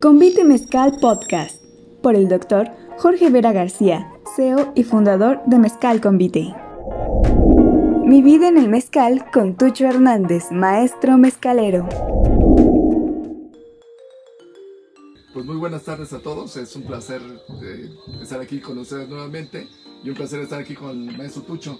Convite 0.00 0.44
Mezcal 0.44 0.96
Podcast 1.00 1.60
por 2.04 2.14
el 2.14 2.28
doctor 2.28 2.70
Jorge 2.98 3.30
Vera 3.30 3.50
García, 3.50 4.12
CEO 4.36 4.72
y 4.76 4.84
fundador 4.84 5.40
de 5.46 5.58
Mezcal 5.58 6.00
Convite. 6.00 6.54
Mi 8.04 8.22
vida 8.22 8.46
en 8.46 8.58
el 8.58 8.68
mezcal 8.68 9.28
con 9.32 9.56
Tucho 9.56 9.86
Hernández, 9.86 10.52
maestro 10.52 11.18
mezcalero. 11.18 11.88
Pues 15.34 15.44
muy 15.44 15.56
buenas 15.56 15.82
tardes 15.82 16.12
a 16.12 16.20
todos, 16.20 16.56
es 16.56 16.76
un 16.76 16.84
placer 16.84 17.20
eh, 17.60 17.90
estar 18.22 18.40
aquí 18.40 18.60
con 18.60 18.78
ustedes 18.78 19.08
nuevamente 19.08 19.66
y 20.04 20.10
un 20.10 20.14
placer 20.14 20.38
estar 20.38 20.60
aquí 20.60 20.76
con 20.76 21.08
el 21.08 21.18
maestro 21.18 21.42
Tucho, 21.42 21.76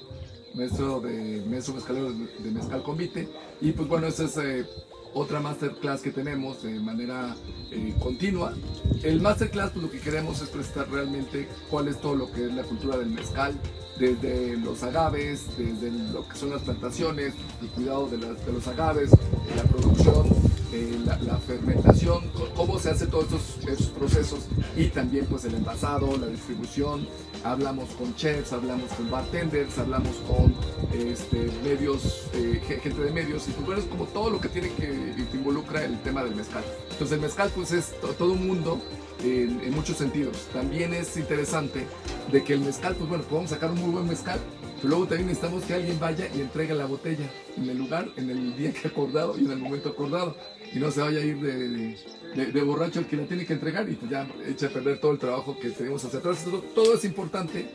maestro 0.57 0.98
de 0.98 1.45
maestro 1.48 1.75
mezcalero 1.75 2.11
de 2.11 2.50
Mezcal 2.50 2.82
Convite. 2.82 3.29
Y 3.61 3.71
pues 3.71 3.87
bueno, 3.87 4.09
este 4.09 4.25
es 4.25 4.37
eh, 4.39 4.66
otra 5.15 5.41
masterclass 5.41 6.01
que 6.01 6.11
tenemos 6.11 6.63
de 6.63 6.79
manera 6.81 7.35
eh, 7.71 7.95
continua. 7.99 8.55
El 9.03 9.21
masterclass 9.21 9.71
pues 9.71 9.85
lo 9.85 9.91
que 9.91 10.01
queremos 10.01 10.41
es 10.43 10.49
presentar 10.49 10.91
realmente 10.91 11.49
cuál 11.71 11.89
es 11.89 12.01
todo 12.01 12.15
lo 12.15 12.30
que 12.30 12.47
es 12.47 12.53
la 12.53 12.62
cultura 12.62 12.97
del 12.97 13.11
mezcal, 13.11 13.55
desde 13.99 14.57
los 14.57 14.83
agaves, 14.83 15.47
desde 15.57 15.91
lo 16.13 16.27
que 16.29 16.37
son 16.37 16.51
las 16.51 16.63
plantaciones, 16.63 17.35
el 17.61 17.69
cuidado 17.69 18.09
de, 18.09 18.19
de 18.19 18.52
los 18.52 18.66
agaves, 18.69 19.11
la 19.57 19.63
producción, 19.65 20.48
eh, 20.73 20.99
la, 21.05 21.39
fermentación, 21.39 22.31
cómo 22.55 22.79
se 22.79 22.91
hace 22.91 23.07
todos 23.07 23.27
estos, 23.67 23.87
procesos 23.89 24.41
y 24.77 24.89
también 24.89 25.27
pues 25.27 25.45
el 25.45 25.55
envasado, 25.55 26.17
la 26.19 26.27
distribución. 26.27 27.07
Hablamos 27.45 27.89
con 27.91 28.15
chefs, 28.17 28.53
hablamos 28.53 28.91
con 28.93 29.11
bartenders, 29.11 29.79
hablamos 29.79 30.17
con 30.27 30.55
este, 30.93 31.51
medios, 31.63 32.27
eh, 32.35 32.61
gente 32.67 33.03
de 33.03 33.13
medios 33.13 33.49
y 33.49 33.53
pues 33.53 33.67
bueno, 33.67 33.81
es 33.81 33.87
como 33.87 34.05
todo 34.07 34.31
lo 34.31 34.41
que 34.41 34.49
tiene 34.49 34.69
que, 34.75 35.15
que 35.31 35.37
involucra 35.37 35.85
el 35.85 36.01
tema 36.03 36.25
del 36.25 36.35
mezcal. 36.35 36.65
Entonces 36.91 37.13
el 37.13 37.21
mezcal 37.21 37.51
pues 37.55 37.73
es 37.73 37.95
todo 38.19 38.33
un 38.33 38.47
mundo 38.47 38.80
en, 39.23 39.75
muchos 39.75 39.97
sentidos. 39.97 40.49
También 40.53 40.95
es 40.95 41.16
interesante 41.16 41.87
de 42.30 42.45
que 42.45 42.55
el 42.55 42.60
mezcal, 42.60 42.95
pues 42.95 43.09
bueno, 43.09 43.25
podemos 43.25 43.51
sacar 43.51 43.71
un 43.71 43.80
muy 43.80 43.91
buen 43.91 44.09
mezcal, 44.09 44.38
pero 44.77 44.88
luego 44.88 45.07
también 45.07 45.29
necesitamos 45.29 45.65
que 45.65 45.75
alguien 45.75 45.99
vaya 45.99 46.29
y 46.35 46.41
entregue 46.41 46.75
la 46.75 46.87
botella 46.87 47.30
en 47.57 47.69
el 47.69 47.79
lugar, 47.79 48.09
en 48.16 48.30
el 48.30 48.57
día 48.57 48.73
que 48.73 48.88
acordado 48.88 49.38
y 49.38 49.45
en 49.45 49.53
el 49.53 49.59
momento 49.59 49.88
acordado. 49.91 50.37
Y 50.74 50.79
no 50.79 50.91
se 50.91 51.01
vaya 51.01 51.21
a 51.21 51.24
ir 51.24 51.38
de, 51.41 52.63
borracho 52.63 53.01
el 53.01 53.07
que 53.07 53.16
la 53.16 53.24
tiene 53.24 53.47
que 53.47 53.55
entregar 53.55 53.88
y 53.88 53.95
pues 53.95 54.11
ya 54.11 54.27
echa 54.47 54.66
a 54.66 54.71
perder 54.71 55.01
todo 55.01 55.13
el 55.13 55.19
trabajo 55.19 55.59
que 55.59 55.71
tenemos 55.71 56.02
que 56.02 56.09
hacer. 56.09 56.23
todo, 56.75 56.95
es 56.95 57.05
importante 57.05 57.66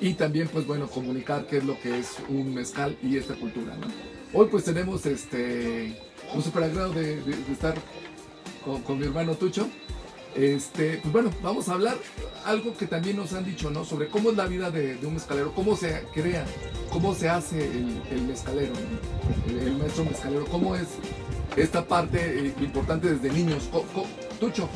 y 0.00 0.14
también 0.14 0.48
pues 0.48 0.66
bueno 0.66 0.88
comunicar 0.88 1.46
qué 1.46 1.58
es 1.58 1.64
lo 1.64 1.78
que 1.80 1.98
es 1.98 2.16
un 2.28 2.52
mezcal 2.54 2.96
y 3.02 3.16
esta 3.16 3.34
cultura. 3.34 3.76
Hoy 4.34 4.48
pues 4.50 4.64
tenemos 4.64 5.06
este 5.06 5.96
un 6.34 6.42
super 6.42 6.64
agrado 6.64 6.92
de, 6.92 7.20
estar 7.50 7.74
con, 8.64 8.82
con 8.82 8.98
mi 8.98 9.06
hermano 9.06 9.34
Tucho. 9.34 9.68
Este, 10.34 10.98
pues 11.02 11.12
bueno, 11.12 11.30
vamos 11.42 11.68
a 11.68 11.74
hablar 11.74 11.96
algo 12.46 12.74
que 12.74 12.86
también 12.86 13.16
nos 13.16 13.34
han 13.34 13.44
dicho, 13.44 13.70
¿no? 13.70 13.84
Sobre 13.84 14.08
cómo 14.08 14.30
es 14.30 14.36
la 14.36 14.46
vida 14.46 14.70
de, 14.70 14.96
un 15.04 15.14
mezcalero, 15.14 15.52
cómo 15.54 15.76
se 15.76 16.04
crea, 16.14 16.46
cómo 16.90 17.14
se 17.14 17.28
hace 17.28 17.66
el, 17.66 18.22
mezcalero, 18.22 18.72
el, 19.48 19.76
maestro 19.76 20.04
mezcalero, 20.04 20.46
cómo 20.46 20.74
es 20.74 20.88
esta 21.56 21.86
parte 21.86 22.46
eh, 22.46 22.54
importante 22.60 23.14
desde 23.14 23.30
niños. 23.30 23.68
Tucho, 24.40 24.68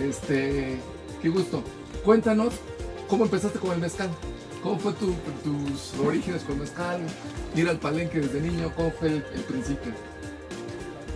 este, 0.00 0.78
qué 1.22 1.28
gusto. 1.28 1.62
Cuéntanos 2.04 2.54
cómo 3.08 3.24
empezaste 3.24 3.58
con 3.58 3.72
el 3.72 3.78
mezcal. 3.78 4.10
¿Cómo 4.62 4.78
fue 4.78 4.92
tus 4.94 6.00
orígenes 6.00 6.42
con 6.42 6.58
mezcal? 6.58 7.00
Ir 7.54 7.68
al 7.68 7.78
palenque 7.78 8.20
desde 8.20 8.40
niño, 8.40 8.72
¿cómo 8.74 8.90
fue 8.92 9.08
el, 9.08 9.22
principio? 9.46 9.92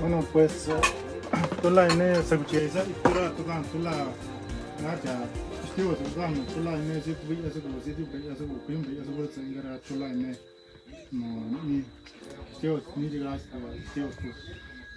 Bueno, 0.00 0.24
pues 0.32 0.68
tola 1.62 1.88
ine 1.92 2.22
sagucheza 2.22 2.84
tura 3.02 3.30
tukan 3.36 3.64
tula 3.72 3.92
ngaja 4.80 5.26
stiwa 5.72 5.94
tukan 5.94 6.46
tula 6.54 6.76
ine 6.76 7.02
si 7.02 7.12
tuvi 7.14 7.36
asa 7.46 7.60
ko 7.60 7.68
si 7.84 7.92
tuvi 7.92 8.28
asa 8.30 8.44
ko 8.44 8.54
pim 8.66 8.82
bi 8.82 9.00
asa 9.00 9.10
ko 9.10 9.26
tsengara 9.26 9.78
tula 9.88 10.06
ine 10.08 10.36
no 11.12 11.26
ni 11.66 11.84
stiwa 12.56 12.80
ni 12.96 13.08
diga 13.08 13.38
stiwa 13.38 13.68
stiwa 13.90 14.10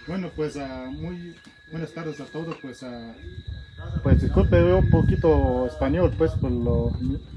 bueno 0.06 0.30
pues 0.34 0.56
uh, 0.56 0.90
muy 0.90 1.34
buenas 1.70 1.92
tardes 1.92 2.20
a 2.20 2.24
todos 2.24 2.56
pues 2.60 2.82
uh, 2.82 3.12
pues 4.02 4.20
disculpe 4.22 4.60
veo 4.62 4.78
un 4.78 4.90
poquito 4.90 5.66
español 5.66 6.12
pues 6.16 6.32
por 6.32 6.50
lo 6.50 6.90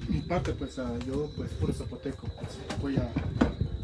mi 0.08 0.20
parte 0.22 0.54
pues 0.54 0.78
uh, 0.78 1.00
yo 1.08 1.30
pues 1.36 1.52
puro 1.52 1.74
zapoteco 1.74 2.28
pues 2.40 2.58
voy 2.82 2.98
a 2.98 3.10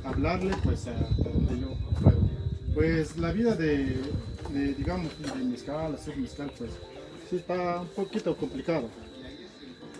hablarle 0.07 0.55
pues 0.63 0.85
donde 0.85 1.59
yo 1.59 1.67
puedo 2.01 2.17
pues 2.73 3.17
la 3.17 3.31
vida 3.31 3.55
de 3.55 3.97
de, 4.53 4.73
digamos, 4.73 5.11
de 5.19 5.43
mezcal, 5.43 5.95
hacer 5.95 6.17
mezcal, 6.17 6.51
pues 6.57 6.71
sí 7.29 7.37
está 7.37 7.81
un 7.81 7.87
poquito 7.87 8.35
complicado. 8.35 8.89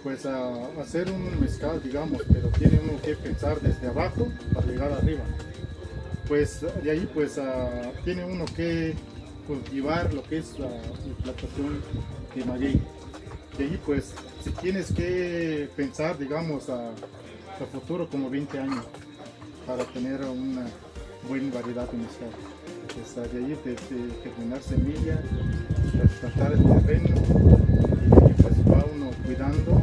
Pues 0.04 0.26
hacer 0.26 1.12
un 1.12 1.40
mezcal, 1.40 1.82
digamos, 1.84 2.24
pero 2.32 2.48
tiene 2.50 2.82
uno 2.84 3.00
que 3.02 3.16
pensar 3.16 3.62
desde 3.62 3.88
abajo 3.88 4.28
para 4.54 4.66
llegar 4.66 4.92
arriba. 4.92 5.22
Pues 6.28 6.62
de 6.84 6.92
ahí, 6.92 7.10
pues 7.14 7.40
tiene 8.04 8.26
uno 8.26 8.46
que 8.56 8.96
cultivar 9.48 10.14
lo 10.14 10.24
que 10.24 10.40
es 10.40 10.58
la, 10.60 10.70
plantación 11.24 11.82
de 12.36 12.46
maguey. 12.46 12.82
De 13.58 13.66
ahí, 13.66 13.80
pues, 13.86 14.14
si 14.44 14.50
tienes 14.52 14.94
que 14.94 15.70
pensar, 15.76 16.18
digamos, 16.18 16.70
a, 16.70 16.90
a 16.92 17.66
futuro 17.72 18.08
como 18.10 18.30
20 18.30 18.60
años 18.60 18.86
para 19.68 19.84
tener 19.86 20.22
una 20.22 20.66
buena 21.28 21.54
variedad 21.54 21.90
de 21.92 21.98
mezcal 21.98 22.30
de 23.16 23.38
ahí 23.38 23.58
de, 23.64 23.72
de 23.72 24.62
semilla, 24.62 25.22
tratar 26.20 26.52
el 26.52 26.64
terreno 26.64 27.16
y 28.30 28.42
pues 28.42 28.54
va 28.70 28.86
uno 28.94 29.12
cuidando. 29.26 29.82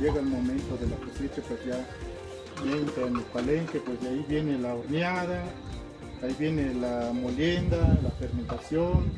Llega 0.00 0.20
el 0.20 0.26
momento 0.26 0.76
de 0.78 0.86
la 0.86 0.96
cosecha, 0.96 1.42
pues 1.46 1.60
ya, 1.66 1.86
entra 2.64 3.06
en 3.06 3.16
el 3.16 3.22
palenque, 3.22 3.80
pues 3.80 4.00
de 4.00 4.08
ahí 4.08 4.24
viene 4.28 4.58
la 4.58 4.74
horneada, 4.74 5.44
ahí 6.22 6.34
viene 6.38 6.74
la 6.74 7.12
molienda, 7.12 7.78
la 8.02 8.10
fermentación, 8.10 9.12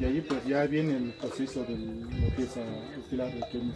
y 0.00 0.04
ahí 0.04 0.20
pues 0.20 0.44
ya 0.46 0.66
viene 0.66 0.96
el 0.96 1.10
proceso 1.12 1.64
de 1.64 1.76
lo 1.76 2.36
que 2.36 2.42
es 2.42 2.56
a 2.56 2.98
estilar 2.98 3.28
el 3.28 3.72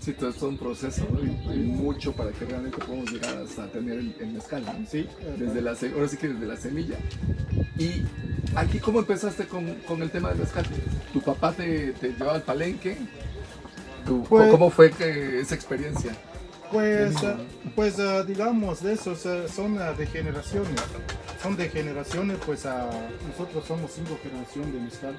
Sí, 0.00 0.12
todo 0.14 0.30
es 0.30 0.40
un 0.42 0.56
proceso 0.56 1.06
y, 1.22 1.58
mucho 1.58 2.12
para 2.12 2.30
que 2.32 2.46
realmente 2.46 2.78
podamos 2.78 3.10
llegar 3.12 3.36
hasta 3.36 3.66
tener 3.66 3.98
el, 3.98 4.32
mezcal. 4.32 4.64
Sí, 4.88 5.06
desde 5.38 5.60
la, 5.60 5.72
ahora 5.94 6.08
sí 6.08 6.16
que 6.16 6.28
desde 6.28 6.46
la 6.46 6.56
semilla. 6.56 6.96
Y 7.78 8.02
aquí, 8.54 8.78
¿cómo 8.78 9.00
empezaste 9.00 9.46
con, 9.46 9.74
con 9.86 10.02
el 10.02 10.10
tema 10.10 10.30
del 10.30 10.38
mezcal? 10.38 10.64
¿Tu 11.12 11.20
papá 11.20 11.52
te, 11.52 11.92
te 11.92 12.08
llevaba 12.08 12.36
al 12.36 12.42
palenque? 12.42 12.96
Pues 14.28 14.50
¿Cómo 14.50 14.70
fue 14.70 14.90
que, 14.90 15.40
esa 15.40 15.54
experiencia? 15.54 16.16
Pues, 16.70 17.14
pues 17.74 17.98
ah, 17.98 18.22
digamos, 18.22 18.82
de 18.82 18.92
esos 18.92 19.26
son 19.52 19.78
ah, 19.78 19.92
de 19.92 20.06
generaciones. 20.06 20.80
Son 21.42 21.56
de 21.56 21.68
generaciones, 21.68 22.38
pues 22.44 22.64
nosotros 23.28 23.64
somos 23.66 23.90
cinco 23.92 24.18
generaciones 24.22 24.72
de 24.74 24.80
mezcal. 24.80 25.14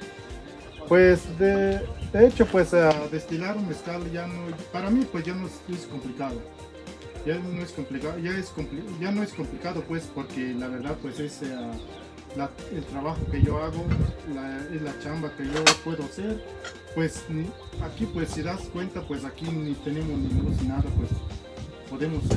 Pues 0.88 1.22
de, 1.38 1.82
hecho, 2.14 2.46
pues 2.46 2.72
destilar 3.12 3.58
un 3.58 3.68
mezcal 3.68 4.12
ya 4.12 4.28
no, 4.28 4.56
para 4.72 4.90
mí 4.90 5.06
pues 5.12 5.24
ya 5.24 5.34
no 5.34 5.48
es, 5.48 5.86
complicado. 5.88 6.42
Ya 7.26 7.38
no 7.38 7.62
es 7.62 7.72
complicado, 7.72 8.18
ya, 8.20 8.32
es 8.32 8.52
ya 9.00 9.12
no 9.12 9.22
es 9.24 9.32
complicado 9.34 9.84
pues 9.88 10.10
porque 10.14 10.54
la 10.54 10.68
verdad 10.68 10.98
pues 11.02 11.20
es 11.20 11.44
eh, 11.44 11.56
el 12.76 12.84
trabajo 12.86 13.20
que 13.32 13.42
yo 13.42 13.64
hago, 13.64 13.86
es 14.74 14.82
la 14.82 15.00
chamba 15.00 15.32
que 15.36 15.46
yo 15.46 15.64
puedo 15.84 16.04
hacer. 16.04 16.44
Pues 16.96 17.24
aquí 17.84 18.06
pues 18.12 18.30
si 18.30 18.42
das 18.42 18.62
cuenta 18.74 19.02
pues 19.02 19.24
aquí 19.24 19.46
ni 19.46 19.74
tenemos 19.76 20.18
ni 20.18 20.30
luz 20.42 20.62
ni 20.62 20.68
nada 20.68 20.84
pues 20.98 21.10
podemos 21.92 22.24
eh, 22.24 22.36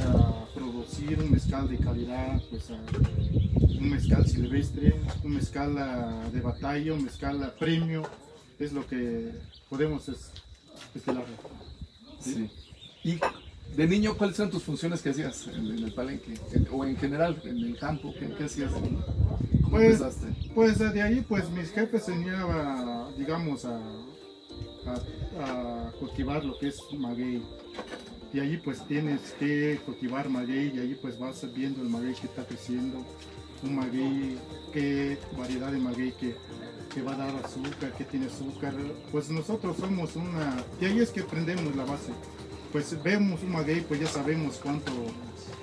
producir 0.52 1.16
un 1.20 1.30
mezcal 1.30 1.68
de 1.68 1.78
calidad, 1.78 2.42
pues 2.50 2.70
un 2.70 3.88
mezcal 3.88 4.26
silvestre, 4.26 4.96
un 5.22 5.34
mezcal 5.34 5.76
eh, 5.78 6.30
de 6.32 6.40
batalla, 6.40 6.92
un 6.92 7.04
mezcal 7.04 7.54
premio 7.56 8.02
es 8.58 8.72
lo 8.72 8.84
que 8.84 9.30
podemos 9.70 10.08
estelar. 10.92 11.24
¿sí? 12.18 12.50
¿Y 13.04 13.20
de 13.76 13.86
niño 13.86 14.16
cuáles 14.16 14.40
eran 14.40 14.50
tus 14.50 14.64
funciones 14.64 15.00
que 15.00 15.10
hacías 15.10 15.46
en, 15.46 15.66
el 15.66 15.94
palenque? 15.94 16.34
o 16.72 16.84
en 16.84 16.96
general, 16.96 17.40
en 17.44 17.58
el 17.58 17.78
campo, 17.78 18.12
¿qué, 18.18 18.44
hacías? 18.44 18.72
¿Cómo 18.72 19.70
pues, 19.70 20.00
empezaste? 20.00 20.26
Pues 20.52 20.78
de 20.80 21.00
ahí 21.00 21.24
pues 21.28 21.48
mis 21.50 21.70
jefes 21.70 22.08
enseñaban, 22.08 23.16
digamos, 23.16 23.64
a, 23.64 23.78
a, 25.38 25.92
cultivar 26.00 26.44
lo 26.44 26.58
que 26.58 26.68
es 26.68 26.80
maguey. 26.98 27.40
Y 28.34 28.40
allí 28.40 28.58
pues 28.58 28.86
tienes 28.86 29.20
que 29.38 29.80
cultivar 29.86 30.28
maguey 30.28 30.72
y 30.74 30.80
allí 30.80 30.94
pues 31.00 31.18
vas 31.18 31.46
viendo 31.54 31.80
el 31.80 31.88
maguey 31.88 32.12
que 32.14 32.26
está 32.26 32.44
creciendo, 32.44 32.98
un 33.62 33.76
maguey, 33.76 34.36
qué 34.72 35.16
variedad 35.38 35.72
de 35.72 35.78
maguey 35.78 36.12
que 36.12 36.34
que 36.92 37.02
va 37.02 37.14
a 37.14 37.16
dar 37.16 37.34
azúcar, 37.44 37.92
que 37.96 38.04
tiene 38.04 38.26
azúcar. 38.26 38.72
Pues 39.10 39.28
nosotros 39.28 39.76
somos 39.78 40.14
una... 40.14 40.64
Y 40.80 40.84
ahí 40.84 41.00
es 41.00 41.10
que 41.10 41.22
aprendemos 41.22 41.74
la 41.74 41.84
base. 41.84 42.12
Pues 42.70 42.96
vemos 43.02 43.42
un 43.42 43.50
maguey, 43.50 43.80
pues 43.80 44.00
ya 44.00 44.06
sabemos 44.06 44.60
cuánto 44.62 44.92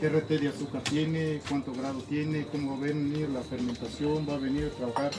RT 0.01 0.27
de 0.27 0.49
azúcar 0.49 0.81
tiene, 0.83 1.39
cuánto 1.47 1.71
grado 1.71 2.01
tiene, 2.01 2.45
cómo 2.51 2.71
va 2.71 2.77
a 2.77 2.89
venir 2.89 3.29
la 3.29 3.41
fermentación, 3.43 4.27
va 4.27 4.33
a 4.33 4.39
venir 4.39 4.65
a 4.65 4.69
trabajar 4.71 5.11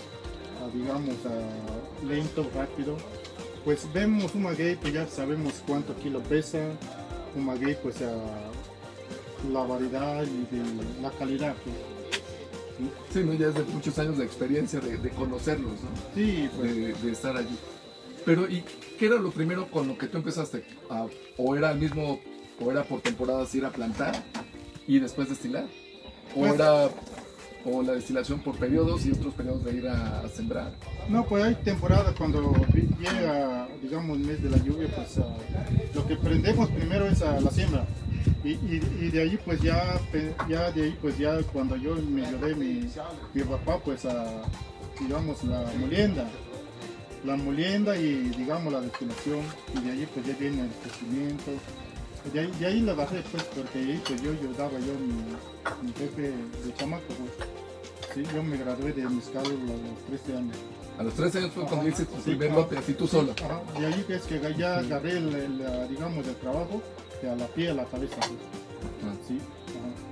digamos, 0.71 1.17
a 1.27 2.05
lento, 2.05 2.49
rápido, 2.55 2.97
pues 3.65 3.87
vemos 3.93 4.35
un 4.35 4.45
maguey, 4.45 4.77
pues 4.77 4.93
ya 4.93 5.07
sabemos 5.07 5.55
cuánto 5.67 5.95
kilo 5.97 6.23
pesa, 6.23 6.61
un 7.35 7.47
maguey, 7.47 7.77
pues 7.83 7.97
a 8.03 8.13
la 9.53 9.61
variedad 9.65 10.23
y 10.23 10.55
de 10.55 10.63
la 11.03 11.11
calidad. 11.13 11.55
Pues. 11.65 11.77
Sí, 13.13 13.21
¿no? 13.25 13.35
ya 13.35 13.49
es 13.49 13.55
de 13.55 13.63
muchos 13.65 13.99
años 13.99 14.19
de 14.19 14.25
experiencia, 14.25 14.81
de, 14.81 14.97
de 14.97 15.11
conocerlos, 15.11 15.73
¿no? 15.83 15.91
Sí, 16.15 16.49
pues. 16.57 16.75
de, 16.75 16.93
de 16.95 17.13
estar 17.13 17.37
allí. 17.37 17.57
Pero, 18.25 18.49
¿y 18.49 18.63
qué 18.99 19.07
era 19.07 19.17
lo 19.17 19.31
primero 19.31 19.69
con 19.71 19.89
lo 19.89 19.99
que 19.99 20.07
tú 20.07 20.19
empezaste? 20.19 20.65
a- 20.91 21.07
¿O 21.37 21.57
era 21.57 21.73
el 21.73 21.79
mismo, 21.79 22.21
o 22.61 22.71
era 22.71 22.85
por 22.85 23.01
temporadas 23.01 23.55
ir 23.55 23.65
a 23.65 23.71
plantar 23.71 24.23
y 24.87 24.99
después 25.01 25.29
destilar? 25.29 25.65
¿O 26.35 26.41
Pues- 26.41 26.55
era 26.55 26.89
o 27.65 27.83
la 27.83 27.93
destilación 27.93 28.41
por 28.41 28.57
periodos 28.57 29.07
y 29.07 29.13
otros 29.13 29.35
periodos 29.35 29.65
de 29.65 29.73
ir 29.73 29.89
a, 29.89 30.29
sembrar? 30.29 30.73
No, 31.09 31.25
pues 31.25 31.45
hay 31.45 31.55
temporada 31.57 32.13
cuando 32.17 32.53
llega, 33.01 33.69
digamos, 33.83 34.19
el 34.19 34.25
mes 34.25 34.43
de 34.43 34.51
la 34.51 34.59
lluvia, 34.59 34.89
pues 34.95 35.19
lo 35.95 36.07
que 36.07 36.17
prendemos 36.17 36.69
primero 36.71 37.07
es 37.07 37.23
a 37.23 37.41
la 37.41 37.51
siembra. 37.51 37.87
Y, 38.45 38.51
y- 38.51 39.11
de 39.13 39.23
ahí 39.23 39.39
pues 39.45 39.61
ya, 39.61 40.01
ya 40.49 40.71
de 40.73 40.83
ahí 40.85 40.99
pues 41.01 41.17
ya 41.19 41.41
cuando 41.53 41.77
yo 41.77 41.95
me 41.97 42.27
ayudé 42.27 42.55
mi, 42.55 42.89
mi 43.35 43.43
papá 43.43 43.79
pues 43.85 44.05
a, 44.05 44.43
digamos, 45.01 45.43
la 45.45 45.65
molienda. 45.79 46.29
La 47.25 47.37
molienda 47.37 47.97
y 47.97 48.31
digamos 48.37 48.73
la 48.73 48.81
destilación 48.81 49.41
y 49.77 49.85
de 49.85 49.93
ahí 49.93 50.09
pues 50.13 50.27
ya 50.27 50.35
viene 50.39 50.63
el 50.63 50.71
crecimiento. 50.83 51.53
De 52.33 52.41
ahí, 52.41 52.51
de 52.59 52.67
ahí 52.67 52.81
la 52.81 52.95
bajé 52.95 53.23
pues 53.33 53.43
porque 53.45 53.79
ahí 53.79 54.03
pues 54.07 54.23
yo 54.23 54.31
ayudaba 54.33 54.79
yo 54.79 54.95
mi, 54.95 55.87
mi 55.87 55.93
jefe 55.95 56.23
de 56.23 56.75
chamaco 56.77 57.03
pues. 57.09 57.49
Sí, 58.15 58.23
yo 58.35 58.43
me 58.43 58.57
gradué 58.59 58.93
de 58.93 59.09
mezcal 59.09 59.45
a 59.45 59.49
los 59.49 60.05
13 60.07 60.37
años. 60.37 60.57
A 60.99 61.03
los 61.03 61.15
13 61.15 61.39
años 61.39 61.53
fue 61.53 61.65
cuando 61.65 61.89
hice 61.89 62.05
tu 62.05 62.17
Sí, 62.17 62.23
primer 62.31 62.51
ajá. 62.51 62.59
lote, 62.61 62.79
así 62.79 62.93
tú 62.95 63.07
solo. 63.09 63.35
Ajá, 63.43 63.63
De 63.81 63.87
ahí 63.87 64.05
es 64.09 64.23
que 64.23 64.41
ya 64.59 64.79
agarré 64.79 65.13
el, 65.17 65.35
el, 65.35 65.89
digamos, 65.89 66.27
el 66.27 66.37
trabajo 66.37 66.83
de 67.23 67.31
a 67.31 67.35
la 67.37 67.47
pie 67.47 67.71
a 67.71 67.75
la 67.75 67.85
cabeza. 67.87 68.17
Ajá. 68.19 69.15
Sí. 69.27 69.39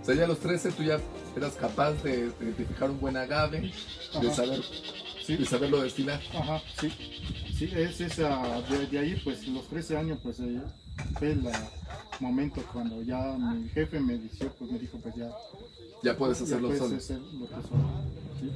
O 0.01 0.05
sea, 0.05 0.15
ya 0.15 0.25
a 0.25 0.29
los 0.29 0.39
13 0.39 0.73
tú 0.73 0.83
ya 0.83 0.99
eras 1.37 1.53
capaz 1.55 1.93
de, 2.03 2.29
de 2.31 2.45
identificar 2.45 2.91
un 2.91 2.99
buen 2.99 3.17
agave, 3.19 3.71
de 4.21 4.35
saber, 4.35 4.61
Sí, 5.25 5.37
de 5.37 5.45
saberlo 5.45 5.83
destilar. 5.83 6.21
ajá, 6.35 6.63
sí. 6.81 6.89
Sí, 7.57 7.71
es 7.77 8.01
esa, 8.01 8.63
de, 8.63 8.87
de 8.87 8.99
ahí 8.99 9.21
pues 9.23 9.47
los 9.47 9.69
13 9.69 9.99
años 9.99 10.19
pues 10.23 10.41
eh, 10.41 10.63
fue 11.19 11.33
el 11.33 11.47
ah, 11.49 11.69
momento 12.21 12.63
cuando 12.73 13.03
ya 13.03 13.37
mi 13.39 13.69
jefe 13.69 14.01
me 14.01 14.19
dijo, 14.19 14.47
pues 14.59 14.71
me 14.71 14.79
dijo 14.79 14.99
pues 14.99 15.15
ya, 15.15 15.31
Ya 16.03 16.17
puedes 16.17 16.39
ya 16.39 16.45
hacerlo 16.45 16.69
puedes 16.69 16.83
solo. 16.83 16.97
hacer 16.97 17.19
lo 17.21 17.47
que 17.49 17.55
solo. 17.69 17.85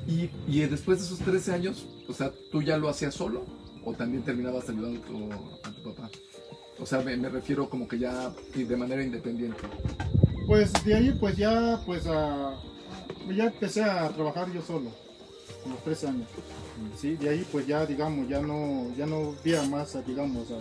Sí. 0.06 0.30
Y, 0.48 0.56
y 0.56 0.60
después 0.66 0.98
de 0.98 1.04
esos 1.04 1.18
13 1.18 1.52
años, 1.52 1.86
o 2.08 2.12
sea, 2.12 2.32
¿tú 2.50 2.62
ya 2.62 2.76
lo 2.78 2.88
hacías 2.88 3.14
solo? 3.14 3.44
¿O 3.84 3.92
también 3.92 4.22
terminabas 4.22 4.68
ayudando 4.68 5.00
a 5.00 5.04
tu, 5.04 5.32
a 5.68 5.72
tu 5.72 5.94
papá? 5.94 6.10
O 6.78 6.86
sea, 6.86 7.00
me, 7.02 7.16
me 7.16 7.28
refiero 7.28 7.68
como 7.68 7.86
que 7.86 7.98
ya 7.98 8.32
de 8.54 8.76
manera 8.76 9.02
independiente. 9.02 9.58
Pues 10.46 10.72
de 10.84 10.94
ahí 10.94 11.16
pues 11.18 11.36
ya 11.36 11.80
pues 11.86 12.04
ah, 12.06 12.54
ya 13.34 13.44
empecé 13.46 13.82
a 13.82 14.08
trabajar 14.10 14.52
yo 14.52 14.60
solo, 14.62 14.90
a 15.64 15.68
los 15.68 15.82
13 15.84 16.08
años. 16.08 16.28
Sí, 16.98 17.16
de 17.16 17.28
ahí 17.30 17.46
pues 17.50 17.66
ya 17.66 17.86
digamos 17.86 18.28
ya 18.28 18.40
no 18.40 18.90
ya 18.96 19.06
no 19.06 19.34
había 19.40 19.62
más 19.62 19.96
digamos 20.06 20.50
a, 20.50 20.56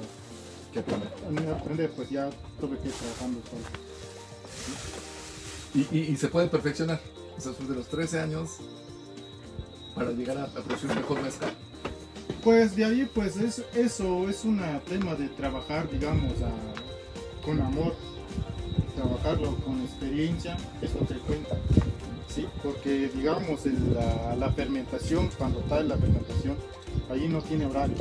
¿Qué 0.73 0.79
aprender? 0.79 1.91
pues 1.91 2.09
ya 2.09 2.29
tuve 2.59 2.77
que 2.79 2.87
ir 2.87 2.93
trabajando 2.93 3.39
solo. 3.49 3.63
Y, 5.75 5.97
y, 5.97 6.01
y 6.11 6.15
se 6.17 6.27
puede 6.27 6.47
perfeccionar. 6.47 6.99
O 7.37 7.41
sea, 7.41 7.49
después 7.49 7.69
de 7.69 7.75
los 7.75 7.87
13 7.87 8.19
años, 8.19 8.57
para 9.95 10.11
llegar 10.11 10.37
a, 10.37 10.43
a 10.43 10.47
producir 10.47 10.89
mejor 10.95 11.21
mezcal. 11.21 11.53
Pues 12.43 12.75
de 12.75 12.85
ahí 12.85 13.09
pues 13.13 13.37
es, 13.37 13.63
eso 13.75 14.27
es 14.29 14.43
un 14.43 14.61
tema 14.89 15.15
de 15.15 15.29
trabajar 15.29 15.89
digamos 15.89 16.33
a- 16.41 17.45
con 17.45 17.59
amor, 17.61 17.95
trabajarlo 18.95 19.55
con 19.57 19.81
experiencia, 19.81 20.57
es 20.81 20.93
lo 20.93 21.07
que 21.07 21.15
cuenta. 21.19 21.55
Sí, 22.27 22.45
porque 22.61 23.09
digamos 23.13 23.65
el- 23.65 23.93
la, 23.93 24.35
la 24.35 24.51
fermentación, 24.51 25.29
cuando 25.37 25.59
está 25.61 25.79
en 25.79 25.89
la 25.89 25.97
fermentación, 25.97 26.57
ahí 27.11 27.27
no 27.29 27.41
tiene 27.41 27.65
horario. 27.65 27.95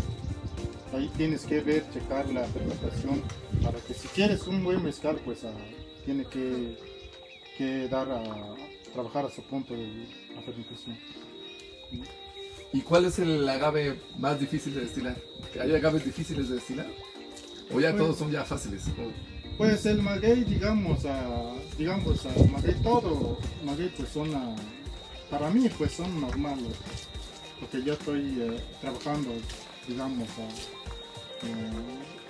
Ahí 0.93 1.11
tienes 1.17 1.43
que 1.45 1.61
ver, 1.61 1.89
checar 1.91 2.29
la 2.31 2.45
fermentación 2.45 3.23
para 3.63 3.79
que 3.81 3.95
si 3.95 4.09
quieres 4.09 4.47
un 4.47 4.63
buen 4.63 4.83
mezcal, 4.83 5.17
pues 5.25 5.43
ah, 5.45 5.53
tiene 6.05 6.25
que, 6.27 6.77
que 7.57 7.89
dar 7.89 8.11
a 8.11 8.23
trabajar 8.93 9.25
a 9.27 9.31
su 9.31 9.43
punto 9.43 9.73
de 9.75 9.87
la 10.35 10.43
fermentación. 10.43 10.99
¿Y 12.75 12.81
cuál 12.83 13.07
es 13.07 13.19
el 13.19 13.49
agave 13.49 13.99
más 14.19 14.39
difícil 14.39 14.75
de 14.75 14.83
destilar? 14.83 15.17
¿Hay 15.61 15.75
agaves 15.75 16.05
difíciles 16.05 16.49
de 16.49 16.57
destilar? 16.57 16.87
¿O 17.75 17.81
ya 17.81 17.91
Pues- 17.91 18.03
todos 18.03 18.19
son 18.19 18.31
ya 18.31 18.45
fáciles? 18.45 18.85
O- 18.89 19.33
Pues 19.59 19.85
el 19.87 20.03
maguey, 20.03 20.45
digamos, 20.45 21.05
a, 21.05 21.53
digamos, 21.79 22.25
a 22.27 22.31
maguey 22.51 22.75
todo, 22.83 23.39
maguey 23.65 23.89
pues 23.97 24.09
son, 24.09 24.35
ah, 24.35 24.57
para 25.31 25.51
mí 25.51 25.69
pues 25.79 25.93
son 25.93 26.21
normales, 26.21 26.75
porque 27.61 27.83
yo 27.83 27.93
estoy 27.93 28.21
eh, 28.41 28.61
trabajando, 28.81 29.31
digamos, 29.87 30.29
ah, 30.39 30.49
eh, 30.49 30.82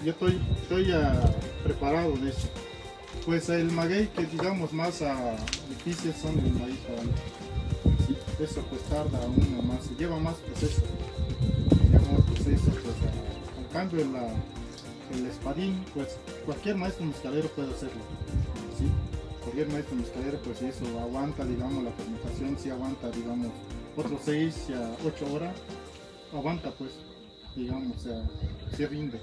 yo 0.04 0.10
estoy, 0.10 0.40
estoy 0.62 0.92
ah, 0.92 1.20
preparado 1.62 2.12
de 2.16 2.30
eso. 2.30 2.48
Pues 3.24 3.48
el 3.48 3.70
maguey 3.70 4.08
que 4.08 4.26
digamos 4.26 4.72
más 4.72 5.02
ah, 5.02 5.36
difícil 5.68 6.12
son 6.14 6.38
el 6.38 6.52
maíz 6.52 6.78
para 6.80 7.02
eso 8.42 8.60
pues 8.70 8.82
tarda 8.82 9.20
uno 9.20 9.62
más, 9.62 9.88
lleva 9.96 10.18
más 10.18 10.34
proceso, 10.36 10.82
lleva 11.90 12.12
más 12.12 12.22
proceso, 12.22 12.70
pues 12.70 12.96
ah, 13.06 13.60
en 13.60 13.72
cambio 13.72 14.04
la, 14.06 14.34
el 15.16 15.26
espadín, 15.26 15.84
pues 15.94 16.16
cualquier 16.44 16.76
maestro 16.76 17.06
mezcalero 17.06 17.48
puede 17.50 17.72
hacerlo. 17.72 18.02
Cualquier 19.42 19.68
maestro 19.68 19.96
mezcalero, 19.96 20.38
pues 20.38 20.62
eso 20.62 20.84
aguanta, 21.00 21.44
digamos, 21.44 21.82
la 21.82 21.90
fermentación, 21.90 22.56
si 22.58 22.70
aguanta, 22.70 23.10
digamos, 23.10 23.48
otros 23.96 24.20
6 24.24 24.70
a 24.70 24.96
8 25.04 25.34
horas, 25.34 25.54
aguanta, 26.32 26.70
pues, 26.70 26.92
digamos, 27.56 28.06
se 28.76 28.86
rinde. 28.86 29.20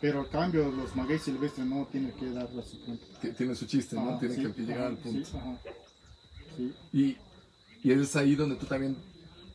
Pero 0.00 0.20
al 0.20 0.28
cambio, 0.28 0.70
los 0.70 0.94
magueyes 0.94 1.22
silvestres 1.22 1.66
no 1.66 1.86
tienen 1.90 2.12
que 2.12 2.30
dar 2.30 2.48
la 2.52 2.62
secuencia. 2.62 3.06
que 3.20 3.28
Tiene 3.30 3.54
su 3.56 3.66
chiste, 3.66 3.96
¿no? 3.96 4.10
Ajá, 4.10 4.20
Tiene 4.20 4.34
sí, 4.36 4.42
que 4.52 4.62
llegar 4.62 4.78
ajá, 4.78 4.88
al 4.88 4.96
punto. 4.98 5.28
Sí, 5.28 5.36
ajá. 5.36 5.58
Sí, 6.56 6.72
Y, 6.92 7.16
y 7.88 7.92
es 7.92 8.14
ahí 8.16 8.34
donde 8.36 8.54
tú 8.56 8.66
también 8.66 8.96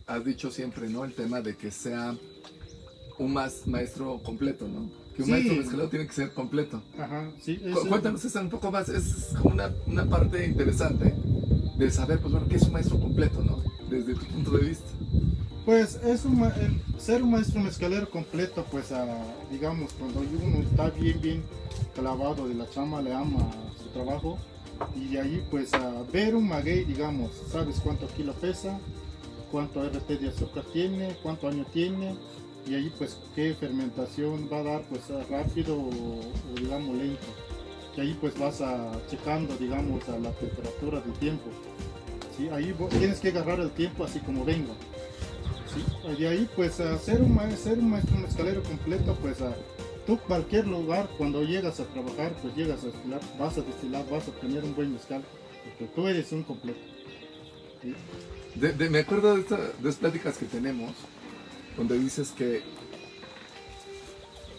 has 0.06 0.24
dicho 0.26 0.52
siempre, 0.52 0.90
¿no? 0.90 1.06
El 1.06 1.14
tema 1.14 1.42
de 1.42 1.56
que 1.56 1.72
sea 1.72 2.16
un 3.20 3.32
más 3.34 3.66
maestro 3.68 4.22
completo, 4.24 4.68
¿no? 4.68 4.90
Que 5.16 5.22
un 5.22 5.26
Sí. 5.28 5.32
maestro 5.32 5.56
mezcalero 5.56 5.90
tiene 5.90 6.08
que 6.08 6.14
ser 6.14 6.34
completo. 6.34 6.82
ajá, 7.00 7.32
sí. 7.42 7.58
Cu- 7.58 7.88
Cuéntanos 7.88 8.26
esa 8.26 8.42
un 8.42 8.50
poco 8.50 8.70
más, 8.72 8.90
es 8.90 9.28
como 9.42 9.54
una, 9.54 9.72
una 9.88 10.06
parte 10.10 10.46
interesante 10.46 11.14
de 11.78 11.92
saber, 11.92 12.20
pues 12.20 12.32
bueno, 12.34 12.48
qué 12.50 12.56
es 12.58 12.64
un 12.64 12.74
maestro 12.74 13.00
completo, 13.00 13.42
¿no? 13.44 13.64
Desde 13.90 14.14
tu 14.16 14.26
punto 14.26 14.52
de 14.58 14.66
vista. 14.70 14.90
Pues 15.66 15.96
es 16.04 16.26
un, 16.26 16.44
el 16.44 16.82
ser 17.00 17.24
un 17.24 17.32
maestro 17.32 17.62
mezcalero 17.62 18.10
completo, 18.10 18.66
pues 18.70 18.90
digamos, 19.50 19.94
cuando 19.94 20.20
uno 20.20 20.58
está 20.58 20.90
bien, 20.90 21.22
bien 21.22 21.44
clavado 21.96 22.48
de 22.50 22.54
la 22.54 22.70
chama, 22.70 23.02
le 23.02 23.14
ama 23.14 23.50
su 23.82 23.88
trabajo, 23.90 24.38
y 24.94 25.14
de 25.14 25.22
ahí 25.22 25.44
pues 25.50 25.74
a 25.74 26.04
ver 26.12 26.36
un 26.36 26.50
maguey, 26.50 26.84
digamos, 26.84 27.32
sabes 27.50 27.80
cuánto 27.82 28.08
kilo 28.08 28.34
pesa, 28.34 28.78
cuánto 29.52 29.82
RT 29.84 30.20
de 30.20 30.30
azúcar 30.30 30.66
tiene, 30.74 31.16
cuánto 31.24 31.48
año 31.48 31.66
tiene, 31.72 32.18
y 32.68 32.76
ahí 32.76 32.92
pues 32.98 33.18
qué 33.34 33.54
fermentación 33.54 34.50
va 34.52 34.60
a 34.60 34.64
dar, 34.64 34.82
pues 34.84 35.04
rápido 35.30 35.78
o, 35.78 36.20
digamos 36.60 36.96
lento. 36.96 37.28
Y 37.96 38.02
ahí 38.02 38.18
pues 38.20 38.38
vas 38.38 38.60
a 38.60 38.92
checando, 39.10 39.56
digamos, 39.58 40.08
a 40.10 40.18
la 40.18 40.32
temperatura 40.32 41.00
del 41.00 41.14
tiempo. 41.14 41.50
¿sí? 42.36 42.50
Ahí 42.50 42.74
tienes 42.90 43.20
que 43.20 43.30
agarrar 43.30 43.60
el 43.60 43.70
tiempo 43.72 44.04
así 44.04 44.20
como 44.20 44.44
venga. 44.44 44.74
Sí, 45.74 46.16
de 46.18 46.28
ahí 46.28 46.50
pues 46.56 46.80
a 46.80 46.98
ser 47.00 47.22
un, 47.22 47.40
ser 47.58 47.80
un 47.80 47.90
maestro 47.90 48.18
mezcalero 48.18 48.62
completo 48.64 49.16
pues 49.22 49.42
a 49.42 49.56
tú 50.06 50.18
cualquier 50.20 50.68
lugar 50.68 51.10
cuando 51.18 51.42
llegas 51.44 51.80
a 51.80 51.86
trabajar 51.86 52.34
pues 52.42 52.56
llegas 52.56 52.84
a 52.84 52.88
destilar, 52.88 53.22
vas 53.40 53.58
a 53.58 53.62
destilar, 53.62 54.06
vas 54.10 54.28
a 54.28 54.32
tener 54.34 54.64
un 54.64 54.76
buen 54.76 54.94
mezcal 54.94 55.24
porque 55.64 55.86
tú 55.96 56.08
eres 56.08 56.32
un 56.32 56.44
completo. 56.44 56.80
¿sí? 57.82 57.94
De- 58.56 58.74
de- 58.74 58.90
me 58.90 59.00
acuerdo 59.00 59.34
de, 59.36 59.42
esta- 59.42 59.58
de 59.58 59.70
estas 59.90 59.96
pláticas 59.96 60.38
que 60.38 60.46
tenemos, 60.46 60.92
donde 61.78 61.98
dices 61.98 62.30
que 62.32 62.62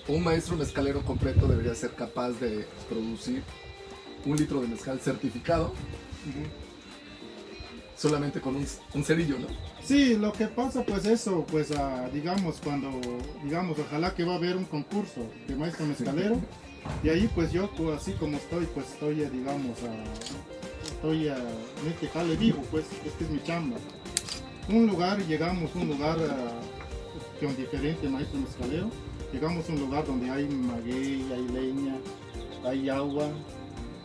un 0.09 0.23
maestro 0.25 0.57
mezcalero 0.57 1.03
completo 1.03 1.47
debería 1.47 1.75
ser 1.75 1.91
capaz 1.93 2.31
de 2.33 2.67
producir 2.89 3.43
un 4.27 4.37
litro 4.37 4.61
de 4.61 4.69
mezcal 4.69 4.99
certificado 5.01 5.73
solamente 7.97 8.41
con 8.41 8.57
un, 8.57 8.67
un 8.95 9.05
cerillo, 9.05 9.39
¿no? 9.39 9.47
Sí, 9.83 10.17
lo 10.17 10.33
que 10.33 10.47
pasa 10.47 10.83
pues 10.83 11.05
eso, 11.05 11.45
pues 11.51 11.71
ah, 11.73 12.09
digamos 12.13 12.61
cuando, 12.63 12.91
digamos, 13.43 13.79
ojalá 13.79 14.15
que 14.15 14.25
va 14.25 14.35
a 14.35 14.37
haber 14.37 14.57
un 14.57 14.65
concurso 14.65 15.27
de 15.47 15.57
maestro 15.57 15.87
mezcalero 15.87 16.41
y 17.03 17.09
ahí 17.09 17.31
pues 17.35 17.53
yo 17.53 17.71
pues, 17.77 18.01
así 18.01 18.13
como 18.13 18.37
estoy, 18.37 18.67
pues 18.67 18.87
estoy 18.91 19.23
eh, 19.23 19.31
digamos, 19.31 19.79
estoy 20.85 21.29
ah, 21.29 21.37
en 21.83 21.93
este 21.93 22.09
jale 22.09 22.37
vivo, 22.37 22.63
pues 22.71 22.87
este 23.05 23.25
es 23.25 23.31
mi 23.31 23.43
chamba. 23.43 23.77
un 24.69 24.87
lugar, 24.87 25.19
llegamos 25.27 25.75
a 25.75 25.79
un 25.79 25.89
lugar 25.89 26.17
ah, 26.31 26.61
con 27.41 27.57
diferente 27.57 28.09
maestro 28.09 28.41
mezcalero, 28.41 28.91
llegamos 29.33 29.69
a 29.69 29.73
un 29.73 29.81
lugar 29.81 30.07
donde 30.07 30.31
hay 30.31 30.47
maguey, 30.47 31.27
hay 31.33 31.49
leña, 31.49 31.97
hay 32.65 32.89
agua. 32.89 33.29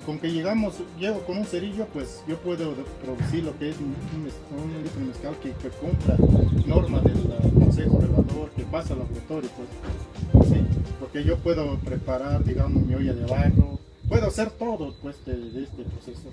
Con 0.10 0.18
que 0.18 0.32
llegamos, 0.32 0.74
llego 1.00 1.24
con 1.24 1.38
un 1.38 1.46
cerillo, 1.46 1.86
pues 1.94 2.24
yo 2.28 2.36
puedo 2.40 2.74
producir 3.06 3.44
lo 3.44 3.56
que 3.60 3.70
es 3.70 3.76
un, 3.78 3.94
un, 4.16 4.74
un 4.74 4.84
litro 4.84 5.02
de 5.02 5.06
mezcal 5.06 5.36
que, 5.38 5.52
que 5.52 5.70
cumpla 5.70 6.18
norma 6.66 7.00
del 7.02 7.54
consejo 7.54 8.00
regulador, 8.02 8.50
que 8.58 8.64
pasa 8.64 8.94
al 8.94 9.02
laboratorio, 9.02 9.52
pues. 9.56 10.48
Sí, 10.50 10.62
porque 11.00 11.24
yo 11.24 11.38
puedo 11.38 11.78
preparar, 11.78 12.44
digamos, 12.44 12.84
mi 12.88 12.96
olla 12.96 13.14
de 13.14 13.24
barro, 13.28 13.78
puedo 14.08 14.26
hacer 14.26 14.50
todo, 14.50 14.96
pues, 15.00 15.24
de, 15.28 15.36
de 15.36 15.64
este 15.66 15.84
proceso. 15.84 16.30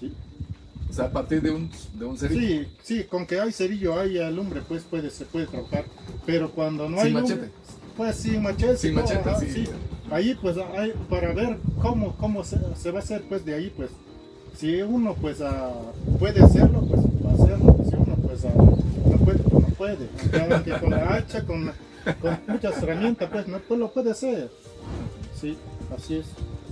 Sí. 0.00 0.14
O 0.88 0.92
sea, 0.94 1.04
a 1.04 1.10
partir 1.10 1.42
de 1.42 1.50
un, 1.50 1.70
de 1.98 2.04
un 2.06 2.16
cerillo. 2.16 2.62
Sí, 2.62 2.68
sí, 2.82 3.04
con 3.04 3.26
que 3.26 3.38
hay 3.38 3.52
cerillo, 3.52 4.00
hay 4.00 4.16
alumbre, 4.20 4.62
pues 4.66 4.84
puede, 4.84 5.10
se 5.10 5.26
puede 5.26 5.46
trabajar. 5.46 5.84
Pero 6.24 6.50
cuando 6.50 6.88
no 6.88 6.96
Sin 6.96 7.06
hay 7.08 7.12
lumbre, 7.12 7.36
machete. 7.36 7.52
pues 7.94 8.16
sin 8.16 8.42
machete. 8.42 8.76
Sin 8.78 8.94
no, 8.94 9.02
machete, 9.02 9.28
ajá, 9.28 9.40
sí. 9.40 9.64
Ahí 10.10 10.36
pues 10.40 10.56
hay, 10.76 10.92
para 11.10 11.32
ver 11.32 11.58
cómo, 11.80 12.14
cómo 12.16 12.44
se, 12.44 12.58
se 12.76 12.90
va 12.90 13.00
a 13.00 13.02
hacer 13.02 13.22
pues 13.28 13.44
de 13.44 13.54
ahí 13.54 13.72
pues 13.76 13.90
si 14.56 14.80
uno 14.82 15.14
pues 15.14 15.40
ah, 15.40 15.72
puede 16.18 16.42
hacerlo 16.42 16.80
pues 16.82 17.00
va 17.24 17.30
a 17.30 17.34
hacerlo. 17.34 17.76
Si 17.88 17.96
uno 17.96 18.16
pues 18.16 18.44
ah, 18.44 18.52
no 18.54 19.18
puede 19.18 19.38
pues 19.38 19.62
no 19.68 19.74
puede. 19.74 20.06
Claro 20.30 20.64
que 20.64 20.72
con 20.72 20.90
la 20.90 21.14
hacha 21.14 21.44
con, 21.44 21.72
con 22.20 22.38
muchas 22.46 22.82
herramientas 22.82 23.28
pues 23.30 23.48
no 23.48 23.58
pues, 23.58 23.80
lo 23.80 23.92
puede 23.92 24.12
hacer. 24.12 24.50
Sí 25.40 25.56
así 25.94 26.16
es. 26.16 26.26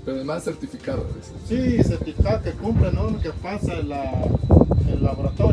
Pero 0.04 0.18
además 0.18 0.44
certificado. 0.44 1.06
dices. 1.16 1.32
sí 1.48 1.82
certificado 1.82 2.42
que 2.42 2.52
cumple 2.52 2.92
no 2.92 3.18
que 3.20 3.30
pasa 3.30 3.78
en 3.78 3.88
la, 3.88 4.04
el 4.92 5.02
laboratorio 5.02 5.43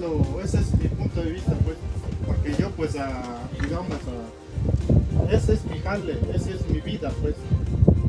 lo, 0.00 0.40
ese 0.40 0.58
es 0.58 0.74
mi 0.78 0.88
punto 0.88 1.22
de 1.22 1.32
vista, 1.32 1.52
pues, 1.64 1.76
porque 2.26 2.54
yo, 2.60 2.70
pues, 2.70 2.92
digamos, 2.92 3.98
a, 4.08 5.32
ese 5.32 5.54
es 5.54 5.64
mi 5.66 5.78
jale, 5.78 6.18
esa 6.34 6.50
es 6.50 6.68
mi 6.68 6.80
vida, 6.80 7.12
pues, 7.20 7.34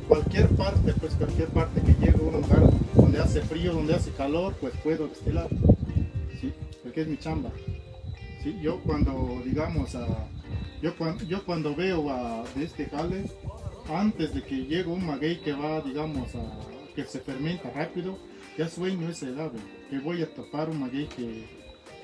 cualquier 0.08 0.48
parte, 0.50 0.94
pues, 0.94 1.14
cualquier 1.16 1.48
parte 1.50 1.82
que 1.82 1.94
llegue 1.94 2.18
a 2.18 2.22
un 2.22 2.42
lugar 2.42 2.70
donde 2.96 3.20
hace 3.20 3.42
frío, 3.42 3.74
donde 3.74 3.96
hace 3.96 4.12
calor, 4.12 4.56
pues, 4.60 4.74
puedo 4.84 5.08
destilar, 5.08 5.48
sí, 6.40 6.54
porque 6.84 7.02
es 7.02 7.08
mi 7.08 7.18
chamba, 7.18 7.52
sí, 8.44 8.58
yo 8.62 8.80
cuando, 8.82 9.42
digamos, 9.44 9.96
a, 9.96 10.08
yo, 10.82 10.96
cuando, 10.98 11.24
yo 11.26 11.46
cuando 11.46 11.76
veo 11.76 12.10
a, 12.10 12.44
de 12.56 12.66
este 12.66 12.86
jale, 12.86 13.30
antes 13.94 14.34
de 14.34 14.44
que 14.44 14.56
llegue 14.56 14.86
un 14.86 15.06
maguey 15.06 15.40
que 15.40 15.54
va, 15.54 15.82
digamos, 15.82 16.36
a, 16.36 16.60
que 16.96 17.04
se 17.06 17.20
fermenta 17.20 17.70
rápido, 17.72 18.18
ya 18.58 18.68
sueño 18.68 19.10
ese 19.10 19.28
lado, 19.28 19.54
que 19.90 20.00
voy 20.00 20.22
a 20.22 20.34
topar 20.34 20.70
un 20.70 20.80
maguey 20.82 21.08
que, 21.08 21.59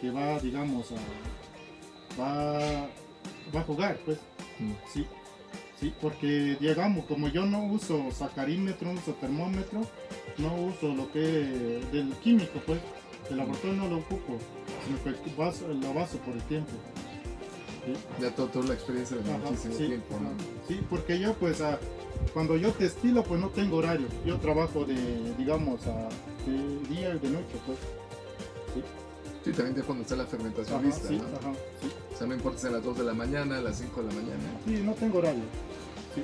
que 0.06 0.12
va, 0.12 0.40
digamos, 0.40 0.92
a, 0.92 2.22
va, 2.22 2.88
va 3.56 3.60
a 3.60 3.64
jugar, 3.64 3.98
pues, 4.06 4.20
Mm. 4.60 4.72
sí, 4.94 5.06
sí, 5.80 5.94
porque 6.00 6.56
digamos, 6.62 7.06
como 7.06 7.28
yo 7.28 7.46
no 7.46 7.66
uso 7.66 8.10
sacarímetro, 8.12 8.94
no 8.94 9.00
uso 9.00 9.14
termómetro, 9.16 9.82
no 10.38 10.56
uso 10.56 10.94
lo 10.94 11.12
que 11.12 11.20
del 11.92 12.14
químico, 12.24 12.60
pues, 12.66 12.80
el 13.32 13.38
laboratorio 13.38 13.76
no 13.78 13.88
lo 13.90 13.98
ocupo, 13.98 14.38
sino 14.86 15.04
que 15.04 15.32
lo 15.82 15.94
baso 15.94 16.18
por 16.20 16.36
el 16.36 16.42
tiempo. 16.44 16.72
¿sí? 17.86 17.94
Ya 18.22 18.30
to- 18.32 18.48
toda 18.48 18.68
la 18.68 18.74
experiencia 18.76 19.18
de 19.18 19.30
Ajá, 19.30 19.40
muchísimo 19.40 19.76
sí, 19.76 19.88
tiempo, 19.88 20.20
¿no? 20.20 20.30
sí, 20.68 20.82
porque 20.90 21.20
yo 21.20 21.34
pues 21.34 21.62
cuando 22.34 22.56
yo 22.58 22.72
te 22.72 22.86
estilo 22.86 23.24
pues 23.24 23.40
no 23.42 23.50
tengo 23.50 23.78
horario, 23.78 24.08
yo 24.26 24.38
trabajo 24.38 24.86
de 24.86 24.96
digamos 25.38 25.86
a 25.88 26.08
de 26.48 26.80
día 26.96 27.14
y 27.16 27.20
de 27.20 27.30
noche 27.30 27.56
pues. 27.66 27.78
Sí, 28.74 28.82
también 29.52 29.76
de 29.76 29.84
cuando 29.84 30.04
está 30.04 30.16
la 30.16 30.26
fermentación 30.26 30.78
Ajá, 30.80 30.86
lista, 30.88 31.08
sí, 31.08 31.18
¿no? 31.18 31.24
ajá, 31.26 31.54
sí, 31.82 31.88
O 32.14 32.18
sea, 32.18 32.28
no 32.28 32.34
importa 32.36 32.60
si 32.60 32.68
a 32.68 32.72
las 32.72 32.84
2 32.84 32.98
de 32.98 33.04
la 33.04 33.14
mañana, 33.14 33.58
a 33.58 33.62
las 33.62 33.78
5 33.78 34.02
de 34.02 34.08
la 34.08 34.14
mañana. 34.14 34.44
sí, 34.66 34.82
no 34.84 34.94
tengo 34.94 35.18
horario. 35.20 35.44
Sí, 36.14 36.22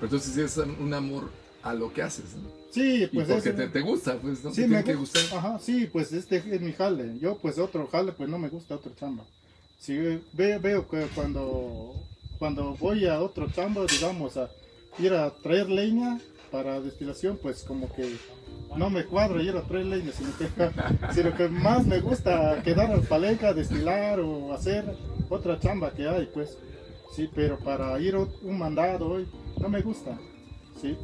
Pero 0.00 0.06
entonces 0.06 0.32
sí 0.34 0.40
es 0.40 0.56
un 0.56 0.94
amor 0.94 1.30
a 1.62 1.74
lo 1.74 1.92
que 1.92 2.02
haces, 2.02 2.34
¿no? 2.42 2.48
sí 2.70 3.04
Y 3.04 3.06
pues 3.08 3.28
porque 3.28 3.48
ese- 3.50 3.52
te, 3.58 3.68
te 3.68 3.80
gusta, 3.80 4.16
pues, 4.18 4.42
¿no? 4.44 4.52
sí, 4.52 4.62
me 4.62 4.66
tiene 4.68 4.84
que 4.84 4.94
gusta. 4.94 5.20
gustar. 5.20 5.38
Ajá, 5.38 5.58
sí, 5.58 5.88
pues 5.92 6.12
este 6.12 6.36
es 6.36 6.60
mi 6.60 6.72
jale. 6.72 7.18
Yo 7.20 7.38
pues 7.38 7.58
otro 7.58 7.86
jale 7.86 8.12
pues 8.12 8.28
no 8.28 8.38
me 8.38 8.48
gusta 8.48 8.74
otro 8.76 8.92
chamba. 8.94 9.24
Si 9.78 9.96
ve- 10.32 10.58
veo 10.58 10.88
que 10.88 11.06
cuando 11.14 11.94
cuando 12.38 12.74
voy 12.76 13.06
a 13.06 13.20
otro 13.20 13.50
chamba, 13.52 13.86
digamos 13.86 14.36
a 14.36 14.50
ir 14.98 15.12
a 15.14 15.30
traer 15.30 15.68
leña 15.70 16.20
para 16.50 16.80
destilación, 16.80 17.38
pues 17.40 17.62
como 17.62 17.92
que 17.94 18.16
no 18.76 18.90
me 18.90 19.04
cuadra 19.04 19.42
ir 19.42 19.56
a 19.56 19.62
traer 19.62 19.86
leña, 19.86 20.12
sino 20.12 20.36
que, 20.36 20.48
sino 21.14 21.34
que 21.34 21.48
más 21.48 21.86
me 21.86 22.00
gusta 22.00 22.62
quedar 22.62 22.90
al 22.90 23.02
palenca, 23.02 23.52
destilar 23.52 24.20
o 24.20 24.52
hacer 24.52 24.84
otra 25.28 25.58
chamba 25.58 25.92
que 25.92 26.08
hay, 26.08 26.26
pues. 26.32 26.58
Sí, 27.14 27.30
pero 27.32 27.58
para 27.58 27.98
ir 28.00 28.16
un 28.16 28.58
mandado 28.58 29.08
hoy 29.08 29.28
no 29.60 29.68
me 29.68 29.80
gusta. 29.82 30.18
Sí, 30.80 30.96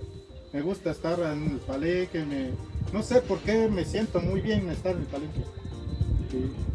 me 0.53 0.61
gusta 0.61 0.91
estar 0.91 1.19
en 1.21 1.53
el 1.53 1.59
palenque, 1.59 2.25
me, 2.25 2.51
no 2.93 3.03
sé 3.03 3.21
por 3.21 3.39
qué 3.39 3.69
me 3.69 3.85
siento 3.85 4.21
muy 4.21 4.41
bien 4.41 4.69
estar 4.69 4.93
en 4.93 5.03
el 5.03 5.07
palenque. 5.07 5.45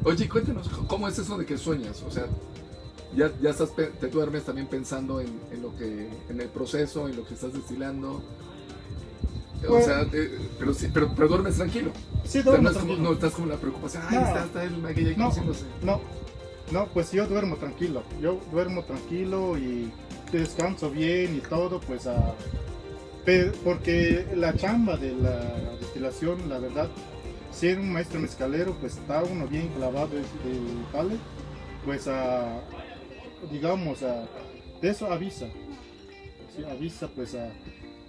Oye, 0.03 0.29
cuéntanos, 0.29 0.69
¿cómo 0.87 1.07
es 1.07 1.17
eso 1.17 1.37
de 1.37 1.45
que 1.45 1.57
sueñas? 1.57 2.01
O 2.03 2.11
sea, 2.11 2.25
ya, 3.15 3.31
ya 3.41 3.49
estás, 3.49 3.73
te 3.75 4.07
duermes 4.07 4.43
también 4.43 4.67
pensando 4.67 5.19
en, 5.19 5.39
en 5.51 5.61
lo 5.61 5.75
que, 5.75 6.09
en 6.29 6.41
el 6.41 6.49
proceso, 6.49 7.07
en 7.07 7.15
lo 7.15 7.25
que 7.25 7.33
estás 7.33 7.53
destilando. 7.53 8.21
O 9.63 9.67
Pues- 9.67 9.85
sea, 9.85 10.01
eh, 10.13 10.39
pero, 10.59 10.73
sí, 10.73 10.89
pero, 10.93 11.11
pero 11.15 11.27
duermes 11.27 11.55
tranquilo. 11.55 11.91
Sí, 12.23 12.39
O 12.39 12.43
sea, 12.43 12.43
duermo 12.43 12.63
no, 12.63 12.69
es 12.69 12.75
como- 12.77 12.85
tranquilo. 12.87 13.09
no 13.09 13.13
estás 13.15 13.33
como 13.33 13.47
la 13.47 13.55
preocupación, 13.57 14.03
ay, 14.09 14.17
No. 14.17 14.25
está, 14.27 14.43
está 14.45 14.63
el 14.63 14.85
ahí 14.85 15.15
No. 15.17 15.31
No, 15.83 16.01
no, 16.71 16.87
pues 16.87 17.11
yo 17.11 17.25
duermo 17.27 17.55
tranquilo. 17.57 18.03
Yo 18.21 18.39
duermo 18.51 18.83
tranquilo 18.83 19.57
y 19.57 19.91
descanso 20.31 20.89
bien 20.89 21.35
y 21.37 21.39
todo, 21.39 21.79
pues 21.79 22.05
a... 22.07 22.33
pe- 23.25 23.51
porque 23.63 24.27
la 24.35 24.53
chamba 24.55 24.97
de 24.97 25.13
la 25.13 25.39
destilación, 25.79 26.47
la 26.49 26.59
verdad, 26.59 26.89
ser 27.51 27.79
un 27.79 27.91
maestro 27.93 28.19
mezcalero, 28.19 28.75
pues 28.79 28.97
está 28.97 29.23
uno 29.23 29.47
bien 29.47 29.69
clavado 29.69 30.09
del 30.09 30.25
jale, 30.91 31.15
pues 31.85 32.07
a, 32.07 32.59
digamos, 33.51 34.03
a, 34.03 34.25
de 34.81 34.89
eso 34.89 35.11
avisa. 35.11 35.47
Sí, 36.55 36.63
avisa, 36.65 37.07
pues 37.15 37.33
a, 37.35 37.49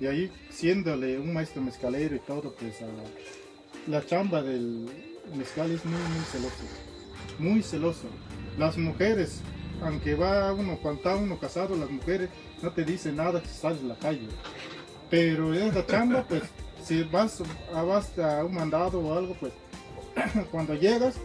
de 0.01 0.09
ahí 0.09 0.33
siéndole 0.51 1.19
un 1.19 1.33
maestro 1.33 1.63
mezcalero 1.63 2.17
y 2.17 2.21
todo, 2.21 2.55
pues 2.55 2.77
la 3.87 4.05
chamba 4.05 4.43
del 4.43 4.87
mezcal 5.37 5.71
es 5.71 5.85
muy, 5.85 6.01
muy 6.01 6.25
celoso 6.31 6.87
muy 7.39 7.63
celoso. 7.63 8.09
Las 8.59 8.77
mujeres, 8.79 9.41
aunque 9.83 10.15
va 10.15 10.53
uno, 10.53 10.79
cuando 10.81 11.01
está 11.01 11.17
uno 11.17 11.39
casado, 11.39 11.77
las 11.77 11.91
mujeres 11.91 12.31
no 12.63 12.71
te 12.73 12.85
dicen 12.85 13.17
nada 13.17 13.41
si 13.41 13.49
sales 13.49 13.83
a 13.83 13.87
la 13.87 13.97
calle. 13.97 14.29
Pero 15.11 15.55
en 15.55 15.75
la 15.75 15.87
chamba, 15.87 16.25
pues, 16.29 16.43
si 16.83 17.03
vas 17.05 17.43
vas 17.73 18.19
a 18.19 18.45
un 18.45 18.55
mandado 18.55 19.01
o 19.01 19.17
algo, 19.17 19.37
pues, 19.39 19.53
cuando 20.51 20.75
llegas, 20.75 21.17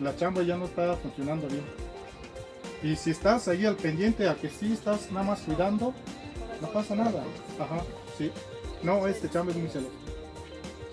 la 0.00 0.14
chamba 0.16 0.42
ya 0.42 0.56
no 0.56 0.66
está 0.66 0.96
funcionando 0.96 1.46
bien. 1.46 1.64
Y 2.82 2.96
si 2.96 3.10
estás 3.10 3.46
ahí 3.48 3.66
al 3.66 3.76
pendiente, 3.76 4.28
a 4.28 4.34
que 4.34 4.48
sí 4.48 4.72
estás 4.72 5.10
nada 5.12 5.26
más 5.26 5.40
cuidando, 5.40 5.94
no 6.60 6.72
pasa 6.72 6.94
nada. 6.94 7.22
Ajá, 7.58 7.82
sí. 8.18 8.30
No, 8.82 9.06
este 9.06 9.28
chamba 9.30 9.52
es 9.52 9.58
muy 9.58 9.68
celoso. 9.68 9.92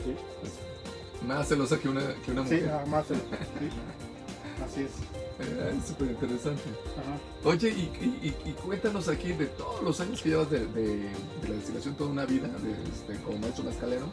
Sí, 0.03 1.25
Más 1.25 1.47
celosa 1.47 1.79
que 1.79 1.89
una, 1.89 2.01
que 2.25 2.31
una 2.31 2.45
sí, 2.47 2.55
mujer. 2.55 2.69
ah, 2.71 2.85
más 2.87 3.07
celoso. 3.07 3.25
sí. 3.29 3.69
Así 4.65 4.81
es. 4.81 4.91
Eh, 5.39 5.75
es 5.77 5.87
súper 5.87 6.07
interesante. 6.09 6.63
Ajá. 6.97 7.17
Oye, 7.49 7.69
y, 7.69 7.81
y- 8.01 8.35
y- 8.45 8.49
y 8.49 8.53
cuéntanos 8.53 9.07
aquí 9.07 9.33
de 9.33 9.45
todos 9.45 9.83
los 9.83 9.99
años 9.99 10.21
que 10.21 10.29
llevas 10.29 10.49
de, 10.49 10.65
de- 10.65 10.97
de 11.41 11.47
la 11.49 11.55
destilación, 11.55 11.95
toda 11.95 12.09
una 12.09 12.25
vida 12.25 12.47
de, 12.47 12.71
este, 12.89 13.23
como 13.23 13.37
maestro 13.37 13.63
mezcalero. 13.65 14.07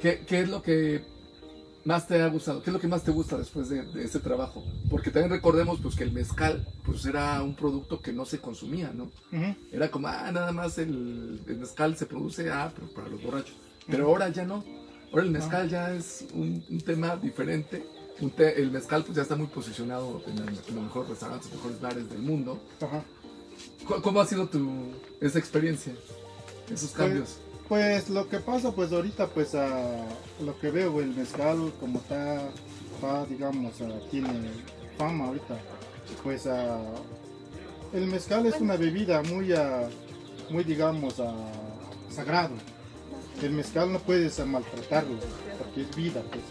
¿Qué, 0.00 0.24
qué 0.26 0.40
es 0.40 0.48
lo 0.48 0.62
que 0.62 1.04
más 1.86 2.06
te 2.06 2.20
ha 2.20 2.28
gustado? 2.28 2.62
¿Qué 2.62 2.70
es 2.70 2.74
lo 2.74 2.80
que 2.80 2.88
más 2.88 3.02
te 3.04 3.10
gusta 3.12 3.38
después 3.38 3.68
de, 3.70 3.82
de 3.86 4.04
ese 4.04 4.18
trabajo? 4.20 4.62
Porque 4.90 5.10
también 5.10 5.30
recordemos 5.30 5.78
pues, 5.80 5.94
que 5.94 6.04
el 6.04 6.12
mezcal 6.12 6.66
pues, 6.84 7.06
era 7.06 7.42
un 7.42 7.54
producto 7.54 8.00
que 8.02 8.12
no 8.12 8.24
se 8.26 8.38
consumía, 8.38 8.92
¿no? 8.94 9.10
Era 9.72 9.90
como, 9.90 10.08
ah, 10.08 10.30
nada 10.32 10.52
más 10.52 10.76
el, 10.78 11.40
el 11.46 11.56
mezcal 11.58 11.96
se 11.96 12.06
produce, 12.06 12.50
ah, 12.50 12.70
pero 12.74 12.88
para 12.92 13.08
los 13.08 13.22
borrachos. 13.22 13.56
Pero 13.86 14.06
ahora 14.08 14.28
ya 14.28 14.44
no. 14.44 14.64
Ahora 15.12 15.22
el 15.22 15.30
mezcal 15.30 15.68
ya 15.70 15.94
es 15.94 16.26
un, 16.34 16.62
un 16.68 16.80
tema 16.80 17.16
diferente. 17.16 17.86
Un 18.20 18.30
te- 18.30 18.60
el 18.60 18.70
mezcal 18.70 19.04
pues 19.04 19.14
ya 19.14 19.22
está 19.22 19.36
muy 19.36 19.46
posicionado 19.46 20.22
en, 20.26 20.38
el- 20.38 20.48
en 20.68 20.74
los 20.74 20.84
mejores 20.84 21.10
restaurantes, 21.10 21.46
los 21.52 21.56
mejores 21.58 21.80
bares 21.80 22.10
del 22.10 22.18
mundo. 22.20 22.60
Ajá. 22.80 23.04
¿Cu- 23.86 24.02
¿Cómo 24.02 24.20
ha 24.20 24.26
sido 24.26 24.48
tu, 24.48 24.68
esa 25.20 25.38
experiencia? 25.38 25.92
Esos 26.72 26.90
cambios. 26.90 27.38
Pues 27.68 28.08
lo 28.10 28.28
que 28.28 28.38
pasa, 28.38 28.70
pues 28.72 28.92
ahorita, 28.92 29.26
pues 29.28 29.54
a 29.54 30.06
lo 30.40 30.58
que 30.58 30.70
veo, 30.70 31.00
el 31.00 31.14
mezcal 31.14 31.72
como 31.80 31.98
está 31.98 32.48
digamos, 33.28 33.72
ah, 33.82 34.00
tiene 34.10 34.28
fama 34.96 35.26
ahorita. 35.26 35.58
Pues 36.22 36.48
el 37.92 38.06
mezcal 38.06 38.46
es 38.46 38.60
una 38.60 38.76
bebida 38.76 39.22
muy, 39.22 39.52
muy 40.50 40.64
digamos, 40.64 41.14
sagrado. 42.10 42.54
El 43.42 43.50
mezcal 43.50 43.92
no 43.92 43.98
puedes 43.98 44.44
maltratarlo, 44.46 45.18
porque 45.58 45.82
es 45.82 45.96
vida, 45.96 46.22
pues. 46.30 46.42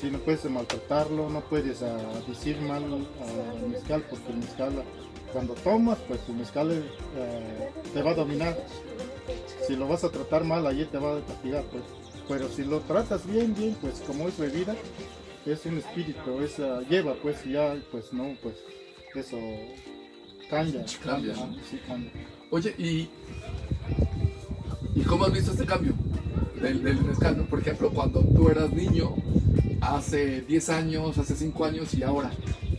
Si 0.00 0.10
no 0.10 0.18
puedes 0.18 0.44
maltratarlo, 0.44 1.28
no 1.28 1.40
puedes 1.40 1.80
decir 2.28 2.60
mal 2.60 2.84
al 2.84 3.68
mezcal, 3.68 4.04
porque 4.08 4.30
el 4.30 4.36
mezcal, 4.36 4.84
cuando 5.32 5.54
tomas, 5.54 5.98
pues 6.06 6.20
el 6.28 6.36
mezcal 6.36 6.70
eh, 6.70 7.70
te 7.92 8.02
va 8.02 8.12
a 8.12 8.14
dominar. 8.14 8.56
Si 9.66 9.76
lo 9.76 9.88
vas 9.88 10.04
a 10.04 10.10
tratar 10.10 10.44
mal, 10.44 10.66
allí 10.66 10.84
te 10.86 10.98
va 10.98 11.18
a 11.18 11.20
castigar, 11.20 11.64
pues. 11.64 11.82
Pero 12.28 12.48
si 12.48 12.64
lo 12.64 12.80
tratas 12.80 13.26
bien, 13.26 13.54
bien, 13.54 13.76
pues 13.80 14.00
como 14.06 14.28
es 14.28 14.38
bebida, 14.38 14.76
es 15.46 15.64
un 15.66 15.78
espíritu, 15.78 16.40
es, 16.42 16.58
ah, 16.60 16.80
lleva, 16.88 17.14
pues 17.14 17.42
ya, 17.44 17.74
pues 17.90 18.12
no, 18.12 18.34
pues 18.42 18.56
eso 19.14 19.38
cambia. 20.50 20.84
Cambia. 21.02 21.34
Sí, 21.70 21.78
cambia. 21.86 22.12
Oye, 22.50 22.74
¿y, 22.78 23.08
¿y 24.94 25.02
cómo 25.02 25.24
has 25.24 25.32
visto 25.32 25.52
este 25.52 25.64
cambio 25.64 25.94
del, 26.60 26.82
del 26.82 27.00
mezcal? 27.02 27.36
no? 27.36 27.44
Por 27.44 27.60
ejemplo, 27.60 27.90
cuando 27.90 28.20
tú 28.20 28.48
eras 28.48 28.70
niño, 28.72 29.14
hace 29.80 30.42
10 30.42 30.68
años, 30.70 31.18
hace 31.18 31.34
5 31.34 31.64
años 31.64 31.94
y 31.94 32.02
ahora, 32.02 32.30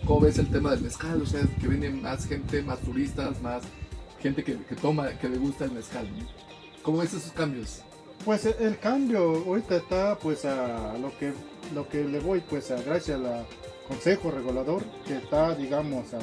¿cómo 0.05 0.21
ves 0.21 0.37
el 0.37 0.49
tema 0.49 0.71
del 0.71 0.81
mezcal? 0.81 1.21
O 1.21 1.25
sea, 1.25 1.41
que 1.59 1.67
viene 1.67 1.89
más 1.89 2.27
gente, 2.27 2.61
más 2.61 2.79
turistas, 2.79 3.41
más 3.41 3.63
gente 4.21 4.43
que, 4.43 4.53
toma, 4.81 5.09
que 5.17 5.29
le 5.29 5.37
gusta 5.37 5.65
el 5.65 5.71
mezcal. 5.71 6.07
¿no? 6.17 6.25
¿Cómo 6.81 6.99
ves 6.99 7.13
esos 7.13 7.31
cambios? 7.31 7.81
Pues 8.25 8.45
el, 8.45 8.55
el 8.59 8.79
cambio 8.79 9.43
ahorita 9.45 9.77
está 9.77 10.17
pues 10.17 10.45
a 10.45 10.97
lo 10.97 11.17
que 11.17 11.33
lo 11.73 11.87
que 11.87 12.03
le 12.03 12.19
voy 12.19 12.41
pues 12.41 12.71
a 12.71 12.81
gracias 12.81 13.19
al 13.19 13.45
consejo 13.87 14.31
regulador 14.31 14.83
que 15.05 15.17
está 15.17 15.55
digamos 15.55 16.13
a 16.13 16.19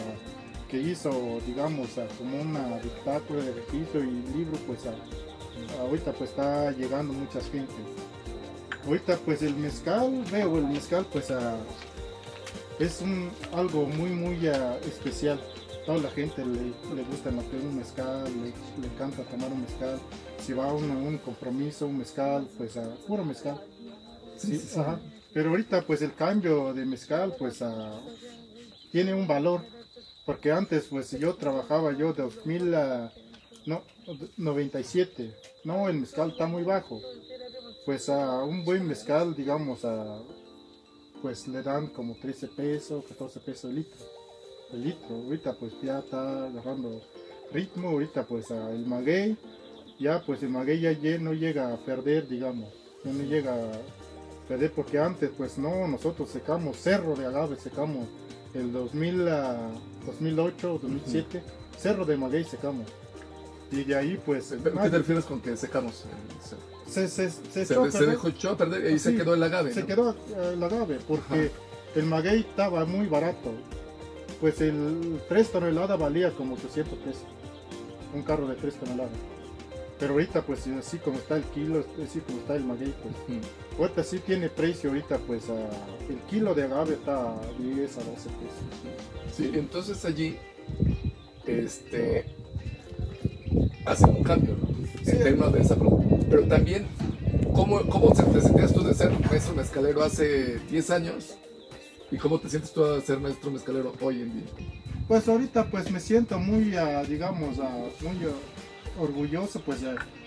que 0.69 0.79
hizo 0.79 1.41
digamos 1.47 1.97
a, 1.99 2.07
como 2.19 2.41
una 2.41 2.79
dictadura 2.81 3.43
de 3.43 3.53
registro 3.53 4.03
y 4.03 4.11
libro 4.37 4.59
pues 4.67 4.81
a, 4.87 5.81
ahorita 5.81 6.13
pues 6.13 6.31
está 6.31 6.71
llegando 6.73 7.13
mucha 7.13 7.41
gente 7.41 7.73
ahorita 8.87 9.17
pues 9.25 9.43
el 9.43 9.55
mezcal 9.57 10.25
veo 10.31 10.59
el 10.59 10.67
mezcal 10.67 11.07
pues 11.13 11.31
a, 11.31 11.57
es 12.79 13.01
un 13.01 13.31
algo 13.55 13.87
muy 13.87 14.11
muy 14.11 14.47
especial 14.87 15.41
toda 15.87 15.99
la 15.99 16.11
gente 16.11 16.45
le, 16.45 16.63
le 16.95 17.03
gusta 17.09 17.31
lo 17.31 17.49
que 17.49 17.57
es 17.57 17.63
un 17.63 17.77
mezcal 17.77 18.25
le, 18.25 18.53
le 18.83 18.93
encanta 18.93 19.23
tomar 19.23 19.51
un 19.53 19.63
mezcal 19.63 19.99
si 20.47 20.53
va 20.53 20.71
a 20.71 20.73
un, 20.73 20.91
un 20.91 21.19
compromiso, 21.19 21.87
un 21.87 21.99
mezcal, 21.99 22.49
pues 22.57 22.77
a 22.77 22.89
puro 23.07 23.25
mezcal. 23.25 23.61
Sí, 24.37 24.61
ajá. 24.77 25.01
Pero 25.33 25.51
ahorita 25.51 25.83
pues 25.83 26.03
el 26.03 26.15
cambio 26.15 26.73
de 26.73 26.85
mezcal 26.85 27.35
pues 27.37 27.63
ah, 27.63 28.01
tiene 28.93 29.13
un 29.13 29.27
valor. 29.27 29.63
Porque 30.25 30.53
antes 30.53 30.87
pues 30.89 31.11
yo 31.13 31.35
trabajaba 31.35 31.93
yo 31.93 32.13
de 32.13 32.23
2000 32.23 32.75
a 32.75 33.13
no, 33.67 33.83
97. 34.37 35.35
No, 35.65 35.89
el 35.89 35.99
mezcal 35.99 36.31
está 36.31 36.47
muy 36.47 36.63
bajo. 36.63 37.01
Pues 37.85 38.09
a 38.09 38.45
un 38.45 38.65
buen 38.65 38.87
mezcal, 38.87 39.35
digamos, 39.35 39.85
a, 39.85 40.21
pues 41.23 41.49
le 41.49 41.63
dan 41.63 41.89
como 41.89 42.15
13 42.15 42.49
pesos, 42.49 43.05
14 43.07 43.41
pesos 43.41 43.71
el 43.71 43.77
litro. 43.77 44.16
Litro. 44.73 45.17
Ahorita 45.17 45.55
pues 45.59 45.73
ya 45.83 45.99
está 46.01 46.47
agarrando 46.47 47.01
ritmo. 47.53 47.91
Ahorita 47.91 48.25
pues 48.25 48.51
el 48.51 48.87
maguey 48.87 49.37
ya 49.99 50.23
pues 50.25 50.43
el 50.43 50.51
maguey 50.51 50.81
ya 50.81 51.19
no 51.19 51.33
llega 51.33 51.73
a 51.73 51.77
perder, 51.79 52.29
digamos, 52.29 52.73
ya 53.05 53.13
no 53.13 53.23
llega 53.25 53.55
a 53.55 53.73
perder 54.49 54.73
porque 54.73 54.99
antes 54.99 55.31
pues 55.37 55.59
no, 55.59 55.89
nosotros 55.89 56.29
secamos 56.29 56.77
cerro 56.77 57.15
de 57.15 57.27
agave, 57.27 57.57
secamos 57.57 58.07
el 58.55 58.73
2000, 58.73 59.29
a 59.29 59.71
2008, 60.07 60.81
2007, 60.83 61.43
cerro 61.79 62.05
de 62.05 62.17
maguey 62.17 62.45
secamos. 62.45 62.87
Y 63.71 63.83
de 63.83 63.97
ahí 63.97 64.21
pues 64.25 64.55
¿Pero 64.63 64.81
¿Qué 64.81 64.91
te 64.91 64.99
refieres 64.99 65.25
con 65.25 65.41
que 65.41 65.57
secamos? 65.57 66.05
se, 66.89 67.09
se, 67.09 67.31
se, 67.31 67.31
Se, 67.31 67.63
echó 67.63 67.91
se 67.91 68.07
dejó 68.07 68.29
echó 68.29 68.51
a 68.51 68.57
perder 68.57 68.93
y 68.93 68.99
se 68.99 69.17
quedó 69.17 69.35
el 69.35 69.43
agave. 69.43 69.73
se 69.73 69.81
¿no? 69.81 69.87
quedó 69.87 70.11
eh, 70.11 70.53
el 70.53 70.63
agave 70.63 71.01
porque 71.09 71.51
el 71.97 72.05
maguey 72.05 72.41
estaba 72.41 72.85
muy 72.85 73.09
barato. 73.09 73.51
Pues 74.41 74.61
el 74.61 75.21
3 75.29 75.51
toneladas 75.51 75.99
valía 75.99 76.31
como 76.33 76.55
800 76.55 76.99
pesos. 76.99 77.25
Un 78.15 78.23
carro 78.23 78.47
de 78.47 78.55
3 78.55 78.75
toneladas. 78.75 79.13
Pero 79.99 80.13
ahorita 80.13 80.43
pues 80.43 80.67
así 80.67 80.99
como 80.99 81.17
está 81.17 81.37
el 81.37 81.43
kilo, 81.45 81.83
así 82.07 82.21
como 82.21 82.39
está 82.39 82.55
el 82.55 82.65
maguey, 82.65 82.93
pues 83.03 83.41
ahorita 83.79 84.05
sí 84.05 84.19
tiene 84.19 84.51
precio 84.51 84.91
ahorita 84.91 85.17
pues 85.27 85.49
a- 85.49 86.11
el 86.11 86.19
kilo 86.29 86.55
de 86.55 86.65
agave 86.65 86.95
está 86.95 87.31
a 87.31 87.41
10 87.59 87.97
a 87.97 88.01
12 88.05 88.29
pesos. 88.29 89.35
Sí, 89.35 89.51
entonces 89.55 90.05
allí, 90.05 90.37
este, 91.47 92.27
hacen 93.87 94.11
un 94.11 94.23
cambio, 94.23 94.55
¿no? 94.61 94.69
En 94.99 95.05
Sí. 95.05 95.17
términos 95.17 95.53
de 95.55 95.61
esa 95.63 95.77
producción. 95.77 96.27
Pero 96.29 96.43
también, 96.47 96.87
¿cómo, 97.55 97.81
cómo 97.89 98.15
se- 98.15 98.23
te 98.25 98.41
sentías 98.43 98.75
tú 98.75 98.83
de 98.85 98.93
ser 98.93 99.11
maestro 99.31 99.55
mezcalero 99.55 100.03
hace 100.03 100.59
10 100.71 100.91
años? 100.91 101.39
¿Y 102.11 102.19
cómo 102.19 102.39
te 102.39 102.49
sientes 102.49 102.73
tú 102.73 102.85
de 102.85 103.01
ser 103.01 103.19
maestro 103.19 103.51
mezcalero 103.51 103.93
hoy 104.01 104.23
en 104.23 104.33
día? 104.33 104.47
Pues 105.09 105.29
ahorita 105.29 105.69
pues 105.71 105.91
me 105.91 105.99
siento 105.99 106.39
muy, 106.39 106.77
ah, 106.77 107.03
digamos, 107.03 107.59
ah, 107.59 107.85
muy 108.01 108.17
orgulloso, 109.01 109.61
pues 109.61 109.81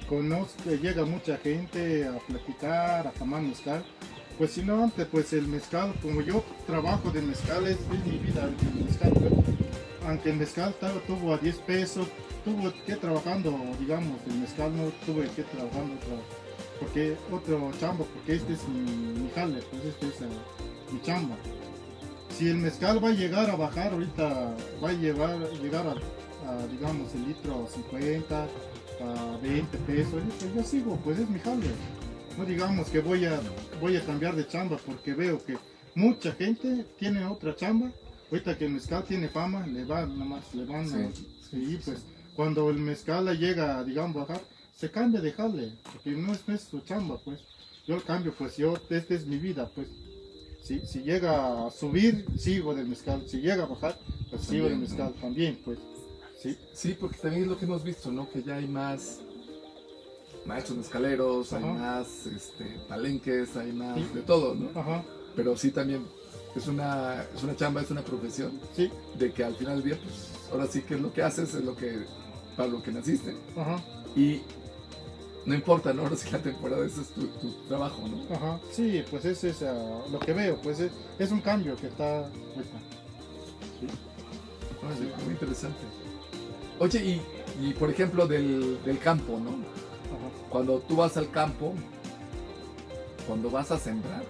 conozco, 0.07 0.71
llega 0.71 1.05
mucha 1.05 1.37
gente 1.37 2.05
a 2.05 2.17
platicar, 2.19 3.07
a 3.07 3.11
tomar 3.11 3.41
mezcal. 3.41 3.85
Pues 4.37 4.51
si 4.51 4.61
no 4.61 4.83
antes, 4.83 5.05
pues 5.07 5.31
el 5.33 5.47
mezcal, 5.47 5.93
como 6.01 6.21
yo 6.21 6.43
trabajo 6.67 7.11
de 7.11 7.21
mezcal, 7.21 7.65
es, 7.67 7.77
mi 8.05 8.17
vida 8.17 8.49
el 8.49 8.83
mezcal. 8.85 9.13
Aunque 10.05 10.31
el 10.31 10.37
mezcal 10.37 10.69
estaba, 10.69 10.99
tuvo 11.07 11.33
a 11.33 11.37
10 11.37 11.55
pesos, 11.59 12.07
tuvo 12.43 12.73
que 12.85 12.95
trabajando, 12.95 13.57
digamos, 13.79 14.19
el 14.27 14.35
mezcal 14.35 14.75
no 14.75 14.89
tuve 15.05 15.27
que 15.29 15.43
trabajando 15.43 15.95
otro, 15.95 16.19
porque 16.79 17.15
otro 17.31 17.71
chamba, 17.79 18.05
porque 18.13 18.35
este 18.35 18.53
es 18.53 18.67
mi, 18.67 18.81
mi 18.81 19.29
jale, 19.35 19.61
pues 19.69 19.85
este 19.85 20.07
es 20.07 20.21
ah, 20.21 20.91
mi 20.91 21.01
chamba 21.01 21.35
si 22.39 22.47
el 22.47 22.55
mezcal 22.57 23.03
va 23.03 23.09
a 23.09 23.13
llegar 23.13 23.49
a 23.49 23.55
bajar 23.57 23.91
ahorita, 23.91 24.55
va 24.81 24.89
a 24.89 24.93
llevar, 24.93 25.37
llegar 25.61 25.85
a, 25.87 25.91
a, 26.49 26.67
digamos 26.67 27.13
el 27.13 27.27
litro 27.27 27.67
50, 27.67 28.43
a 28.43 29.37
20 29.41 29.77
pesos, 29.79 30.21
pues 30.39 30.55
yo 30.55 30.63
sigo, 30.63 30.95
pues 31.03 31.19
es 31.19 31.29
mi 31.29 31.39
jale. 31.39 31.67
No 32.37 32.45
digamos 32.45 32.87
que 32.89 32.99
voy 33.01 33.25
a, 33.25 33.39
voy 33.81 33.97
a 33.97 34.05
cambiar 34.05 34.35
de 34.35 34.47
chamba 34.47 34.77
porque 34.85 35.13
veo 35.13 35.43
que 35.43 35.57
mucha 35.95 36.31
gente 36.31 36.85
tiene 36.97 37.25
otra 37.25 37.53
chamba. 37.55 37.91
Ahorita 38.31 38.57
que 38.57 38.65
el 38.67 38.71
mezcal 38.71 39.03
tiene 39.03 39.27
fama, 39.27 39.67
le 39.67 39.83
va 39.83 40.05
nada 40.05 40.23
más, 40.25 40.53
le 40.55 40.63
van 40.65 40.85
a- 40.85 41.11
Sí, 41.51 41.57
y 41.73 41.77
pues 41.77 42.05
cuando 42.35 42.69
el 42.69 42.77
mezcal 42.77 43.25
llega, 43.37 43.83
digamos, 43.83 44.15
a 44.15 44.19
bajar, 44.25 44.41
se 44.73 44.89
cambia 44.89 45.19
de 45.19 45.33
jale, 45.33 45.73
porque 45.91 46.11
no 46.11 46.31
es, 46.31 46.47
no 46.47 46.53
es 46.55 46.61
su 46.61 46.79
chamba, 46.81 47.17
pues. 47.25 47.41
Yo 47.85 47.95
el 47.95 48.03
cambio, 48.03 48.33
pues 48.37 48.55
yo, 48.55 48.75
esta 48.89 49.13
es 49.13 49.25
mi 49.25 49.37
vida, 49.39 49.69
pues. 49.75 49.87
Si, 50.69 50.85
si 50.85 50.99
llega 51.01 51.65
a 51.65 51.71
subir, 51.71 52.27
sigo 52.37 52.75
del 52.75 52.85
mezcal. 52.87 53.23
Si 53.27 53.41
llega 53.41 53.63
a 53.63 53.65
bajar, 53.65 53.97
pues 54.29 54.43
sigo 54.43 54.69
del 54.69 54.77
mezcal 54.77 55.15
también, 55.19 55.59
pues. 55.65 55.79
Sí, 56.39 56.55
Sí, 56.73 56.95
porque 56.99 57.17
también 57.17 57.41
es 57.41 57.49
lo 57.49 57.57
que 57.57 57.65
hemos 57.65 57.83
visto, 57.83 58.11
¿no? 58.11 58.29
Que 58.29 58.43
ya 58.43 58.57
hay 58.57 58.67
más 58.67 59.19
maestros 60.45 60.77
mezcaleros, 60.77 61.53
hay 61.53 61.63
Ajá. 61.63 61.73
más 61.73 62.27
este, 62.27 62.65
palenques, 62.87 63.57
hay 63.57 63.71
más 63.73 63.97
Sí. 63.97 64.05
de 64.13 64.21
todo, 64.21 64.53
¿no? 64.53 64.69
ajá, 64.79 65.03
Pero 65.35 65.57
sí 65.57 65.71
también 65.71 66.05
es 66.55 66.67
una, 66.67 67.23
es 67.35 67.41
una 67.41 67.55
chamba, 67.55 67.81
es 67.81 67.89
una 67.89 68.03
profesión 68.03 68.51
sí, 68.75 68.91
de 69.17 69.33
que 69.33 69.43
al 69.43 69.55
final 69.55 69.77
del 69.81 69.85
día, 69.93 69.99
pues 70.03 70.29
ahora 70.51 70.67
sí 70.67 70.83
que 70.83 70.93
es 70.95 71.01
lo 71.01 71.11
que 71.11 71.23
haces, 71.23 71.55
es 71.55 71.63
lo 71.63 71.75
que, 71.75 72.05
para 72.55 72.69
lo 72.69 72.83
que 72.83 72.91
naciste. 72.91 73.35
ajá, 73.57 73.83
Y 74.15 74.41
no 75.49 75.55
importa, 75.55 75.91
¿no? 75.93 76.03
Ahora 76.03 76.15
sí 76.15 76.29
la 76.31 76.37
temporada, 76.37 76.85
ese 76.85 77.01
es 77.01 77.07
tu, 77.07 77.25
tu 77.25 77.51
trabajo, 77.67 78.07
¿no? 78.07 78.35
ajá. 78.35 78.59
Sí, 78.71 79.03
pues 79.09 79.25
ese 79.25 79.49
es 79.49 79.63
ah, 79.63 80.03
lo 80.11 80.19
que 80.19 80.31
veo, 80.31 80.61
pues 80.61 80.79
es, 80.79 80.91
es 81.17 81.31
un 81.31 81.41
cambio 81.41 81.75
que 81.75 81.87
está. 81.87 82.29
Órale, 84.83 85.11
muy 85.23 85.33
interesante. 85.33 85.79
Oye, 86.77 87.03
y, 87.03 87.67
y 87.67 87.73
por 87.73 87.89
ejemplo 87.89 88.27
del, 88.27 88.79
del 88.83 88.99
campo, 88.99 89.39
¿no? 89.39 89.49
Ajá. 89.49 90.49
Cuando 90.51 90.81
tú 90.81 90.97
vas 90.97 91.17
al 91.17 91.31
campo, 91.31 91.73
cuando 93.25 93.49
vas 93.49 93.71
a 93.71 93.79
sembrar, 93.79 94.23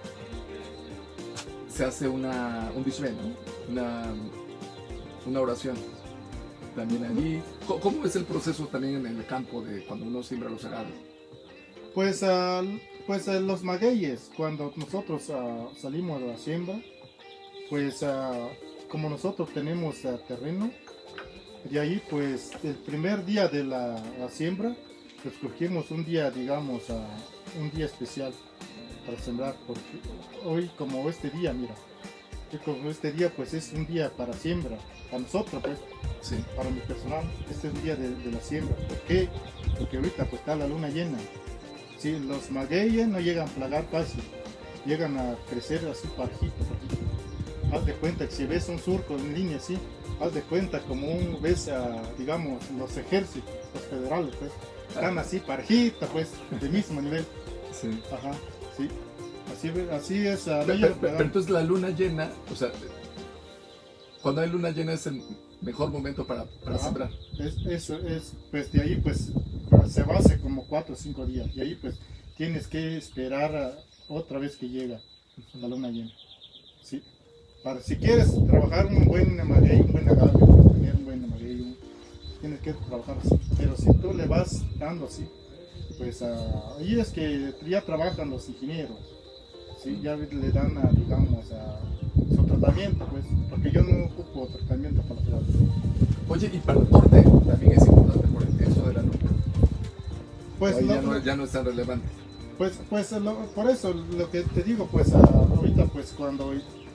se 1.68 1.84
hace 1.84 2.08
una, 2.08 2.72
un 2.74 2.82
dishre, 2.82 3.12
¿no? 3.12 3.34
Una, 3.70 4.04
una 5.26 5.40
oración. 5.40 5.76
También 6.74 7.04
allí. 7.04 7.42
¿Cómo 7.66 8.06
es 8.06 8.16
el 8.16 8.24
proceso 8.24 8.66
también 8.68 9.04
en 9.04 9.18
el 9.18 9.26
campo 9.26 9.60
de 9.60 9.84
cuando 9.84 10.06
uno 10.06 10.22
siembra 10.22 10.48
los 10.48 10.64
agaves? 10.64 11.09
Pues, 11.94 12.22
ah, 12.22 12.62
pues 13.06 13.28
ah, 13.28 13.40
los 13.40 13.62
magueyes, 13.62 14.30
cuando 14.36 14.72
nosotros 14.76 15.30
ah, 15.30 15.68
salimos 15.80 16.22
a 16.22 16.26
la 16.26 16.36
siembra, 16.36 16.80
pues 17.68 18.04
como 18.88 19.08
nosotros 19.08 19.48
tenemos 19.54 19.96
terreno, 20.26 20.70
de 21.64 21.78
ahí 21.80 22.02
pues 22.10 22.52
el 22.64 22.74
primer 22.74 23.24
día 23.24 23.46
de 23.48 23.62
la, 23.64 24.02
la 24.18 24.28
siembra, 24.28 24.74
escogimos 25.24 25.90
un 25.90 26.04
día, 26.04 26.30
digamos, 26.30 26.84
un 27.60 27.70
día 27.70 27.86
especial 27.86 28.32
para 29.06 29.18
sembrar, 29.18 29.54
porque 29.66 29.80
hoy 30.44 30.68
como 30.76 31.08
este 31.08 31.30
día, 31.30 31.52
mira, 31.52 31.74
como 32.64 32.90
este 32.90 33.12
día 33.12 33.32
pues 33.36 33.54
es 33.54 33.72
un 33.72 33.86
día 33.86 34.10
para 34.16 34.32
siembra, 34.32 34.76
para 35.10 35.22
nosotros 35.22 35.62
pues, 35.62 35.78
Sí. 36.22 36.36
para 36.56 36.68
mi 36.70 36.80
personal, 36.80 37.24
este 37.50 37.68
es 37.68 37.74
un 37.74 37.82
día 37.82 37.96
de, 37.96 38.14
de 38.14 38.32
la 38.32 38.40
siembra. 38.40 38.76
¿Por 38.88 38.98
qué? 39.02 39.28
Porque 39.78 39.96
ahorita 39.96 40.24
pues 40.26 40.40
está 40.40 40.54
la 40.56 40.66
luna 40.66 40.88
llena. 40.90 41.18
Si 42.00 42.18
los 42.18 42.50
magueyes 42.50 43.06
no 43.08 43.20
llegan 43.20 43.46
a 43.46 43.52
plagar 43.52 43.84
fácil, 43.92 44.22
llegan 44.86 45.18
a 45.18 45.36
crecer 45.50 45.86
así 45.86 46.08
parejito, 46.16 46.54
parejito. 46.64 47.76
Haz 47.76 47.84
de 47.84 47.92
cuenta 47.92 48.26
que 48.26 48.32
si 48.34 48.46
ves 48.46 48.68
un 48.70 48.78
surco 48.78 49.16
en 49.16 49.34
línea 49.34 49.58
así, 49.58 49.76
haz 50.18 50.32
de 50.32 50.40
cuenta 50.40 50.80
como 50.80 51.06
un, 51.12 51.40
ves 51.42 51.68
a, 51.68 52.02
digamos, 52.18 52.62
los 52.78 52.96
ejércitos, 52.96 53.50
los 53.74 53.82
federales 53.84 54.34
pues, 54.36 54.50
están 54.88 55.18
así 55.18 55.40
parejita 55.40 56.06
pues, 56.06 56.28
de 56.58 56.68
mismo 56.70 57.02
nivel. 57.02 57.24
sí. 57.70 57.88
Ajá, 58.10 58.32
sí. 58.78 58.88
Así, 59.52 59.68
así 59.92 60.26
es. 60.26 60.46
no 60.46 60.64
Pero, 60.64 60.96
pero- 61.00 61.20
entonces 61.20 61.50
la 61.50 61.62
luna 61.62 61.90
llena, 61.90 62.30
o 62.50 62.56
sea, 62.56 62.70
cuando 64.22 64.40
hay 64.40 64.48
luna 64.48 64.70
llena 64.70 64.94
es 64.94 65.06
el 65.06 65.22
mejor 65.60 65.90
momento 65.90 66.26
para, 66.26 66.44
para 66.64 66.78
sembrar. 66.78 67.10
Es, 67.38 67.56
eso 67.66 67.98
es, 67.98 68.32
pues 68.50 68.72
de 68.72 68.80
ahí 68.80 68.96
pues 68.96 69.32
se 69.90 70.02
va 70.04 70.18
hace 70.18 70.38
como 70.38 70.64
cuatro 70.64 70.94
o 70.94 70.96
cinco 70.96 71.26
días. 71.26 71.48
Y 71.54 71.60
ahí 71.60 71.74
pues 71.80 71.96
tienes 72.36 72.66
que 72.68 72.96
esperar 72.96 73.54
a- 73.56 73.78
otra 74.08 74.38
vez 74.38 74.56
que 74.56 74.68
llega 74.68 75.00
la 75.54 75.68
luna 75.68 75.90
llena. 75.90 76.10
Sí. 76.82 77.02
Para, 77.62 77.80
si 77.80 77.96
quieres 77.96 78.32
trabajar 78.46 78.86
un 78.86 79.04
buen 79.06 79.36
maguey, 79.46 79.80
un 79.80 79.92
buen 79.92 80.08
agave, 80.08 80.32
pues, 80.32 80.72
tener 80.74 80.94
un 80.96 81.04
buen 81.04 81.30
maguey, 81.30 81.60
un- 81.60 81.76
tienes 82.40 82.60
que 82.60 82.72
trabajar 82.72 83.16
así. 83.24 83.38
Pero 83.58 83.76
si 83.76 83.92
tú 84.00 84.14
le 84.14 84.26
vas 84.26 84.62
dando 84.78 85.06
así, 85.06 85.26
pues 85.98 86.22
ah, 86.22 86.76
ahí 86.78 86.98
es 86.98 87.10
que 87.10 87.52
ya 87.68 87.82
trabajan 87.82 88.30
los 88.30 88.48
ingenieros. 88.48 88.96
Sí, 89.82 89.98
ya 90.02 90.14
le 90.16 90.50
dan, 90.50 90.76
a, 90.78 90.90
digamos, 90.92 91.50
a 91.52 91.80
su 92.34 92.42
tratamiento, 92.44 93.06
pues, 93.06 93.24
porque 93.48 93.70
yo 93.70 93.82
no 93.82 94.04
ocupo 94.06 94.46
tratamiento 94.48 95.02
para 95.02 95.20
plantas. 95.20 95.54
Oye, 96.28 96.50
y 96.52 96.58
para 96.58 96.80
el 96.80 96.88
corte 96.88 97.22
también 97.46 97.72
es 97.72 97.86
Pues, 100.60 100.76
Ahí 100.76 100.86
ya, 100.86 101.00
no, 101.00 101.18
ya 101.18 101.34
no 101.36 101.44
es 101.44 101.50
tan 101.50 101.64
relevante. 101.64 102.06
Pues, 102.58 102.74
pues 102.90 103.10
lo- 103.12 103.46
por 103.54 103.70
eso 103.70 103.94
lo 104.16 104.30
que 104.30 104.42
te 104.42 104.62
digo, 104.62 104.86
pues 104.92 105.12
ah, 105.14 105.46
ahorita 105.56 105.86
pues 105.86 106.12
cuando 106.16 106.52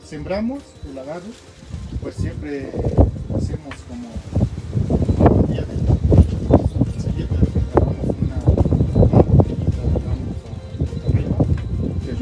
sembramos 0.08 0.60
el 0.88 0.98
agave, 1.00 1.24
pues 2.04 2.14
siempre 2.16 2.70
hacemos 3.36 3.74
como 3.90 5.42
el 5.42 5.48
día 5.48 5.66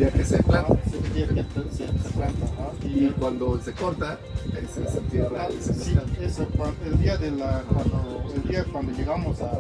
ah, 0.08 0.12
que 0.12 0.24
se 0.26 0.36
Ah, 0.38 0.42
planta 0.44 0.80
es 0.86 0.94
el 0.94 1.14
día 1.14 1.28
que 1.28 1.44
se, 1.76 1.84
planta, 2.14 2.48
y 2.86 3.08
cuando 3.20 3.60
se 3.62 3.72
corta, 3.74 4.18
se 4.74 5.74
Sí, 5.74 5.96
eso, 6.22 6.48
el 6.86 7.00
día 7.02 7.18
de 7.18 7.32
la, 7.32 7.62
cuando, 7.64 8.24
el 8.34 8.44
día 8.50 8.66
cuando 8.72 8.92
llegamos 8.94 9.42
a, 9.42 9.60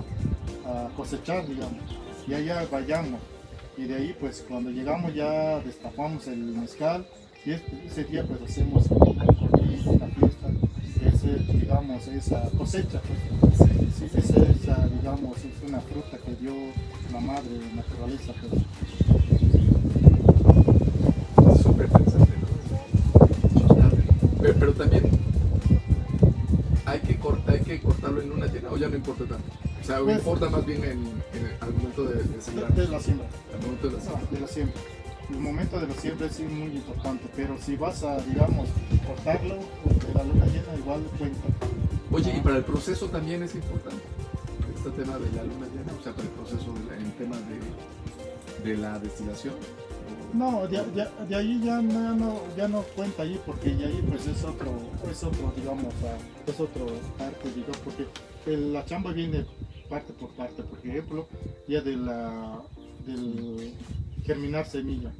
a 0.65 0.89
cosechar, 0.95 1.47
digamos, 1.47 1.83
y 2.27 2.33
allá 2.33 2.65
vayamos, 2.71 3.19
y 3.77 3.83
de 3.83 3.95
ahí 3.95 4.15
pues 4.19 4.45
cuando 4.47 4.69
llegamos 4.69 5.13
ya 5.13 5.59
destapamos 5.59 6.27
el 6.27 6.37
mezcal, 6.37 7.05
y 7.45 7.51
es- 7.51 7.61
ese 7.85 8.03
día 8.05 8.23
pues 8.25 8.41
hacemos 8.43 8.85
una 8.89 9.25
fiesta, 9.25 10.07
digamos, 11.53 12.07
esa 12.07 12.49
cosecha, 12.57 13.01
pues, 13.41 13.61
esa, 14.13 14.39
esa, 14.43 14.87
digamos, 14.87 15.37
es 15.37 15.69
una 15.69 15.79
fruta 15.81 16.17
que 16.17 16.35
dio 16.35 16.53
la 17.11 17.19
madre 17.19 17.49
naturaleza, 17.75 18.33
pues. 18.41 19.32
Sea, 30.05 30.15
importa 30.15 30.49
más 30.49 30.65
bien 30.65 30.83
en, 30.83 30.91
en- 30.91 31.57
al 31.61 31.73
momento 31.73 32.03
de, 32.05 32.23
de 32.23 32.41
sembrar. 32.41 32.73
De, 32.73 32.81
de 32.83 32.87
la 32.89 32.99
siembra. 32.99 33.27
Al 33.53 33.61
momento 33.61 33.87
de 33.89 33.93
la 33.93 34.01
siembra. 34.01 34.21
Ah, 34.27 34.33
de 34.33 34.39
la 34.39 34.47
siembra. 34.47 34.81
El 35.29 35.39
momento 35.39 35.79
de 35.79 35.87
la 35.87 35.93
siembra 35.95 36.27
es 36.27 36.39
muy 36.41 36.67
importante, 36.75 37.25
pero 37.35 37.57
si 37.59 37.75
vas 37.77 38.03
a, 38.03 38.17
digamos, 38.21 38.67
cortarlo 39.07 39.55
de 39.55 40.13
la 40.13 40.23
luna 40.23 40.45
llena, 40.47 40.75
igual 40.77 41.01
cuenta. 41.17 41.47
Oye, 42.11 42.37
y 42.37 42.41
para 42.41 42.57
el 42.57 42.63
proceso 42.63 43.07
también 43.07 43.41
es 43.43 43.55
importante 43.55 44.03
este 44.75 44.89
tema 44.91 45.17
de 45.17 45.31
la 45.31 45.43
luna 45.43 45.65
llena, 45.73 45.93
o 45.99 46.03
sea, 46.03 46.11
para 46.13 46.23
el 46.27 46.33
proceso 46.33 46.73
del 46.89 47.11
tema 47.13 47.37
de, 48.63 48.69
de 48.69 48.77
la 48.77 48.99
destilación. 48.99 49.53
No, 50.33 50.67
de, 50.67 50.77
de- 50.91 51.07
de 51.29 51.35
ahí 51.35 51.61
ya 51.63 51.81
no, 51.81 52.41
ya 52.57 52.67
no, 52.67 52.81
cuenta 52.95 53.23
ahí, 53.23 53.39
porque 53.45 53.69
de 53.69 53.85
ahí 53.85 54.03
pues 54.09 54.27
es 54.27 54.43
otro, 54.43 54.71
es 55.09 55.23
otro, 55.23 55.53
digamos, 55.55 55.93
ah, 56.03 56.17
es 56.45 56.59
otro 56.59 56.87
parte, 57.17 57.49
digamos, 57.55 57.77
porque 57.77 58.07
el- 58.47 58.73
la 58.73 58.83
chamba 58.85 59.11
viene 59.13 59.45
parte 59.93 60.11
por 60.13 60.29
parte, 60.31 60.63
por 60.63 60.79
ejemplo, 60.79 61.27
ya 61.67 61.81
de 61.81 61.95
la, 61.95 62.59
del 63.05 63.73
germinar 64.25 64.65
semilla, 64.65 65.11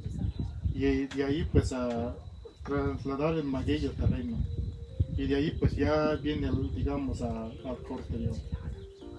y 0.74 1.06
de 1.06 1.24
ahí 1.24 1.46
pues 1.52 1.72
a 1.72 2.16
trasladar 2.64 3.34
el 3.34 3.44
maguey 3.44 3.86
al 3.86 3.92
terreno, 3.92 4.36
y 5.16 5.26
de 5.28 5.36
ahí 5.36 5.50
pues 5.60 5.76
ya 5.76 6.16
viene, 6.16 6.48
el, 6.48 6.74
digamos, 6.74 7.22
a- 7.22 7.44
al 7.70 7.78
corte, 7.88 8.16
digamos. 8.18 8.40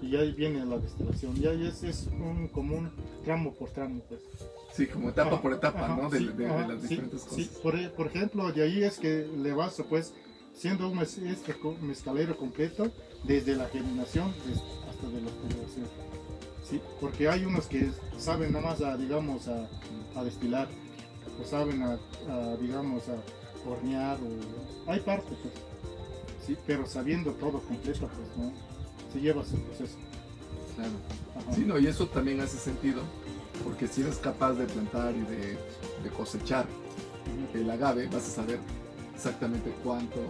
y 0.02 0.10
ya 0.10 0.20
viene 0.42 0.62
la 0.66 0.76
destilación, 0.78 1.34
ya 1.36 1.52
es, 1.52 1.82
es 1.82 2.06
un, 2.12 2.48
como 2.48 2.76
un 2.76 2.90
tramo 3.24 3.54
por 3.54 3.70
tramo, 3.70 4.02
pues. 4.10 4.20
Sí, 4.74 4.86
como 4.86 5.08
etapa 5.08 5.40
por 5.40 5.54
etapa, 5.54 5.86
Ajá, 5.86 5.96
¿no? 6.02 6.10
De, 6.10 6.18
sí, 6.18 6.26
de- 6.26 6.32
de 6.34 6.46
ajá, 6.50 6.68
las 6.68 6.82
sí, 6.82 6.88
diferentes 6.88 7.22
sí. 7.22 7.28
cosas. 7.28 7.46
Por, 7.62 7.76
e- 7.76 7.88
por 7.88 8.06
ejemplo, 8.08 8.52
de 8.52 8.62
ahí 8.62 8.82
es 8.84 8.98
que 8.98 9.26
le 9.42 9.54
vas, 9.54 9.82
pues, 9.88 10.12
siendo 10.54 10.90
un 10.90 10.98
este 10.98 11.22
mezcalero 11.80 12.36
completo, 12.36 12.90
desde 13.24 13.56
la 13.56 13.66
germinación 13.68 14.34
hasta 14.96 15.08
de 15.08 15.20
la 15.22 15.30
destilación. 15.30 15.86
Sí, 16.68 16.80
porque 17.00 17.28
hay 17.28 17.44
unos 17.44 17.66
que 17.66 17.90
saben 18.18 18.52
nada 18.52 18.66
más 18.66 18.80
a, 18.80 18.96
digamos, 18.96 19.46
a, 19.48 19.68
a 20.16 20.24
destilar, 20.24 20.68
o 21.40 21.46
saben 21.46 21.82
a, 21.82 21.98
a, 22.28 22.56
digamos, 22.56 23.04
a 23.08 23.68
hornear, 23.68 24.16
o 24.16 24.90
hay 24.90 25.00
partes, 25.00 25.36
pues, 25.42 25.54
sí, 26.46 26.56
pero 26.66 26.86
sabiendo 26.86 27.32
todo 27.32 27.60
completo, 27.60 28.08
pues, 28.08 28.36
¿no? 28.36 28.52
Se 29.12 29.20
lleva 29.20 29.44
su 29.44 29.56
proceso. 29.58 29.96
Claro. 30.74 30.92
Ajá. 31.36 31.52
Sí, 31.54 31.62
no, 31.64 31.78
y 31.78 31.86
eso 31.86 32.06
también 32.08 32.40
hace 32.40 32.58
sentido, 32.58 33.02
porque 33.62 33.86
si 33.86 34.02
eres 34.02 34.16
capaz 34.16 34.54
de 34.54 34.64
plantar 34.66 35.14
y 35.14 35.20
de, 35.20 35.58
de 36.02 36.10
cosechar 36.16 36.66
el 37.54 37.70
agave, 37.70 38.06
vas 38.08 38.26
a 38.28 38.30
saber 38.30 38.58
exactamente 39.14 39.72
cuánto, 39.82 40.20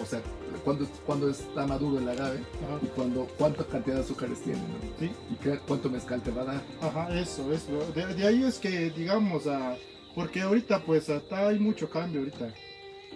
o 0.00 0.06
sea, 0.06 0.22
cuándo, 0.64 0.86
cuándo 1.06 1.28
está 1.30 1.66
maduro 1.66 1.98
el 1.98 2.08
agave 2.08 2.38
Ajá. 2.64 2.78
y 2.82 2.86
cuándo, 2.88 3.26
cuánta 3.38 3.64
cantidad 3.64 3.96
de 3.96 4.02
azúcares 4.02 4.40
tiene, 4.42 4.58
¿no? 4.60 4.78
Sí. 4.98 5.10
Y 5.30 5.34
qué- 5.36 5.58
cuánto 5.66 5.90
mezcal 5.90 6.20
te 6.22 6.30
va 6.30 6.42
a 6.42 6.44
dar. 6.44 6.62
Ajá, 6.80 7.18
eso, 7.20 7.52
eso. 7.52 7.90
De, 7.94 8.14
de 8.14 8.26
ahí 8.26 8.44
es 8.44 8.58
que, 8.58 8.90
digamos, 8.90 9.46
ah, 9.46 9.76
porque 10.14 10.42
ahorita 10.42 10.84
pues 10.84 11.08
hasta 11.10 11.48
hay 11.48 11.58
mucho 11.58 11.88
cambio 11.90 12.20
ahorita. 12.20 12.52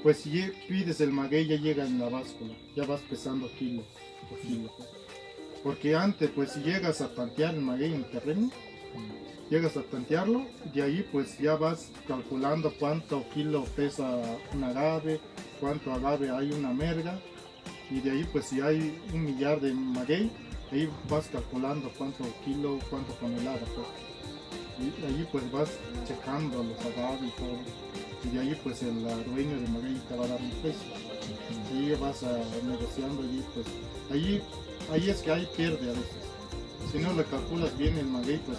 Pues 0.02 0.18
si 0.18 0.30
pides 0.68 1.00
el 1.00 1.12
maguey 1.12 1.46
ya 1.46 1.56
llega 1.56 1.86
en 1.86 1.98
la 2.00 2.08
báscula, 2.08 2.54
ya 2.74 2.84
vas 2.86 3.00
pesando 3.02 3.48
kilo 3.58 3.82
por 4.28 4.38
kilo. 4.40 4.70
Porque 5.62 5.94
antes 5.94 6.28
pues 6.30 6.50
si 6.52 6.60
llegas 6.60 7.00
a 7.00 7.14
tantear 7.14 7.54
el 7.54 7.60
maguey 7.60 7.94
en 7.94 8.04
el 8.04 8.10
terreno, 8.10 8.50
llegas 9.48 9.76
a 9.76 9.82
tantearlo, 9.82 10.46
de 10.74 10.82
ahí 10.82 11.06
pues 11.12 11.38
ya 11.38 11.54
vas 11.54 11.92
calculando 12.08 12.72
cuánto 12.80 13.24
kilo 13.32 13.64
pesa 13.76 14.20
un 14.54 14.64
agave, 14.64 15.20
cuánto 15.62 15.92
agave 15.92 16.28
hay 16.28 16.50
una 16.50 16.72
merga, 16.72 17.20
y 17.88 18.00
de 18.00 18.10
ahí 18.10 18.24
pues 18.32 18.46
si 18.46 18.60
hay 18.60 19.00
un 19.14 19.24
millar 19.24 19.60
de 19.60 19.72
maguey, 19.72 20.28
ahí 20.72 20.90
vas 21.08 21.28
calculando 21.28 21.88
cuánto 21.96 22.24
kilo, 22.44 22.80
cuánto 22.90 23.12
tonelada, 23.14 23.60
pues. 23.76 23.86
Y 24.80 25.04
ahí 25.06 25.28
pues 25.30 25.50
vas 25.52 25.70
checando 26.04 26.64
los 26.64 26.78
agaves 26.80 27.28
y 27.28 27.40
todo. 27.40 27.58
Y 28.24 28.34
de 28.34 28.40
ahí 28.40 28.60
pues 28.64 28.82
el 28.82 29.06
ah, 29.08 29.16
dueño 29.32 29.60
de 29.60 29.68
maguey 29.68 29.94
te 30.08 30.16
va 30.16 30.24
a 30.24 30.28
dar 30.28 30.40
un 30.40 30.50
precio. 30.62 30.92
Y 31.72 31.92
vas 32.00 32.24
a, 32.24 32.38
negociando 32.66 33.22
y 33.22 33.44
pues 33.54 33.66
ahí, 34.10 34.42
ahí 34.90 35.10
es 35.10 35.18
que 35.18 35.30
hay 35.30 35.46
pierde 35.56 35.90
a 35.90 35.92
veces. 35.92 36.22
Si 36.90 36.98
no 36.98 37.12
le 37.12 37.22
calculas 37.24 37.76
bien 37.78 37.96
el 37.98 38.06
maguey, 38.06 38.38
pues 38.38 38.58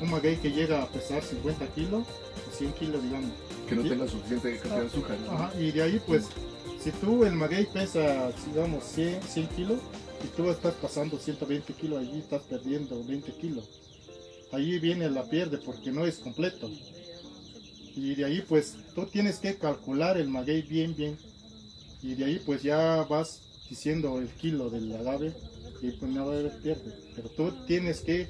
un 0.00 0.10
maguey 0.10 0.36
que 0.36 0.50
llega 0.50 0.82
a 0.82 0.86
pesar 0.86 1.22
50 1.22 1.66
kilos 1.74 2.06
o 2.48 2.56
100 2.56 2.72
kilos, 2.72 3.02
digamos. 3.02 3.32
Que 3.76 3.82
no 3.82 3.88
tenga 3.88 4.08
suficiente 4.08 4.58
cantidad 4.58 4.80
de 4.80 4.86
azúcar. 4.86 5.18
y 5.58 5.70
de 5.70 5.82
ahí 5.82 6.00
pues, 6.06 6.26
si 6.82 6.90
tú 6.90 7.24
el 7.24 7.32
maguey 7.32 7.66
pesa, 7.66 8.30
digamos, 8.46 8.84
100, 8.84 9.22
100 9.22 9.46
kilos 9.48 9.78
y 10.24 10.28
tú 10.36 10.50
estás 10.50 10.74
pasando 10.74 11.18
120 11.18 11.72
kilos, 11.74 11.98
allí 12.00 12.18
estás 12.18 12.42
perdiendo 12.42 13.02
20 13.04 13.32
kilos. 13.32 13.68
Allí 14.52 14.78
viene 14.78 15.08
la 15.10 15.24
pierde 15.24 15.58
porque 15.58 15.90
no 15.90 16.04
es 16.04 16.18
completo. 16.18 16.70
Y 17.94 18.14
de 18.14 18.24
ahí 18.24 18.42
pues 18.46 18.76
tú 18.94 19.06
tienes 19.06 19.38
que 19.38 19.56
calcular 19.56 20.16
el 20.16 20.28
maguey 20.28 20.62
bien, 20.62 20.94
bien. 20.94 21.16
Y 22.02 22.14
de 22.14 22.24
ahí 22.24 22.42
pues 22.44 22.62
ya 22.62 23.06
vas 23.08 23.40
diciendo 23.68 24.18
el 24.18 24.28
kilo 24.28 24.68
del 24.68 24.94
agave 24.94 25.32
y 25.80 25.90
pues 25.92 26.10
no 26.10 26.26
va 26.26 26.34
a 26.34 26.38
haber 26.38 26.58
pierde. 26.60 26.92
Pero 27.14 27.28
tú 27.30 27.52
tienes 27.66 28.00
que 28.00 28.28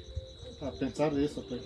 a 0.61 0.71
pensar 0.71 1.13
de 1.13 1.25
eso, 1.25 1.43
pues. 1.47 1.61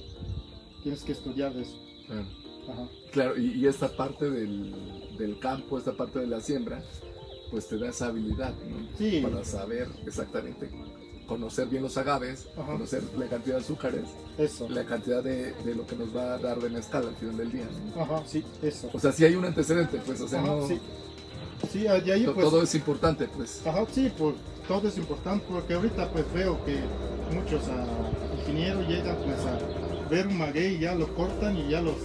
Tienes 0.84 1.04
que 1.04 1.12
estudiar 1.12 1.54
de 1.54 1.64
eso. 1.64 1.80
Claro. 2.06 2.47
Ajá. 2.70 2.88
Claro, 3.12 3.38
y, 3.38 3.54
y 3.54 3.68
esta 3.68 3.88
parte 3.96 4.30
del, 4.30 4.74
del 5.18 5.40
campo, 5.40 5.78
esta 5.78 5.94
parte 5.94 6.20
de 6.20 6.28
la 6.28 6.42
siembra, 6.42 6.82
pues 7.52 7.68
te 7.68 7.78
da 7.78 7.90
esa 7.90 8.08
habilidad, 8.08 8.54
¿no? 8.70 8.88
Sí. 8.98 9.22
Para 9.22 9.44
saber 9.46 9.88
exactamente, 10.06 10.70
conocer 11.28 11.68
bien 11.68 11.84
los 11.84 11.98
agaves, 11.98 12.48
Ajá. 12.58 12.74
conocer 12.74 13.04
la 13.18 13.28
cantidad 13.28 13.56
de 13.58 13.62
azúcares, 13.62 14.04
Eso. 14.38 14.68
la 14.70 14.86
cantidad 14.86 15.24
de, 15.24 15.54
de 15.54 15.76
lo 15.76 15.86
que 15.88 15.96
nos 15.96 16.16
va 16.16 16.34
a 16.36 16.38
dar 16.38 16.60
de 16.60 16.70
mezcal 16.70 17.08
al 17.08 17.16
final 17.16 17.38
del 17.38 17.52
día, 17.52 17.68
¿no? 17.96 18.02
Ajá, 18.02 18.24
sí, 18.26 18.44
eso. 18.62 18.90
O 18.94 19.00
sea, 19.00 19.12
si 19.12 19.26
hay 19.26 19.36
un 19.36 19.46
antecedente, 19.46 20.00
pues, 20.06 20.22
o 20.22 20.28
sea, 20.28 20.40
Ajá, 20.42 20.48
no, 20.56 20.68
sí. 20.68 20.80
Sí, 21.72 21.80
de 21.80 22.14
ahí 22.14 22.24
pues. 22.26 22.38
todo 22.50 22.62
es 22.62 22.76
importante, 22.76 23.28
pues. 23.36 23.66
Ajá, 23.66 23.84
sí, 23.92 24.12
pues 24.18 24.36
todo 24.68 24.88
es 24.88 24.98
importante 24.98 25.46
porque 25.50 25.74
ahorita 25.74 26.12
pues 26.12 26.26
veo 26.34 26.64
que 26.66 26.78
muchos 27.34 27.64
ah, 27.70 27.86
ingenieros 28.40 28.88
llegan 28.88 29.16
pues 29.24 29.40
a 29.40 30.10
ver 30.10 30.28
un 30.28 30.38
maguey 30.38 30.76
y 30.76 30.80
ya 30.80 30.94
lo 30.94 31.08
cortan 31.16 31.58
y 31.58 31.70
ya 31.70 31.82
los 31.82 31.96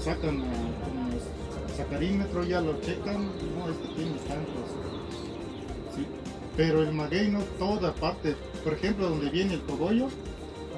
sacan 0.00 0.38
con 0.40 1.10
los 1.12 1.76
sacarímetros, 1.76 2.48
ya 2.48 2.60
lo 2.60 2.80
checan, 2.80 3.26
no, 3.26 3.70
este 3.70 3.88
tiene 3.94 4.18
tantos. 4.26 4.66
Sí, 5.94 6.06
pero 6.56 6.82
el 6.82 6.92
maguey 6.92 7.28
no 7.28 7.40
toda 7.58 7.94
parte, 7.94 8.34
por 8.64 8.72
ejemplo 8.74 9.08
donde 9.08 9.30
viene 9.30 9.54
el 9.54 9.62
cogollo, 9.62 10.08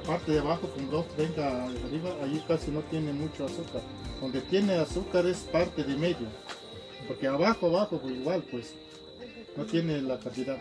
parte 0.06 0.32
de 0.32 0.40
abajo 0.40 0.68
con 0.68 0.90
230 0.90 1.68
de 1.70 1.84
arriba, 1.84 2.10
ahí 2.22 2.44
casi 2.46 2.70
no 2.70 2.80
tiene 2.80 3.12
mucho 3.12 3.46
azúcar. 3.46 3.82
Donde 4.20 4.40
tiene 4.42 4.74
azúcar 4.74 5.26
es 5.26 5.38
parte 5.38 5.84
de 5.84 5.96
medio, 5.96 6.26
porque 7.06 7.26
abajo, 7.26 7.66
abajo 7.68 7.98
pues 7.98 8.14
igual 8.14 8.42
pues 8.50 8.74
no 9.56 9.64
tiene 9.64 10.02
la 10.02 10.18
cantidad. 10.18 10.58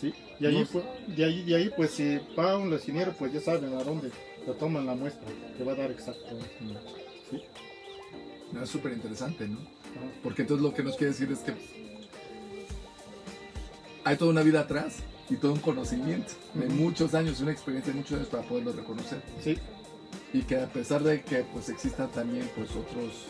Sí, 0.00 0.14
y 0.38 0.46
ahí, 0.46 0.66
pues, 0.72 0.84
de 1.08 1.24
ahí, 1.24 1.42
de 1.42 1.56
ahí, 1.56 1.70
pues 1.76 1.90
si 1.90 2.18
va 2.38 2.56
un 2.56 2.70
lesionero, 2.70 3.12
pues 3.18 3.34
ya 3.34 3.40
saben 3.40 3.74
a 3.74 3.84
dónde 3.84 4.10
lo 4.46 4.54
toman 4.54 4.86
la 4.86 4.94
muestra, 4.94 5.28
que 5.58 5.64
va 5.64 5.72
a 5.72 5.76
dar 5.76 5.90
exacto. 5.90 6.24
Sí, 7.30 7.42
No, 8.52 8.62
es 8.62 8.68
súper 8.70 8.92
interesante, 8.92 9.46
¿no? 9.48 9.58
Porque 10.22 10.42
entonces 10.42 10.62
lo 10.62 10.74
que 10.74 10.82
nos 10.82 10.96
quiere 10.96 11.12
decir 11.12 11.30
es 11.32 11.40
que 11.40 11.54
hay 14.04 14.16
toda 14.16 14.30
una 14.30 14.42
vida 14.42 14.60
atrás 14.60 14.96
y 15.28 15.36
todo 15.36 15.52
un 15.52 15.60
conocimiento 15.60 16.32
de 16.54 16.66
muchos 16.68 17.14
años, 17.14 17.40
una 17.40 17.52
experiencia 17.52 17.92
de 17.92 17.98
muchos 17.98 18.16
años 18.16 18.28
para 18.28 18.42
poderlo 18.42 18.72
reconocer. 18.72 19.22
sí, 19.42 19.58
Y 20.32 20.42
que 20.42 20.56
a 20.56 20.66
pesar 20.66 21.02
de 21.02 21.22
que 21.22 21.44
pues 21.52 21.68
existan 21.68 22.10
también 22.10 22.50
pues 22.56 22.70
otros 22.70 23.26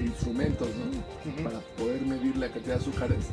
instrumentos, 0.00 0.68
¿no? 0.68 1.44
Para 1.44 1.60
poder 1.60 2.02
medir 2.02 2.36
la 2.36 2.48
cantidad 2.48 2.76
de 2.76 2.80
azúcares, 2.80 3.24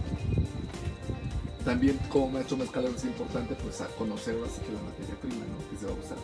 también 1.65 1.97
como 2.09 2.29
maestro 2.29 2.57
mezcalero 2.57 2.95
es 2.95 3.03
importante 3.03 3.55
pues 3.55 3.81
a 3.81 3.87
conocer 3.87 4.35
así 4.45 4.61
que 4.61 4.71
la 4.71 4.81
materia 4.81 5.15
prima, 5.21 5.45
va 5.85 5.91
a 5.91 5.95
usar. 5.95 6.17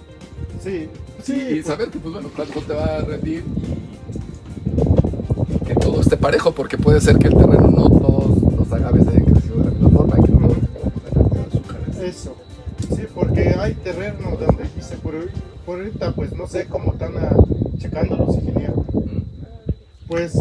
sí, 0.64 0.90
Sí, 1.24 1.34
y 1.34 1.54
pues, 1.56 1.66
saber 1.66 1.90
que 1.90 2.00
pues 2.00 2.14
bueno, 2.14 2.30
cuánto 2.36 2.62
te 2.62 2.74
va 2.74 2.86
a 2.86 3.02
rendir 3.02 3.44
y 5.50 5.66
que 5.66 5.74
todo 5.76 6.00
esté 6.02 6.16
parejo, 6.16 6.52
porque 6.54 6.78
puede 6.78 7.02
ser 7.02 7.18
que 7.18 7.28
el 7.28 7.36
terreno 7.36 7.68
no 7.68 7.90
todos 7.90 8.54
los 8.54 8.72
agaves 8.72 9.08
hayan 9.08 9.26
crecido 9.26 9.58
de 9.58 9.66
la 9.66 9.72
misma 9.72 9.90
forma, 9.90 10.16
y 10.20 10.24
que 10.24 10.32
no 10.32 10.48
todos. 10.48 11.98
Eso, 12.02 12.36
sí, 12.96 13.04
porque 13.14 13.50
hay 13.60 13.74
terrenos 13.74 14.40
donde 14.40 14.70
dice, 14.76 14.96
por, 14.98 15.16
por 15.66 15.80
ahorita 15.80 16.14
pues 16.14 16.34
no 16.34 16.48
sé 16.48 16.68
cómo 16.68 16.94
están 16.94 17.18
ah, 17.18 17.36
checando 17.78 18.16
los 18.16 18.36
ingenieros. 18.36 18.86
Pues, 20.08 20.40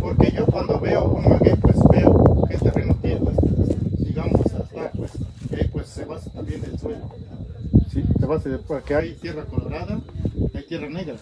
porque 0.00 0.32
yo 0.32 0.46
cuando 0.46 0.80
veo 0.80 1.04
un 1.04 1.28
maguey, 1.28 1.54
pues 1.56 1.76
veo 1.90 2.46
qué 2.48 2.56
terreno 2.56 2.96
tiene, 3.02 3.20
pues, 3.20 3.36
digamos, 3.98 4.40
hasta, 4.46 4.90
pues, 4.92 5.12
que 5.50 5.68
pues 5.68 5.86
se 5.88 6.06
basa 6.06 6.30
también 6.30 6.62
del 6.62 6.78
suelo. 6.78 7.04
Sí, 7.96 8.50
de, 8.50 8.58
porque 8.58 8.94
hay 8.94 9.14
tierra 9.14 9.46
colorada, 9.46 9.98
hay 10.52 10.62
tierra 10.64 10.88
negra. 10.88 11.16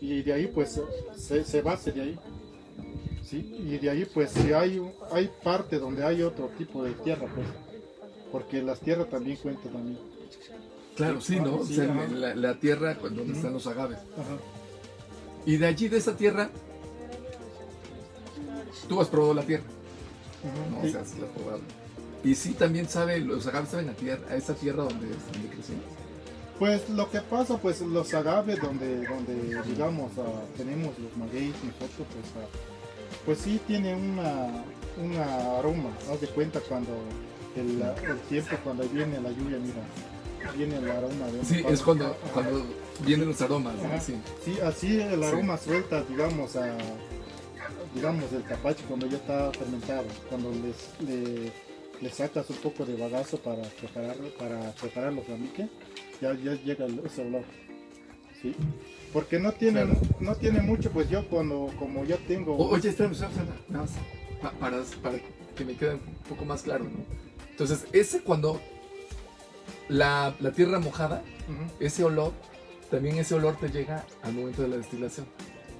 Y 0.00 0.22
de 0.22 0.32
ahí, 0.32 0.46
pues, 0.48 0.80
se, 1.16 1.44
se 1.44 1.62
basa 1.62 1.92
de 1.92 2.02
ahí. 2.02 2.18
Sí, 3.22 3.38
y 3.38 3.78
de 3.78 3.88
ahí, 3.88 4.04
pues, 4.12 4.30
si 4.30 4.52
hay, 4.52 4.82
hay 5.12 5.30
parte 5.44 5.78
donde 5.78 6.04
hay 6.04 6.22
otro 6.22 6.48
tipo 6.58 6.82
de 6.82 6.90
tierra, 6.94 7.28
pues, 7.32 7.46
porque 8.32 8.60
las 8.60 8.80
tierras 8.80 9.08
también 9.08 9.36
cuentan 9.36 9.72
también. 9.72 9.98
Claro, 10.96 11.20
sí, 11.20 11.38
¿no? 11.38 11.58
O 11.58 11.64
sea, 11.64 11.86
la, 12.10 12.34
la 12.34 12.58
tierra 12.58 12.96
pues, 13.00 13.14
donde 13.14 13.34
están 13.34 13.52
los 13.52 13.66
agaves. 13.68 13.98
Ajá. 13.98 14.38
Y 15.46 15.58
de 15.58 15.66
allí, 15.66 15.88
de 15.88 15.98
esa 15.98 16.16
tierra, 16.16 16.50
tú 18.88 19.00
has 19.00 19.06
probado 19.06 19.34
la 19.34 19.42
tierra, 19.42 19.64
¿no? 20.72 20.82
Sí. 20.82 20.88
O 20.88 20.90
sea, 20.90 21.00
has 21.02 21.12
probado. 21.12 21.60
Y 22.24 22.34
sí, 22.34 22.52
también 22.52 22.88
sabe, 22.88 23.18
los 23.20 23.46
agaves 23.46 23.70
saben 23.70 23.88
a, 23.88 23.94
tierra, 23.94 24.22
a 24.30 24.36
esa 24.36 24.54
tierra 24.54 24.84
donde, 24.84 25.08
donde 25.08 25.48
crecen. 25.48 25.82
Pues 26.58 26.88
lo 26.90 27.10
que 27.10 27.20
pasa, 27.20 27.58
pues 27.58 27.80
los 27.80 28.14
agaves 28.14 28.60
donde, 28.60 29.04
donde 29.06 29.62
digamos, 29.66 30.12
ah, 30.18 30.42
tenemos 30.56 30.96
los 30.98 31.16
magueyes 31.16 31.54
nosotros, 31.64 32.06
pues, 32.12 32.44
ah, 32.44 32.48
pues 33.24 33.38
sí 33.38 33.60
tiene 33.66 33.94
una, 33.94 34.64
una 35.02 35.58
aroma. 35.58 35.90
Haz 36.10 36.20
de 36.20 36.28
cuenta 36.28 36.60
cuando 36.60 36.92
el, 37.56 37.82
el 37.82 38.18
tiempo, 38.28 38.56
cuando 38.62 38.84
viene 38.88 39.20
la 39.20 39.30
lluvia, 39.30 39.58
mira, 39.58 40.52
viene 40.56 40.76
el 40.76 40.90
aroma 40.90 41.26
de 41.26 41.44
Sí, 41.44 41.64
es 41.68 41.82
cuando, 41.82 42.16
cuando 42.32 42.64
vienen 43.04 43.28
los 43.28 43.40
aromas, 43.40 43.74
¿no? 43.74 44.00
Sí. 44.00 44.14
Sí, 44.44 44.60
así 44.60 45.00
el 45.00 45.20
Sí. 45.20 45.24
aroma 45.24 45.58
suelta, 45.58 46.02
digamos, 46.04 46.54
a, 46.54 46.76
digamos, 47.94 48.32
el 48.32 48.42
tapache 48.44 48.84
cuando 48.86 49.06
ya 49.06 49.16
está 49.16 49.50
fermentado, 49.52 50.04
cuando 50.28 50.50
les, 50.52 51.08
le, 51.08 51.52
le 52.02 52.10
sacas 52.10 52.50
un 52.50 52.56
poco 52.56 52.84
de 52.84 52.96
bagazo 52.96 53.38
para 53.38 53.62
prepararlo, 53.62 54.28
para 54.36 54.72
preparar 54.72 55.12
los 55.12 55.26
ramiques, 55.28 55.68
ya, 56.20 56.34
ya 56.34 56.52
llega 56.54 56.86
ese 57.06 57.22
olor. 57.22 57.44
Sí. 58.42 58.54
Porque 59.12 59.38
no 59.38 59.52
tiene, 59.52 59.82
Claro. 59.84 60.00
no 60.20 60.34
tiene 60.34 60.60
mucho, 60.62 60.90
pues 60.90 61.08
yo 61.08 61.28
cuando, 61.28 61.70
como 61.78 62.04
ya 62.04 62.16
tengo... 62.26 62.56
O- 62.56 62.70
Oye, 62.70 62.88
espérame, 62.88 63.14
pa- 64.40 64.50
para, 64.52 64.82
para 65.02 65.18
que 65.54 65.64
me 65.64 65.74
quede 65.76 65.94
un 65.94 66.00
poco 66.28 66.44
más 66.44 66.62
claro, 66.62 66.84
¿no? 66.84 67.04
Entonces, 67.50 67.86
ese 67.92 68.22
cuando 68.22 68.60
la, 69.88 70.34
la 70.40 70.52
tierra 70.52 70.80
mojada, 70.80 71.22
ese 71.78 72.02
olor, 72.04 72.32
también 72.90 73.18
ese 73.18 73.34
olor 73.34 73.56
te 73.56 73.68
llega 73.68 74.04
al 74.22 74.32
momento 74.32 74.62
de 74.62 74.68
la 74.68 74.76
destilación. 74.78 75.26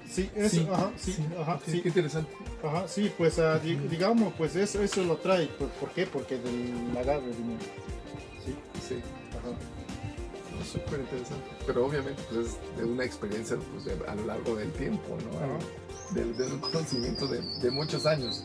Sí, 0.09 0.29
eso, 0.35 0.49
Sí, 0.57 0.67
ajá, 0.71 0.91
sí, 0.97 1.15
ajá, 1.39 1.59
sí. 1.65 1.81
Qué 1.81 1.87
interesante. 1.87 2.31
Ajá, 2.63 2.87
sí, 2.87 3.11
pues 3.17 3.39
ah, 3.39 3.57
di- 3.59 3.75
digamos, 3.75 4.33
pues 4.37 4.55
eso, 4.55 4.81
eso 4.81 5.03
lo 5.03 5.17
trae. 5.17 5.47
¿Por, 5.47 5.69
por 5.69 5.89
qué? 5.91 6.05
Porque 6.05 6.37
del 6.37 6.95
agave 6.97 7.21
viene. 7.27 7.57
Sí, 8.45 8.55
Sí, 8.87 8.95
ajá. 9.31 9.49
no, 10.59 10.65
súper 10.65 10.99
interesante. 10.99 11.43
Pero 11.65 11.85
obviamente, 11.85 12.21
pues 12.31 12.47
es 12.47 12.77
de 12.77 12.85
una 12.85 13.05
experiencia 13.05 13.57
pues, 13.71 13.85
de- 13.85 14.07
a 14.07 14.15
lo 14.15 14.25
largo 14.25 14.55
del 14.55 14.71
tiempo, 14.73 15.17
¿no? 15.31 15.37
Ajá. 15.37 15.57
De, 16.11 16.25
de 16.33 16.51
un 16.53 16.59
conocimiento 16.59 17.27
de, 17.27 17.41
de 17.41 17.71
muchos 17.71 18.05
años. 18.05 18.43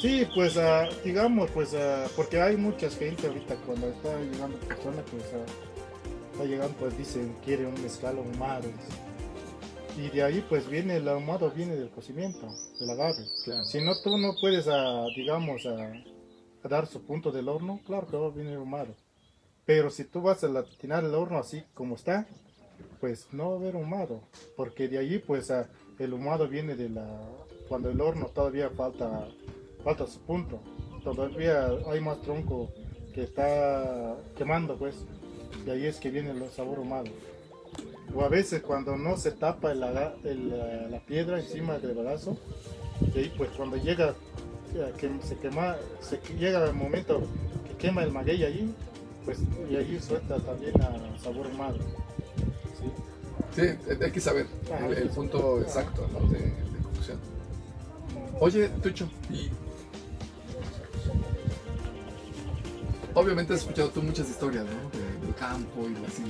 Sí, 0.00 0.26
pues 0.34 0.56
ah, 0.58 0.84
digamos, 1.04 1.50
pues 1.52 1.74
ah, 1.74 2.04
porque 2.14 2.40
hay 2.40 2.56
mucha 2.56 2.88
gente 2.90 3.26
ahorita 3.26 3.54
cuando 3.66 3.88
está 3.88 4.16
llegando 4.20 4.58
persona, 4.60 5.02
pues 5.10 5.22
ah, 5.34 6.32
está 6.32 6.44
llegando, 6.44 6.76
pues 6.78 6.96
dicen 6.98 7.34
quiere 7.44 7.66
un 7.66 7.82
mezcal 7.82 8.18
ahumado. 8.18 8.62
dice. 8.64 9.05
Y 9.96 10.10
de 10.10 10.22
ahí 10.22 10.44
pues 10.46 10.68
viene 10.68 10.96
el 10.96 11.08
ahumado, 11.08 11.50
viene 11.50 11.74
del 11.74 11.90
cocimiento, 11.90 12.46
del 12.78 12.90
agave. 12.90 13.24
Claro. 13.44 13.64
Si 13.64 13.80
no, 13.82 13.92
tú 14.02 14.18
no 14.18 14.34
puedes, 14.38 14.68
ah, 14.68 15.06
digamos, 15.16 15.64
ah, 15.66 15.92
a 16.62 16.68
dar 16.68 16.86
su 16.86 17.02
punto 17.02 17.32
del 17.32 17.48
horno, 17.48 17.80
claro 17.86 18.06
que 18.06 18.16
va 18.16 18.26
a 18.26 18.30
venir 18.30 18.56
ahumado. 18.56 18.94
Pero 19.64 19.88
si 19.90 20.04
tú 20.04 20.20
vas 20.20 20.44
a 20.44 20.48
latinar 20.48 21.02
el 21.02 21.14
horno 21.14 21.38
así 21.38 21.62
como 21.72 21.94
está, 21.94 22.26
pues 23.00 23.28
no 23.32 23.48
va 23.48 23.54
a 23.54 23.58
haber 23.58 23.74
ahumado. 23.76 24.20
Porque 24.54 24.86
de 24.86 24.98
allí, 24.98 25.18
pues 25.18 25.50
ah, 25.50 25.68
el 25.98 26.12
ahumado 26.12 26.46
viene 26.46 26.76
de 26.76 26.90
la. 26.90 27.06
cuando 27.68 27.90
el 27.90 28.00
horno 28.00 28.26
todavía 28.26 28.68
falta, 28.70 29.28
falta 29.82 30.06
su 30.06 30.20
punto. 30.20 30.60
Todavía 31.02 31.68
hay 31.90 32.00
más 32.00 32.20
tronco 32.20 32.70
que 33.14 33.22
está 33.22 34.16
quemando, 34.36 34.76
pues. 34.76 34.94
De 35.64 35.72
ahí 35.72 35.86
es 35.86 35.98
que 35.98 36.10
viene 36.10 36.32
el 36.32 36.50
sabor 36.50 36.78
ahumado. 36.78 37.10
O 38.14 38.22
a 38.22 38.28
veces 38.28 38.62
cuando 38.62 38.96
no 38.96 39.16
se 39.16 39.32
tapa 39.32 39.72
el 39.72 39.82
eh, 39.82 40.86
la 40.90 41.00
piedra 41.00 41.38
encima 41.38 41.78
del 41.78 41.94
bagazo, 41.94 42.36
y 43.14 43.18
ahí 43.18 43.32
pues 43.36 43.50
cuando 43.56 43.76
llega 43.76 44.14
eh, 44.74 44.92
que 44.96 45.10
se 45.22 45.36
quema, 45.36 45.76
se 46.00 46.18
llega 46.38 46.64
el 46.64 46.74
momento 46.74 47.22
que 47.68 47.74
quema 47.76 48.02
el 48.04 48.10
maguey 48.12 48.44
allí, 48.44 48.74
pues 49.24 49.38
y 49.70 49.76
allí 49.76 49.98
suelta 50.00 50.38
también 50.38 50.72
a 50.80 51.18
sabor 51.22 51.46
ahumado. 51.46 51.78
¿sí? 52.78 52.90
Sí, 53.54 53.94
hay 54.02 54.10
que 54.12 54.20
saber 54.20 54.46
Ajá. 54.72 54.86
el, 54.86 54.94
el 54.94 55.08
punto 55.10 55.60
exacto 55.60 56.08
¿no? 56.12 56.26
de, 56.28 56.38
de 56.38 56.78
cocción. 56.82 57.18
Oye, 58.40 58.68
Tucho, 58.82 59.08
y 59.30 59.48
obviamente 63.14 63.54
has 63.54 63.60
escuchado 63.60 63.88
tú 63.90 64.02
muchas 64.02 64.28
historias 64.28 64.64
¿no? 64.64 64.90
De- 64.98 65.26
del 65.26 65.34
campo 65.34 65.88
y 65.88 65.94
de 65.94 66.06
así, 66.06 66.22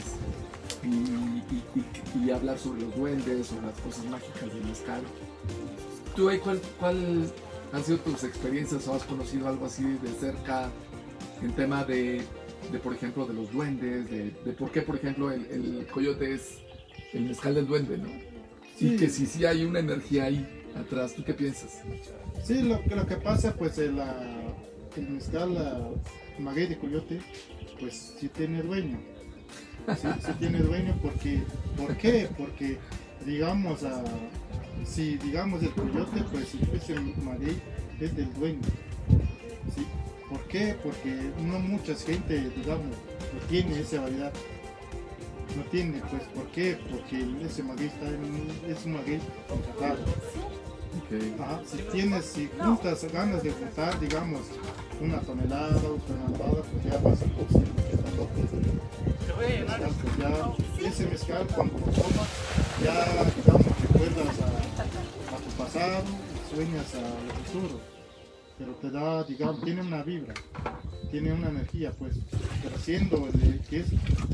y, 0.86 1.54
y- 1.54 2.20
y- 2.20 2.26
y 2.26 2.30
hablar 2.30 2.58
sobre 2.58 2.82
los 2.82 2.94
duendes, 2.96 3.46
sobre 3.48 3.66
las 3.66 3.78
cosas 3.80 4.04
mágicas 4.06 4.52
del 4.54 4.64
mezcal. 4.64 5.02
¿Tú 6.14 6.28
ahí 6.28 6.38
cuál, 6.38 6.60
cuál 6.80 7.30
han 7.72 7.84
sido 7.84 7.98
tus 7.98 8.24
experiencias 8.24 8.86
o 8.88 8.94
has 8.94 9.02
conocido 9.04 9.48
algo 9.48 9.66
así 9.66 9.82
de 9.84 10.08
cerca 10.18 10.70
en 11.42 11.52
tema 11.52 11.84
de, 11.84 12.22
de, 12.72 12.78
por 12.78 12.94
ejemplo, 12.94 13.26
de 13.26 13.34
los 13.34 13.52
duendes, 13.52 14.10
de, 14.10 14.30
de 14.30 14.52
por 14.52 14.70
qué, 14.70 14.82
por 14.82 14.96
ejemplo, 14.96 15.30
el, 15.30 15.44
el 15.46 15.86
coyote 15.92 16.32
es 16.34 16.58
el 17.12 17.24
mezcal 17.24 17.54
del 17.54 17.66
duende, 17.66 17.98
¿no? 17.98 18.08
Y 18.78 18.90
Sí. 18.90 18.96
que 18.96 19.08
si 19.10 19.26
sí 19.26 19.44
hay 19.44 19.64
una 19.64 19.80
energía 19.80 20.24
ahí 20.24 20.46
atrás, 20.78 21.14
¿tú 21.14 21.24
qué 21.24 21.34
piensas? 21.34 21.80
Sí, 22.44 22.62
lo, 22.62 22.82
que- 22.82 22.94
lo 22.94 23.06
que 23.06 23.16
pasa, 23.16 23.54
pues 23.54 23.76
el, 23.78 23.98
el 24.96 25.08
mezcal 25.10 25.54
la 25.54 25.90
maguey 26.38 26.66
de 26.66 26.78
coyote, 26.78 27.20
pues 27.80 28.14
sí 28.18 28.28
tiene 28.28 28.62
dueño. 28.62 28.98
Sí, 29.94 30.08
sí 30.20 30.32
tiene 30.40 30.58
dueño 30.58 30.94
porque, 31.00 31.42
¿por 31.76 31.96
qué? 31.96 32.28
Porque, 32.36 32.78
digamos, 33.24 33.84
ah, 33.84 34.02
si 34.84 35.16
digamos 35.18 35.62
el 35.62 35.70
coyote, 35.70 36.22
pues 36.32 36.54
ese 36.74 36.98
maguey 37.22 37.60
es 38.00 38.16
del 38.16 38.32
dueño. 38.34 38.62
¿sí? 39.74 39.86
¿Por 40.28 40.40
qué? 40.48 40.76
Porque 40.82 41.30
no 41.40 41.60
mucha 41.60 41.94
gente, 41.94 42.50
digamos, 42.56 42.86
no 42.86 43.40
tiene 43.48 43.78
esa 43.78 44.00
variedad. 44.00 44.32
No 45.56 45.62
tiene, 45.70 46.02
pues, 46.10 46.22
¿por 46.34 46.46
qué? 46.48 46.78
Porque 46.90 47.24
ese 47.46 47.62
maguey 47.62 47.86
está 47.86 48.08
en, 48.08 48.50
es 48.68 48.84
un 48.84 48.94
maguey 48.94 49.20
contratado. 49.48 50.04
Ajá, 51.40 51.62
si 51.64 51.76
tienes, 51.92 52.24
si 52.24 52.50
juntas 52.58 53.04
ganas 53.12 53.42
de 53.42 53.52
juntar, 53.52 54.00
digamos, 54.00 54.40
una 55.00 55.20
tonelada 55.20 55.76
o 55.76 55.98
tonelada, 55.98 56.62
pues 56.62 56.84
ya 56.84 56.98
vas 56.98 57.22
a 57.22 57.26
conseguir 57.26 57.76
ese 60.84 61.06
mezcal 61.06 61.46
cuando 61.54 61.74
lo 61.78 61.84
tomas, 61.92 62.28
ya 62.82 63.04
recuerdas 63.24 64.40
a, 64.40 65.36
tu 65.36 65.50
pasado 65.62 66.02
sueñas 66.52 66.94
a 66.94 67.00
lo 67.00 67.34
futuro. 67.44 67.80
Pero 68.58 68.72
te 68.74 68.90
da, 68.90 69.24
digamos, 69.24 69.62
tiene 69.62 69.82
una 69.82 70.02
vibra, 70.02 70.32
tiene 71.10 71.32
una 71.32 71.50
energía, 71.50 71.90
pues, 71.92 72.16
pero 72.62 72.78
siendo 72.78 73.28
el- 73.28 73.60
que 73.68 73.80
es 73.80 73.86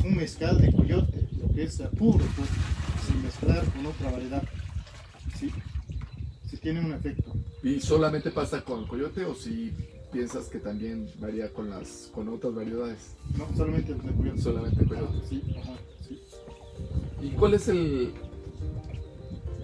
un 0.05 0.17
mezcal 0.17 0.61
de 0.61 0.73
coyote, 0.73 1.29
lo 1.41 1.53
que 1.53 1.65
es 1.65 1.77
puro, 1.99 2.25
pues, 2.37 2.49
sin 3.07 3.23
mezclar 3.23 3.65
con 3.73 3.87
otra 3.87 4.13
variedad. 4.13 4.43
Sí, 5.37 5.51
sí 6.49 6.57
tiene 6.59 6.81
un 6.81 6.93
efecto. 6.93 7.33
¿Y 7.65 7.81
solamente 7.81 8.31
pasa 8.31 8.63
con 8.63 8.87
coyote 8.87 9.25
o 9.25 9.35
si 9.35 9.73
piensas 10.13 10.47
que 10.47 10.59
también 10.59 11.09
varía 11.19 11.53
con 11.53 11.71
las 11.71 12.11
con 12.15 12.29
otras 12.29 12.55
variedades? 12.55 13.17
No, 13.37 13.49
solamente 13.57 13.93
el. 13.93 14.41
Solamente 14.41 14.85
coyote. 14.85 15.27
Sí, 15.29 15.43
ajá, 15.61 15.73
sí. 16.07 16.23
¿Y 17.23 17.31
cuál 17.31 17.55
es 17.55 17.69
el 17.69 18.13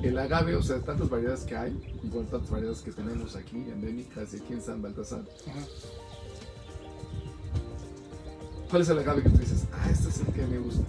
el 0.02 0.18
agave? 0.18 0.56
O 0.56 0.62
sea, 0.62 0.80
tantas 0.80 1.08
variedades 1.11 1.44
que 1.44 1.56
hay, 1.56 2.00
igual 2.02 2.26
tantas 2.26 2.50
variedades 2.50 2.80
que 2.80 2.92
tenemos 2.92 3.37
aquí, 3.37 3.56
endémicas 3.56 4.32
y 4.34 4.38
aquí 4.38 4.52
en 4.54 4.62
San 4.62 4.80
Baltasar. 4.82 5.22
Ajá. 5.48 5.61
¿Cuál 8.70 8.82
es 8.82 8.88
el 8.88 8.98
agave 8.98 9.22
que 9.22 9.30
tú 9.30 9.38
dices? 9.38 9.66
Ah, 9.72 9.88
este 9.90 10.08
es 10.08 10.20
el 10.20 10.26
que 10.32 10.46
me 10.46 10.58
gusta. 10.58 10.82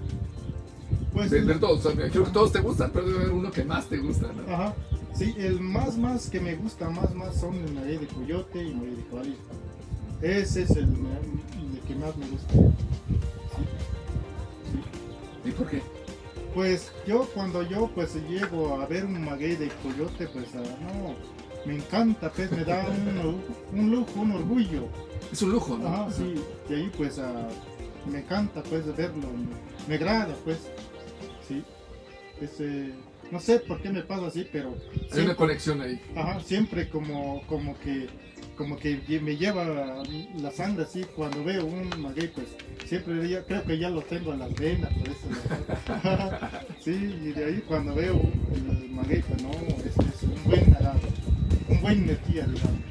Pues, 1.13 1.32
De, 1.32 1.41
de 1.41 1.56
todos, 1.56 1.86
o 1.86 1.91
sea, 1.91 2.10
creo 2.10 2.24
que 2.24 2.32
todos 2.32 2.52
te 2.52 2.62
gustan, 2.62 2.91
pero 2.93 3.06
debe 3.06 3.19
haber 3.19 3.32
uno 3.32 3.52
que 3.52 3.63
más 3.63 3.88
te 3.88 3.98
gusta, 3.98 4.32
¿no? 4.32 4.54
ajá. 4.54 4.76
Sí, 5.13 5.36
el 5.38 5.60
más 5.60 5.98
más 5.98 6.30
que 6.30 6.39
me 6.39 6.56
gusta 6.56 6.89
más 6.89 7.13
más 7.13 7.36
son 7.39 7.56
el 7.56 7.74
maguey 7.74 7.98
de 7.98 8.08
coyote 8.08 8.63
y 8.63 8.74
maguey 8.74 8.95
de 8.95 9.04
caballo. 9.06 9.36
Ese 10.22 10.63
es 10.63 10.72
el, 10.72 10.84
el 10.86 11.80
que 11.88 11.95
más 11.95 12.15
me 12.17 12.28
gusta. 12.28 12.54
¿Y 15.43 15.52
por 15.52 15.67
qué? 15.69 15.82
Pues 16.54 16.91
yo 17.08 17.28
cuando 17.34 17.63
yo 17.63 17.89
pues 17.93 18.15
llego 18.30 18.82
a 18.82 18.86
ver 18.86 19.06
un 19.06 19.24
maguey 19.24 19.56
de 19.56 19.69
coyote, 19.84 20.28
pues 20.28 20.48
ah, 20.56 20.63
no, 20.82 21.15
me 21.65 21.78
encanta, 21.78 22.32
pues 22.32 22.52
me 22.52 22.63
da 22.63 22.86
un, 22.88 23.43
un 23.80 23.91
lujo, 23.91 24.22
un 24.22 24.32
orgullo. 24.32 24.88
Es 25.32 25.41
un 25.41 25.52
lujo, 25.52 25.78
¿no? 25.78 25.88
Ajá, 25.88 26.12
sí, 26.12 26.36
y 26.69 26.74
ahí 26.74 26.91
pues 26.98 27.19
ah, 27.19 27.48
me 28.12 28.19
encanta 28.19 28.63
pues 28.63 28.86
verlo, 28.95 29.28
me, 29.28 29.88
me 29.88 29.95
agrada 29.95 30.36
pues, 30.43 30.58
sí. 31.48 31.63
Ese, 32.41 32.93
no 33.32 33.39
sé 33.39 33.60
por 33.60 33.82
qué 33.82 33.89
me 33.89 34.02
pasa 34.02 34.28
así, 34.28 34.48
pero 34.52 34.70
Hay 34.72 35.00
una 35.00 35.10
siempre, 35.13 35.36
conexión 35.36 35.82
ahí. 35.82 36.00
ajá, 36.15 36.39
siempre 36.42 36.89
como, 36.89 37.42
como 37.48 37.78
que 37.80 38.08
como 38.56 38.76
que 38.76 39.00
me 39.24 39.38
lleva 39.38 39.63
la 40.36 40.52
sangre 40.52 40.84
así 40.84 41.06
cuando 41.15 41.46
veo 41.46 41.65
un 41.65 41.89
maguey 42.02 42.28
pues 42.28 42.48
siempre 42.86 43.42
creo 43.48 43.63
que 43.63 43.78
ya 43.80 43.89
lo 43.89 44.02
tengo 44.02 44.34
en 44.34 44.39
las 44.39 44.54
venas 44.54 44.92
por 44.96 45.08
eso 45.08 45.28
sí 46.84 46.92
y 46.92 47.32
de 47.32 47.46
ahí 47.46 47.63
cuando 47.65 47.96
veo 47.96 48.20
el 48.54 48.89
maguey 48.89 49.22
pues 49.22 49.42
no 49.42 49.52
es, 49.52 50.13
es 50.13 50.24
un 50.24 50.44
buen 50.44 50.78
un 51.70 51.82
buen 51.82 52.04
energía 52.04 52.46
digamos 52.48 52.82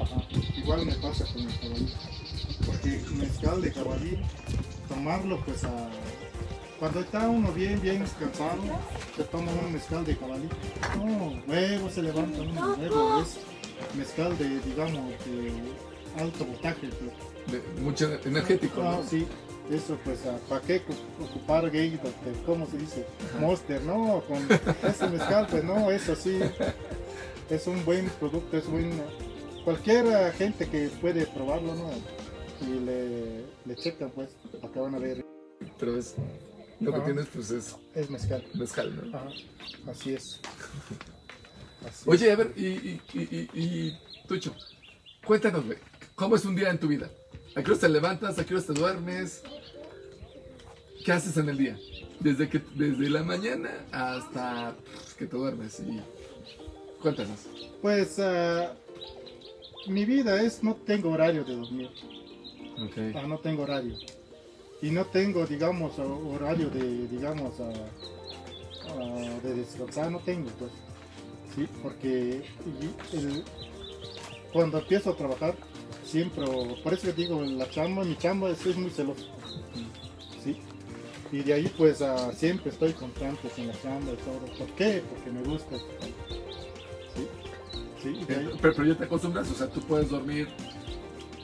Ajá. 0.00 0.16
igual 0.56 0.84
me 0.84 0.94
pasa 0.94 1.24
con 1.32 1.42
el 1.42 1.58
cabalí 1.60 1.92
porque 2.66 3.00
mezcal 3.16 3.62
de 3.62 3.72
cabalí 3.72 4.18
tomarlo 4.88 5.38
pues 5.44 5.62
a 5.62 5.90
cuando 6.78 7.00
está 7.00 7.28
uno 7.28 7.52
bien 7.52 7.80
bien 7.80 8.00
descansado 8.00 8.60
se 9.16 9.24
toma 9.24 9.50
un 9.52 9.72
mezcal 9.72 10.04
de 10.04 10.16
cabalí 10.16 10.48
no 10.96 11.42
luego 11.46 11.88
se 11.90 12.02
levanta 12.02 12.40
uno 12.42 12.76
luego 12.76 13.20
es 13.22 13.36
mezcal 13.96 14.36
de 14.38 14.60
digamos 14.60 15.10
de 15.26 15.52
alto 16.22 16.44
voltaje 16.44 16.88
pues. 16.88 17.12
De- 17.44 17.80
mucho 17.82 18.10
energético, 18.24 18.80
Ah, 18.82 19.00
¿no? 19.02 19.08
sí, 19.08 19.26
eso 19.70 19.98
pues, 20.02 20.20
¿para 20.48 20.62
qué 20.62 20.80
cu- 20.80 20.94
ocupar 21.22 21.70
gay, 21.70 22.00
¿cómo 22.46 22.66
se 22.66 22.78
dice? 22.78 23.04
Monster, 23.38 23.82
no, 23.82 24.22
con 24.26 24.38
ese 24.90 25.08
mezcal, 25.10 25.46
pues 25.50 25.62
no, 25.62 25.90
eso 25.90 26.16
sí, 26.16 26.38
es 27.50 27.66
un 27.66 27.84
buen 27.84 28.08
producto, 28.18 28.56
es 28.56 28.66
buen, 28.66 28.92
cualquier 29.62 30.32
gente 30.38 30.66
que 30.70 30.88
puede 31.02 31.26
probarlo, 31.26 31.74
¿no? 31.74 31.90
Y 32.66 32.80
le, 32.80 33.44
le 33.66 33.74
checan, 33.76 34.10
pues, 34.14 34.30
acá 34.62 34.80
van 34.80 34.94
a 34.94 34.98
ver, 34.98 35.22
Pero 35.78 35.98
es 35.98 36.14
lo 36.84 36.92
que 36.94 37.00
tienes, 37.00 37.26
pues 37.34 37.50
es 37.50 37.76
es 37.94 38.10
mezcal, 38.10 38.44
mezcal, 38.54 39.10
¿no? 39.10 39.16
Ajá, 39.16 39.28
así 39.88 40.14
es. 40.14 40.40
Así 41.86 42.08
Oye, 42.08 42.32
a 42.32 42.36
ver, 42.36 42.54
y, 42.56 42.66
y, 42.66 43.00
y, 43.12 43.20
y- 43.20 43.48
y, 43.52 43.98
Tucho, 44.26 44.54
cuéntanos, 45.26 45.66
güey, 45.66 45.76
¿cómo 46.14 46.34
es 46.36 46.44
un 46.46 46.56
día 46.56 46.70
en 46.70 46.78
tu 46.80 46.88
vida? 46.88 47.10
¿A 47.54 47.62
qué 47.62 47.70
hora 47.70 47.80
te 47.80 47.88
levantas? 47.90 48.38
¿A 48.38 48.46
qué 48.46 48.54
hora 48.54 48.62
te 48.64 48.72
duermes? 48.72 49.42
¿Qué 51.04 51.12
haces 51.12 51.36
en 51.36 51.50
el 51.50 51.58
día? 51.58 51.78
Desde, 52.20 52.48
que, 52.48 52.62
desde 52.74 53.10
la 53.10 53.22
mañana 53.22 53.70
hasta 53.92 54.74
pues, 54.94 55.12
que 55.14 55.26
te 55.26 55.36
duermes. 55.36 55.78
Y 55.80 56.00
cuéntanos. 57.02 57.40
Pues, 57.82 58.18
ah, 58.18 58.72
mi 59.86 60.06
vida 60.06 60.40
es, 60.42 60.62
no 60.62 60.74
tengo 60.76 61.10
horario 61.10 61.44
de 61.44 61.54
dormir. 61.54 61.90
Ah, 63.14 63.26
no 63.26 63.38
tengo 63.40 63.64
horario. 63.64 63.94
Y 64.84 64.90
no 64.90 65.06
tengo, 65.06 65.46
digamos, 65.46 65.98
ho- 65.98 66.28
horario 66.34 66.68
de, 66.68 67.08
digamos, 67.08 67.54
ah, 67.58 67.72
ah, 68.90 69.38
de 69.42 69.54
descansar, 69.54 70.10
no 70.10 70.18
tengo, 70.18 70.50
pues. 70.58 70.70
Sí, 71.54 71.66
porque 71.82 72.42
cuando 74.52 74.78
empiezo 74.78 75.10
a 75.12 75.16
trabajar, 75.16 75.54
siempre, 76.04 76.44
por 76.82 76.92
eso 76.92 77.06
que 77.06 77.12
digo, 77.14 77.40
la 77.42 77.70
chamba, 77.70 78.04
mi 78.04 78.14
chamba 78.18 78.50
es, 78.50 78.66
es 78.66 78.76
muy 78.76 78.90
celoso. 78.90 79.24
Sí. 80.42 80.58
Y 81.32 81.38
de 81.38 81.54
ahí, 81.54 81.72
pues, 81.78 82.02
ah, 82.02 82.30
siempre 82.34 82.70
estoy 82.70 82.92
constante 82.92 83.48
en 83.56 83.68
la 83.68 83.80
chamba 83.80 84.12
y 84.12 84.16
todo. 84.16 84.40
¿Por 84.58 84.66
qué? 84.76 85.02
Porque 85.08 85.30
me 85.30 85.42
gusta. 85.44 85.76
Sí. 88.02 88.20
Pero, 88.26 88.50
pero 88.60 88.84
ya 88.84 88.94
te 88.98 89.04
acostumbras, 89.04 89.50
o 89.50 89.54
sea, 89.54 89.66
tú 89.68 89.80
puedes 89.80 90.10
dormir 90.10 90.46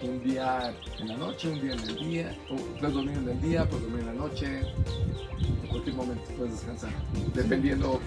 un 0.03 0.23
día 0.23 0.75
en 0.99 1.09
la 1.09 1.17
noche, 1.17 1.51
un 1.51 1.61
día 1.61 1.75
en 1.75 1.81
el 1.81 1.97
día, 1.97 2.39
puedes 2.79 2.95
dormir 2.95 3.17
en 3.19 3.29
el 3.29 3.41
día, 3.41 3.69
puedes 3.69 3.85
dormir 3.85 4.01
en 4.01 4.07
la 4.07 4.13
noche, 4.13 4.61
en 4.61 5.69
cualquier 5.69 5.97
momento 5.97 6.23
puedes 6.37 6.53
descansar, 6.53 6.91
dependiendo 7.35 8.01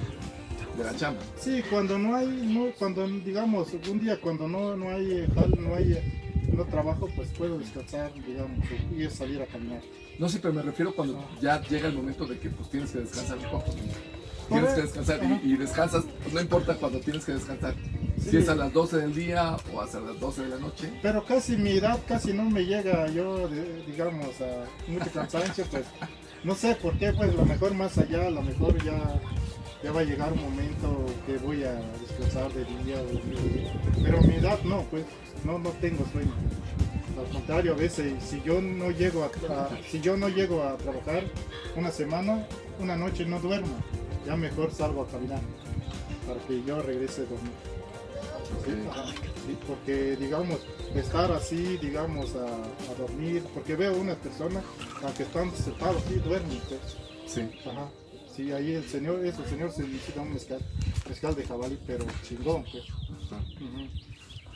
de 0.77 0.83
la 0.83 0.95
chamba. 0.95 1.21
Sí, 1.37 1.61
cuando 1.69 1.97
no 1.97 2.15
hay, 2.15 2.27
no, 2.27 2.71
cuando 2.77 3.07
digamos, 3.07 3.69
un 3.89 3.99
día 3.99 4.19
cuando 4.19 4.47
no, 4.47 4.75
no 4.75 4.89
hay, 4.89 5.11
eh, 5.11 5.27
no 5.59 5.75
hay, 5.75 5.93
eh, 5.93 6.49
no 6.53 6.65
trabajo, 6.65 7.09
pues 7.15 7.29
puedo 7.29 7.59
descansar, 7.59 8.11
digamos, 8.13 8.59
y 8.91 9.07
salir 9.09 9.41
a 9.41 9.45
caminar. 9.45 9.81
No 10.19 10.29
sé, 10.29 10.39
pero 10.39 10.53
me 10.53 10.61
refiero 10.61 10.93
cuando 10.95 11.23
ya 11.41 11.61
llega 11.61 11.87
el 11.87 11.95
momento 11.95 12.25
de 12.25 12.37
que 12.39 12.49
pues 12.49 12.69
tienes 12.69 12.91
que 12.91 12.99
descansar 12.99 13.37
un 13.37 13.45
poco. 13.45 13.71
Tienes 14.49 14.73
que 14.73 14.81
descansar 14.81 15.19
y, 15.43 15.53
y 15.53 15.57
descansas, 15.57 16.03
pues 16.21 16.33
no 16.33 16.41
importa 16.41 16.75
cuando 16.75 16.99
tienes 16.99 17.25
que 17.25 17.33
descansar. 17.33 17.73
Si 18.19 18.37
es 18.37 18.47
a 18.49 18.55
las 18.55 18.71
12 18.71 18.97
del 18.97 19.13
día 19.15 19.57
o 19.73 19.81
hasta 19.81 19.99
las 19.99 20.19
12 20.19 20.43
de 20.43 20.49
la 20.49 20.57
noche. 20.57 20.89
Pero 21.01 21.25
casi 21.25 21.57
mi 21.57 21.71
edad 21.71 21.99
casi 22.07 22.31
no 22.33 22.43
me 22.49 22.65
llega 22.65 23.07
yo, 23.09 23.47
digamos, 23.87 24.29
a 24.41 24.65
mucho 24.89 25.11
cansancio, 25.13 25.65
pues 25.71 25.83
no 26.43 26.55
sé 26.55 26.75
por 26.75 26.93
qué, 26.97 27.11
pues 27.13 27.29
a 27.31 27.33
lo 27.33 27.45
mejor 27.45 27.73
más 27.73 27.97
allá, 27.97 28.27
a 28.27 28.29
lo 28.29 28.41
mejor 28.41 28.81
ya, 28.83 29.19
ya 29.83 29.91
va 29.91 30.01
a 30.01 30.03
llegar 30.03 30.31
un 30.31 30.41
momento 30.41 31.05
que 31.25 31.37
voy 31.37 31.63
a 31.63 31.73
descansar 32.01 32.51
de 32.53 32.63
día 32.83 33.01
o 33.01 33.05
de 33.05 33.13
día. 33.59 33.73
Pero 34.03 34.21
mi 34.21 34.35
edad 34.35 34.59
no, 34.63 34.81
pues 34.83 35.03
no, 35.43 35.59
no 35.59 35.69
tengo 35.81 36.05
sueño. 36.11 36.31
Al 37.19 37.31
contrario, 37.31 37.73
a 37.73 37.77
veces 37.77 38.13
si 38.23 38.41
yo 38.43 38.61
no 38.61 38.89
llego 38.91 39.23
a, 39.23 39.27
a- 39.53 39.69
si 39.89 39.99
yo 40.01 40.15
no 40.17 40.29
llego 40.29 40.63
a 40.63 40.77
trabajar 40.77 41.23
una 41.75 41.91
semana, 41.91 42.45
una 42.79 42.95
noche 42.95 43.25
no 43.25 43.39
duermo, 43.39 43.75
ya 44.25 44.35
mejor 44.35 44.71
salgo 44.73 45.03
a 45.03 45.07
caminar 45.07 45.41
para 46.27 46.39
que 46.47 46.63
yo 46.63 46.81
regrese 46.81 47.21
a 47.21 47.25
dormir. 47.25 47.51
Sí, 48.65 48.71
ajá, 48.89 49.05
sí, 49.45 49.57
porque 49.67 50.15
digamos, 50.15 50.59
estar 50.95 51.31
así, 51.31 51.77
digamos, 51.77 52.33
a, 52.35 52.45
a 52.45 52.95
dormir, 52.97 53.43
porque 53.53 53.75
veo 53.75 53.95
unas 53.97 54.17
personas, 54.17 54.63
aunque 55.03 55.23
están 55.23 55.53
sentados, 55.55 56.01
sí, 56.07 56.15
duermen, 56.15 56.61
pues, 56.69 56.97
Sí. 57.25 57.41
ajá, 57.69 57.89
Sí, 58.35 58.51
ahí 58.51 58.71
el 58.73 58.83
señor, 58.85 59.23
eso, 59.23 59.43
el 59.43 59.49
señor 59.49 59.71
se 59.71 59.83
necesita 59.83 60.21
un 60.21 60.33
mezcal, 60.33 60.59
mezcal 61.07 61.35
de 61.35 61.45
jabalí, 61.45 61.77
pero 61.85 62.03
chingón, 62.27 62.63
pues. 62.63 62.83
Ujú. 62.89 63.87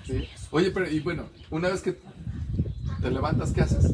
Sí. 0.07 0.27
Oye, 0.49 0.71
pero 0.71 0.89
y 0.89 0.99
bueno, 0.99 1.25
una 1.51 1.69
vez 1.69 1.81
que 1.83 1.95
te 3.01 3.11
levantas, 3.11 3.51
¿qué 3.51 3.61
haces? 3.61 3.91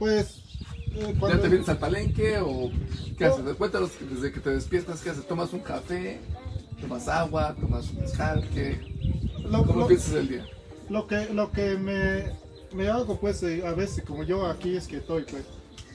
Pues, 0.00 0.40
¿Ya 0.94 1.18
cuando- 1.18 1.40
te 1.40 1.48
vienes 1.48 1.68
al 1.68 1.78
palenque 1.78 2.38
o 2.38 2.70
qué 3.16 3.24
haces? 3.26 3.44
Cuéntanos 3.56 3.90
desde 4.10 4.32
que 4.32 4.40
te 4.40 4.50
despiertas, 4.50 5.00
¿qué 5.00 5.10
haces? 5.10 5.26
¿Tomas 5.26 5.52
un 5.52 5.60
café? 5.60 6.20
¿Tomas 6.80 7.08
agua? 7.08 7.54
¿Tomas 7.60 7.90
un 7.90 8.00
mezcal? 8.00 8.48
¿Cómo 9.66 9.82
empiezas 9.82 10.14
el 10.14 10.28
día? 10.28 10.46
lo 10.88 11.06
que, 11.06 11.26
lo 11.32 11.52
que 11.52 11.76
me, 11.76 12.32
me 12.74 12.88
hago, 12.88 13.18
pues, 13.20 13.42
eh, 13.44 13.62
a 13.64 13.72
veces, 13.72 14.04
como 14.04 14.24
yo 14.24 14.46
aquí 14.46 14.76
es 14.76 14.88
que 14.88 14.96
estoy, 14.96 15.22
pues, 15.22 15.44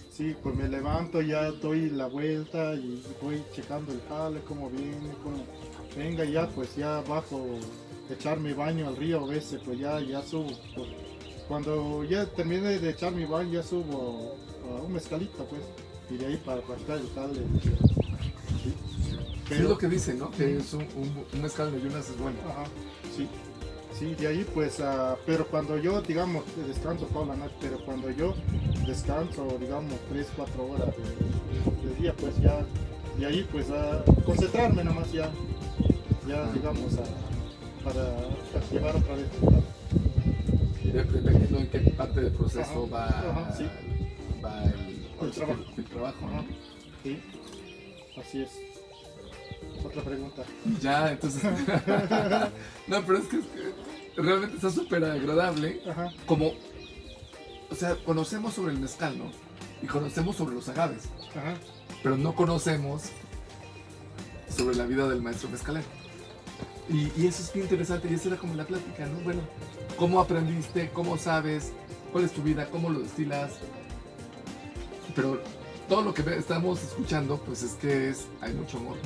sí, 0.09 0.33
pues 0.41 0.55
me 0.55 0.69
levanto, 0.69 1.21
ya 1.21 1.51
doy 1.51 1.89
la 1.89 2.05
vuelta 2.07 2.73
y 2.75 3.03
voy 3.21 3.43
checando 3.53 3.91
el 3.91 3.99
jale, 4.07 4.39
cómo 4.47 4.69
viene, 4.69 5.11
cómo 5.21 5.43
venga, 5.97 6.23
ya, 6.23 6.47
pues, 6.47 6.75
ya 6.77 7.01
bajo, 7.01 7.45
echar 8.09 8.39
mi 8.39 8.53
baño 8.53 8.87
al 8.87 8.95
río, 8.95 9.25
a 9.25 9.27
veces, 9.27 9.59
pues, 9.65 9.77
ya, 9.79 9.99
ya 9.99 10.21
subo. 10.21 10.47
pues, 10.75 10.87
cuando 11.49 12.03
ya 12.05 12.25
termine 12.27 12.79
de 12.79 12.89
echar 12.89 13.11
mi 13.11 13.25
baño, 13.25 13.51
ya 13.51 13.63
subo 13.63 14.37
a 14.77 14.81
un 14.81 14.93
mezcalito, 14.93 15.45
pues, 15.45 15.61
y 16.09 16.17
de 16.17 16.25
ahí 16.27 16.37
para 16.45 16.61
rascar 16.61 16.97
el 16.97 17.09
jale. 17.13 17.41
Sí. 18.63 18.73
¿Qué 19.47 19.55
es 19.55 19.61
lo 19.61 19.77
que 19.77 19.87
dicen, 19.87 20.19
no? 20.19 20.31
Que 20.31 20.57
es 20.57 20.73
un, 20.73 20.81
un, 20.95 21.23
un 21.33 21.41
mezcal 21.41 21.71
de 21.71 21.77
ayunas 21.77 22.09
es 22.09 22.17
bueno. 22.17 22.37
Ajá, 22.49 22.63
sí. 23.15 23.27
Sí, 23.97 24.13
de 24.15 24.27
ahí 24.27 24.45
pues, 24.53 24.79
ah, 24.81 25.15
pero 25.25 25.47
cuando 25.47 25.77
yo, 25.77 26.01
digamos, 26.01 26.43
descanso 26.67 27.05
toda 27.05 27.27
la 27.27 27.35
noche, 27.37 27.53
pero 27.61 27.77
cuando 27.85 28.09
yo 28.11 28.33
descanso, 28.85 29.47
digamos, 29.59 29.93
3, 30.09 30.27
4 30.35 30.65
horas 30.65 30.87
de, 30.97 31.89
de 31.89 31.95
día, 31.95 32.13
pues 32.19 32.37
ya, 32.41 32.65
de 33.17 33.25
ahí 33.25 33.47
pues 33.51 33.69
a 33.71 34.03
concentrarme 34.25 34.83
nomás 34.83 35.09
ya, 35.13 35.29
ya 36.27 36.43
Ah. 36.43 36.51
digamos, 36.53 36.93
a, 36.97 37.83
para 37.85 38.03
activar 38.59 38.95
otra 38.97 39.15
vez. 39.15 39.27
De- 40.91 41.03
Dependiendo 41.03 41.57
en 41.59 41.67
qué 41.67 41.79
parte 41.91 42.21
del 42.21 42.31
proceso 42.33 42.89
Ajá, 42.93 42.93
va, 42.93 43.05
ajá, 43.31 43.55
sí. 43.57 43.65
El, 44.65 45.25
El 45.25 45.31
trabajo. 45.31 45.59
el 45.77 45.83
trabajo, 45.85 46.29
sí, 47.03 47.19
así 48.19 48.41
es. 48.41 48.49
Otra 49.83 50.01
pregunta. 50.03 50.43
Ya, 50.81 51.11
entonces. 51.11 51.43
no, 52.87 53.01
pero 53.05 53.17
es 53.19 53.25
que, 53.27 53.37
es 53.37 53.45
que 54.15 54.21
realmente 54.21 54.55
está 54.55 54.69
súper 54.71 55.03
agradable. 55.03 55.81
Ajá, 55.89 56.11
Como, 56.25 56.53
o 57.69 57.75
sea, 57.75 57.95
conocemos 58.03 58.53
sobre 58.53 58.73
el 58.73 58.79
mezcal, 58.79 59.17
¿no? 59.17 59.25
Y 59.81 59.87
conocemos 59.87 60.35
sobre 60.35 60.55
los 60.55 60.67
agaves, 60.69 61.03
ajá. 61.35 61.55
pero 62.01 62.17
no 62.17 62.33
conocemos 62.35 63.03
sobre 64.49 64.75
la 64.75 64.85
vida 64.85 65.07
del 65.07 65.21
maestro 65.21 65.49
mezcalero. 65.49 65.85
Y, 66.89 67.11
y 67.19 67.27
eso 67.27 67.41
es 67.43 67.51
bien 67.51 67.65
interesante, 67.65 68.07
y 68.09 68.13
esa 68.13 68.29
era 68.29 68.37
como 68.37 68.53
la 68.55 68.65
plática, 68.65 69.05
¿no? 69.07 69.19
Bueno, 69.23 69.41
¿cómo 69.97 70.19
aprendiste? 70.19 70.89
¿Cómo 70.93 71.17
sabes? 71.17 71.71
¿Cuál 72.11 72.25
es 72.25 72.31
tu 72.31 72.41
vida? 72.41 72.69
¿Cómo 72.69 72.89
lo 72.89 72.99
destilas? 72.99 73.53
Pero 75.15 75.39
todo 75.87 76.01
lo 76.01 76.13
que 76.13 76.21
estamos 76.37 76.83
escuchando, 76.83 77.37
pues 77.37 77.63
es 77.63 77.73
que 77.73 78.09
es, 78.09 78.27
hay 78.41 78.53
mucho 78.53 78.77
amor. 78.77 78.97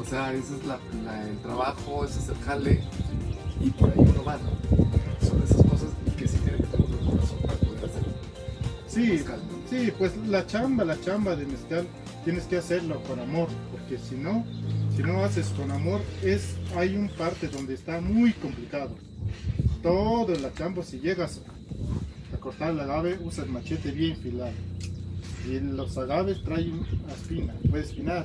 O 0.00 0.04
sea, 0.04 0.32
ese 0.32 0.56
es 0.56 0.64
la- 0.66 0.78
la- 1.04 1.26
el 1.28 1.38
trabajo, 1.38 2.04
ese 2.04 2.18
es 2.20 2.28
el 2.28 2.36
jale, 2.44 2.82
y 3.60 3.70
por 3.70 3.88
ahí 3.90 3.94
uno 3.98 4.24
va, 4.24 4.36
¿no? 4.36 5.26
Son 5.26 5.42
esas 5.42 5.62
cosas 5.66 5.88
que 6.18 6.28
sí 6.28 6.36
tienen 6.38 6.60
que 6.60 6.66
tener 6.66 6.86
un 6.86 7.06
corazón 7.10 7.38
para 7.42 7.54
poder 7.54 7.84
hacer 7.86 8.02
Sí, 8.86 9.00
mezcal, 9.08 9.40
¿no? 9.50 9.68
Sí, 9.70 9.92
pues 9.98 10.16
la 10.28 10.46
chamba, 10.46 10.84
la 10.84 11.00
chamba 11.00 11.34
de 11.34 11.46
mezcal 11.46 11.86
tienes 12.24 12.44
que 12.44 12.58
hacerlo 12.58 13.02
con 13.04 13.18
amor, 13.20 13.48
porque 13.72 13.98
si 13.98 14.16
no, 14.16 14.44
si 14.94 15.02
no 15.02 15.24
haces 15.24 15.48
con 15.56 15.70
amor, 15.70 16.02
es 16.22 16.56
hay 16.76 16.94
un 16.96 17.08
parte 17.08 17.48
donde 17.48 17.74
está 17.74 18.00
muy 18.00 18.32
complicado. 18.34 18.94
Todo 19.82 20.34
la 20.38 20.52
chamba, 20.52 20.82
si 20.82 21.00
llegas 21.00 21.40
cortar 22.46 22.70
el 22.70 22.78
agave, 22.78 23.18
usas 23.24 23.48
machete 23.48 23.90
bien 23.90 24.16
filado. 24.18 24.52
Y 25.48 25.58
los 25.58 25.98
agaves 25.98 26.44
traen 26.44 26.86
espina, 27.08 27.52
puedes 27.68 27.88
espinar. 27.88 28.24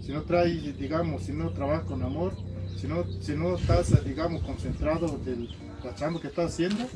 Si 0.00 0.10
no 0.10 0.22
traes, 0.22 0.78
digamos, 0.78 1.24
si 1.24 1.32
no 1.32 1.50
trabajas 1.50 1.84
con 1.84 2.02
amor, 2.02 2.32
si 2.80 2.86
no, 2.86 3.04
si 3.20 3.32
no 3.32 3.56
estás, 3.56 4.02
digamos, 4.06 4.42
concentrado 4.42 5.18
de 5.22 5.50
la 5.84 5.94
chamba 5.96 6.18
que 6.18 6.28
estás 6.28 6.54
haciendo, 6.54 6.86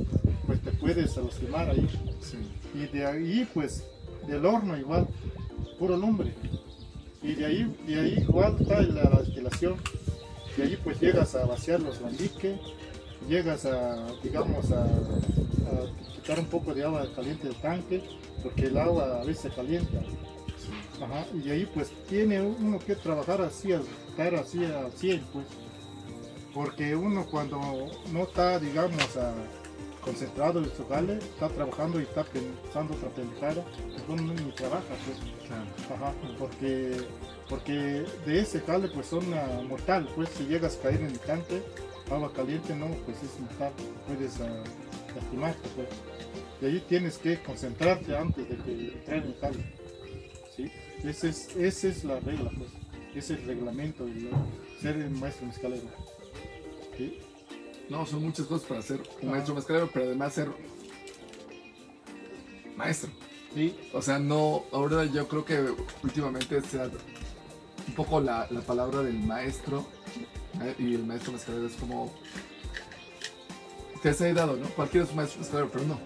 pues 0.47 0.62
te 0.62 0.73
puedes 0.73 1.14
lastimar 1.14 1.68
ahí. 1.68 1.87
Sí. 2.23 2.39
Y 2.75 2.87
de 2.87 3.05
ahí, 3.05 3.47
pues, 3.53 3.85
del 4.27 4.47
horno 4.47 4.79
igual, 4.79 5.07
puro 5.79 5.95
lumbre. 5.95 6.33
Y 7.23 7.35
de 7.35 7.45
ahí, 7.45 7.77
de 7.87 8.01
ahí 8.01 8.14
igual 8.27 8.57
está 8.59 8.81
la, 8.81 9.11
la 9.11 9.20
destilación. 9.20 9.75
De 10.57 10.62
ahí, 10.62 10.79
pues, 10.83 10.99
llegas 10.99 11.35
a 11.35 11.45
vaciar 11.45 11.81
los 11.81 12.01
lambiques, 12.01 12.59
llegas 13.29 13.64
a, 13.64 14.07
digamos, 14.23 14.70
a, 14.73 14.83
a 14.85 16.14
quitar 16.14 16.39
un 16.39 16.47
poco 16.47 16.75
de 16.75 16.85
agua 16.85 17.07
caliente 17.14 17.49
del 17.49 17.57
tanque, 17.57 18.03
porque 18.43 18.66
el 18.66 18.77
agua 18.79 19.20
a 19.20 19.25
veces 19.25 19.43
se 19.43 19.51
calienta. 19.51 19.99
Ajá, 21.03 21.27
y 21.45 21.51
ahí, 21.51 21.66
pues, 21.75 21.91
tiene 22.09 22.41
uno 22.41 22.79
que 22.79 22.95
trabajar 22.95 23.41
así, 23.43 23.73
estar 23.73 24.35
así 24.35 24.64
al 24.64 24.93
100, 24.93 25.20
pues. 25.33 25.47
Porque 26.55 26.95
uno 26.95 27.27
cuando 27.31 27.59
no 28.12 28.23
está, 28.25 28.59
digamos, 28.59 29.16
a- 29.16 29.35
concentrado 30.05 30.59
en 30.59 30.70
su 30.77 30.85
jale, 30.89 31.14
está 31.18 31.49
trabajando 31.49 32.01
y 32.01 32.03
está 32.03 32.25
pensando 32.25 32.95
otra 32.95 33.09
pendejada, 33.11 33.64
pues 33.89 34.03
uno 34.09 34.33
ni 34.35 34.51
trabaja, 34.53 34.83
pues. 35.07 35.18
Ajá, 35.95 36.12
porque, 36.39 36.97
porque 37.49 38.05
de 38.27 38.41
ese 38.41 38.61
jale, 38.61 38.89
pues 38.89 39.07
son 39.07 39.23
ah, 39.35 39.62
mortal, 39.68 40.09
pues 40.16 40.29
si 40.31 40.45
llegas 40.45 40.77
a 40.77 40.83
caer 40.83 41.01
en 41.03 41.07
el 41.07 41.18
tanque, 41.20 41.62
agua 42.14 42.32
caliente, 42.32 42.74
no, 42.74 42.88
pues 43.04 43.22
es 43.22 43.40
mortal, 43.40 43.72
puedes 44.06 44.40
ah, 44.40 44.62
lastimarte, 45.14 45.68
pues. 45.74 45.88
Y 46.60 46.66
ahí 46.66 46.84
tienes 46.88 47.18
que 47.18 47.42
concentrarte 47.42 48.16
antes 48.16 48.48
de 48.48 48.56
que 48.56 48.70
el 49.06 49.36
jale. 49.40 49.64
¿sí? 50.56 50.70
Esa 51.02 51.28
es, 51.28 51.56
esa 51.56 51.88
es 51.88 52.04
la 52.04 52.20
regla, 52.20 52.50
pues. 52.56 52.70
Ese 53.14 53.34
es 53.34 53.40
el 53.40 53.46
reglamento 53.46 54.06
de 54.06 54.30
ser 54.80 54.96
el 54.96 55.10
maestro 55.10 55.46
mezcalero. 55.46 55.88
¿sí? 56.96 57.18
No, 57.88 58.06
son 58.06 58.22
muchas 58.22 58.46
cosas 58.46 58.66
para 58.66 58.82
ser 58.82 59.00
un 59.20 59.30
maestro 59.30 59.54
mezcalero, 59.54 59.90
pero 59.92 60.06
además 60.06 60.32
ser 60.32 60.48
maestro. 62.76 63.10
Sí, 63.54 63.76
O 63.92 64.00
sea, 64.00 64.18
no, 64.18 64.64
ahora 64.72 65.04
yo 65.04 65.28
creo 65.28 65.44
que 65.44 65.62
últimamente 66.02 66.62
se 66.62 66.80
ha 66.80 66.84
un 66.84 67.94
poco 67.94 68.20
la, 68.20 68.46
la 68.50 68.60
palabra 68.60 69.02
del 69.02 69.18
maestro 69.18 69.84
¿eh? 70.61 70.74
y 70.78 70.94
el 70.94 71.05
maestro 71.05 71.32
mezcalero 71.32 71.66
es 71.66 71.74
como 71.74 72.12
que 74.03 74.12
se 74.12 74.30
ha 74.30 74.34
dado, 74.34 74.57
¿no? 74.57 74.68
Cualquiera 74.70 75.05
es 75.05 75.11
un 75.11 75.16
maestro 75.16 75.40
mezcalero, 75.40 75.70
pero 75.72 75.84
no. 75.86 75.98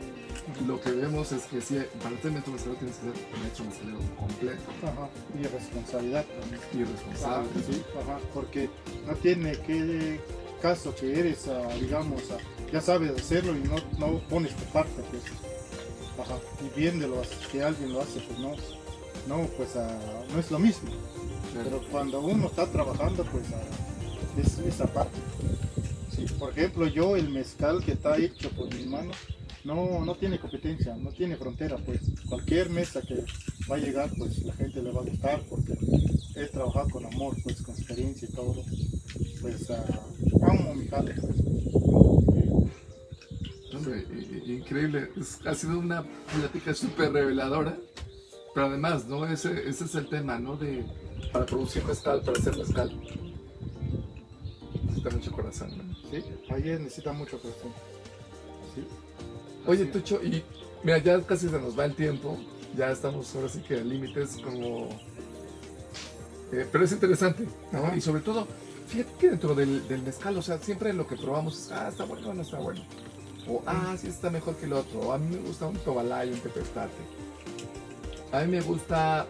Lo 0.67 0.81
que 0.81 0.91
vemos 0.91 1.33
es 1.33 1.43
que 1.45 1.61
sí, 1.61 1.79
para 2.03 2.17
ser 2.21 2.31
maestro 2.31 2.53
mezcalero 2.53 2.79
tienes 2.79 2.97
que 2.97 3.03
ser 3.03 3.27
un 3.35 3.41
maestro 3.41 3.65
mezcalero 3.65 3.99
completo 4.17 4.63
ajá, 4.83 5.09
y 5.35 5.43
responsabilidad 5.43 6.25
también. 6.41 6.61
y 6.73 6.85
responsable. 6.85 7.49
Sí, 7.69 7.83
ajá, 8.01 8.19
porque 8.33 8.71
no 9.07 9.15
tiene 9.15 9.53
que 9.53 10.21
caso 10.63 10.95
que 10.95 11.19
eres, 11.19 11.49
digamos, 11.81 12.23
ya 12.73 12.81
sabes 12.81 13.11
hacerlo 13.11 13.57
y 13.57 13.61
no, 13.61 13.77
no 13.99 14.19
pones 14.29 14.55
tu 14.55 14.65
parte, 14.67 15.03
pues. 15.11 15.23
Ajá, 16.19 16.39
y 16.65 16.79
viéndolo 16.79 17.23
que 17.53 17.63
alguien 17.63 17.93
lo 17.93 18.01
hace, 18.01 18.21
pues 18.21 18.39
no, 18.39 18.55
no, 19.27 19.47
pues 19.57 19.71
no 20.33 20.39
es 20.39 20.51
lo 20.51 20.59
mismo. 20.59 20.91
Pero 21.53 21.81
cuando 21.91 22.21
uno 22.21 22.47
está 22.47 22.71
trabajando, 22.71 23.25
pues 23.25 23.45
es 24.43 24.59
esa 24.59 24.87
parte. 24.87 25.19
Por 26.39 26.51
ejemplo, 26.53 26.87
yo 26.87 27.17
el 27.17 27.29
mezcal 27.31 27.85
que 27.85 27.93
está 27.93 28.17
hecho 28.17 28.51
por 28.51 28.73
mis 28.75 28.87
manos 28.87 29.17
no, 29.65 30.05
no 30.05 30.15
tiene 30.15 30.39
competencia, 30.39 30.95
no 30.97 31.11
tiene 31.11 31.37
frontera, 31.37 31.77
pues 31.79 32.01
cualquier 32.29 32.71
mesa 32.71 33.03
que 33.03 33.25
va 33.71 33.77
a 33.77 33.79
llegar, 33.79 34.11
pues 34.17 34.39
la 34.45 34.55
gente 34.55 34.83
le 34.83 34.93
va 34.93 35.01
a 35.01 35.05
gustar 35.05 35.43
porque 35.49 35.77
he 36.37 36.47
trabajado 36.47 36.89
con 36.91 37.07
amor, 37.07 37.37
pues 37.43 37.63
con 37.63 37.75
experiencia 37.75 38.29
y 38.31 38.33
todo. 38.33 38.63
Pues 39.41 39.71
ah, 39.71 39.85
amo 40.43 40.75
mi 40.75 40.87
jale, 40.87 41.15
pues. 41.15 41.37
Increíble. 44.47 45.11
Ha 45.45 45.55
sido 45.55 45.79
una 45.79 46.03
plática 46.03 46.75
súper 46.75 47.13
reveladora. 47.13 47.77
Pero 48.55 48.67
además, 48.67 49.07
¿no? 49.07 49.27
Ese, 49.27 49.69
ese 49.69 49.85
es 49.85 49.95
el 49.95 50.09
tema, 50.09 50.39
¿no? 50.39 50.57
De, 50.57 50.85
para 51.33 51.45
producir 51.45 51.85
mezcal, 51.85 52.23
para 52.23 52.39
hacer 52.39 52.57
mezcal. 52.57 52.91
Necesita 55.07 55.11
mucho 55.11 55.33
corazón, 55.33 55.79
¿no? 55.79 55.95
Sí, 56.11 56.25
ahí 56.51 56.63
necesita 56.79 57.13
mucho 57.13 57.41
corazón. 57.41 57.73
Sí. 58.75 58.87
Oye. 59.67 59.87
Tucho, 59.87 60.23
y 60.23 60.43
mira, 60.83 60.99
ya 60.99 61.21
casi 61.23 61.49
se 61.49 61.59
nos 61.61 61.79
va 61.79 61.85
el 61.85 61.95
tiempo. 61.95 62.39
Ya 62.77 62.91
estamos 62.91 63.35
ahora 63.35 63.49
sí 63.49 63.61
que 63.61 63.83
límites 63.83 64.37
como... 64.43 64.89
eh, 66.53 66.67
pero 66.71 66.85
es 66.85 66.93
interesante, 66.93 67.47
¿no? 67.73 67.79
Ajá. 67.79 67.97
Y 67.97 68.01
sobre 68.01 68.21
todo, 68.21 68.47
fíjate 68.89 69.13
que 69.19 69.31
dentro 69.31 69.55
del, 69.55 69.87
del 69.89 70.03
mezcal, 70.03 70.37
o 70.37 70.43
sea, 70.43 70.59
siempre 70.59 70.93
lo 70.93 71.07
que 71.07 71.17
probamos 71.17 71.59
es, 71.59 71.73
ah, 71.73 71.89
está 71.89 72.05
bueno 72.05 72.31
o 72.31 72.35
no 72.35 72.43
está 72.43 72.59
bueno. 72.59 72.85
O, 73.49 73.63
ah, 73.67 73.97
sí 73.99 74.09
está 74.09 74.29
mejor 74.29 74.57
que 74.57 74.67
el 74.67 74.73
otro. 74.73 75.01
O 75.01 75.13
a 75.13 75.19
mí 75.19 75.37
me 75.37 75.41
gusta 75.41 75.67
un 75.67 75.77
tobalay, 75.79 76.33
un 76.33 76.41
tepestate. 76.41 76.93
A 78.33 78.41
mí 78.41 78.49
me 78.49 78.61
gusta 78.61 79.27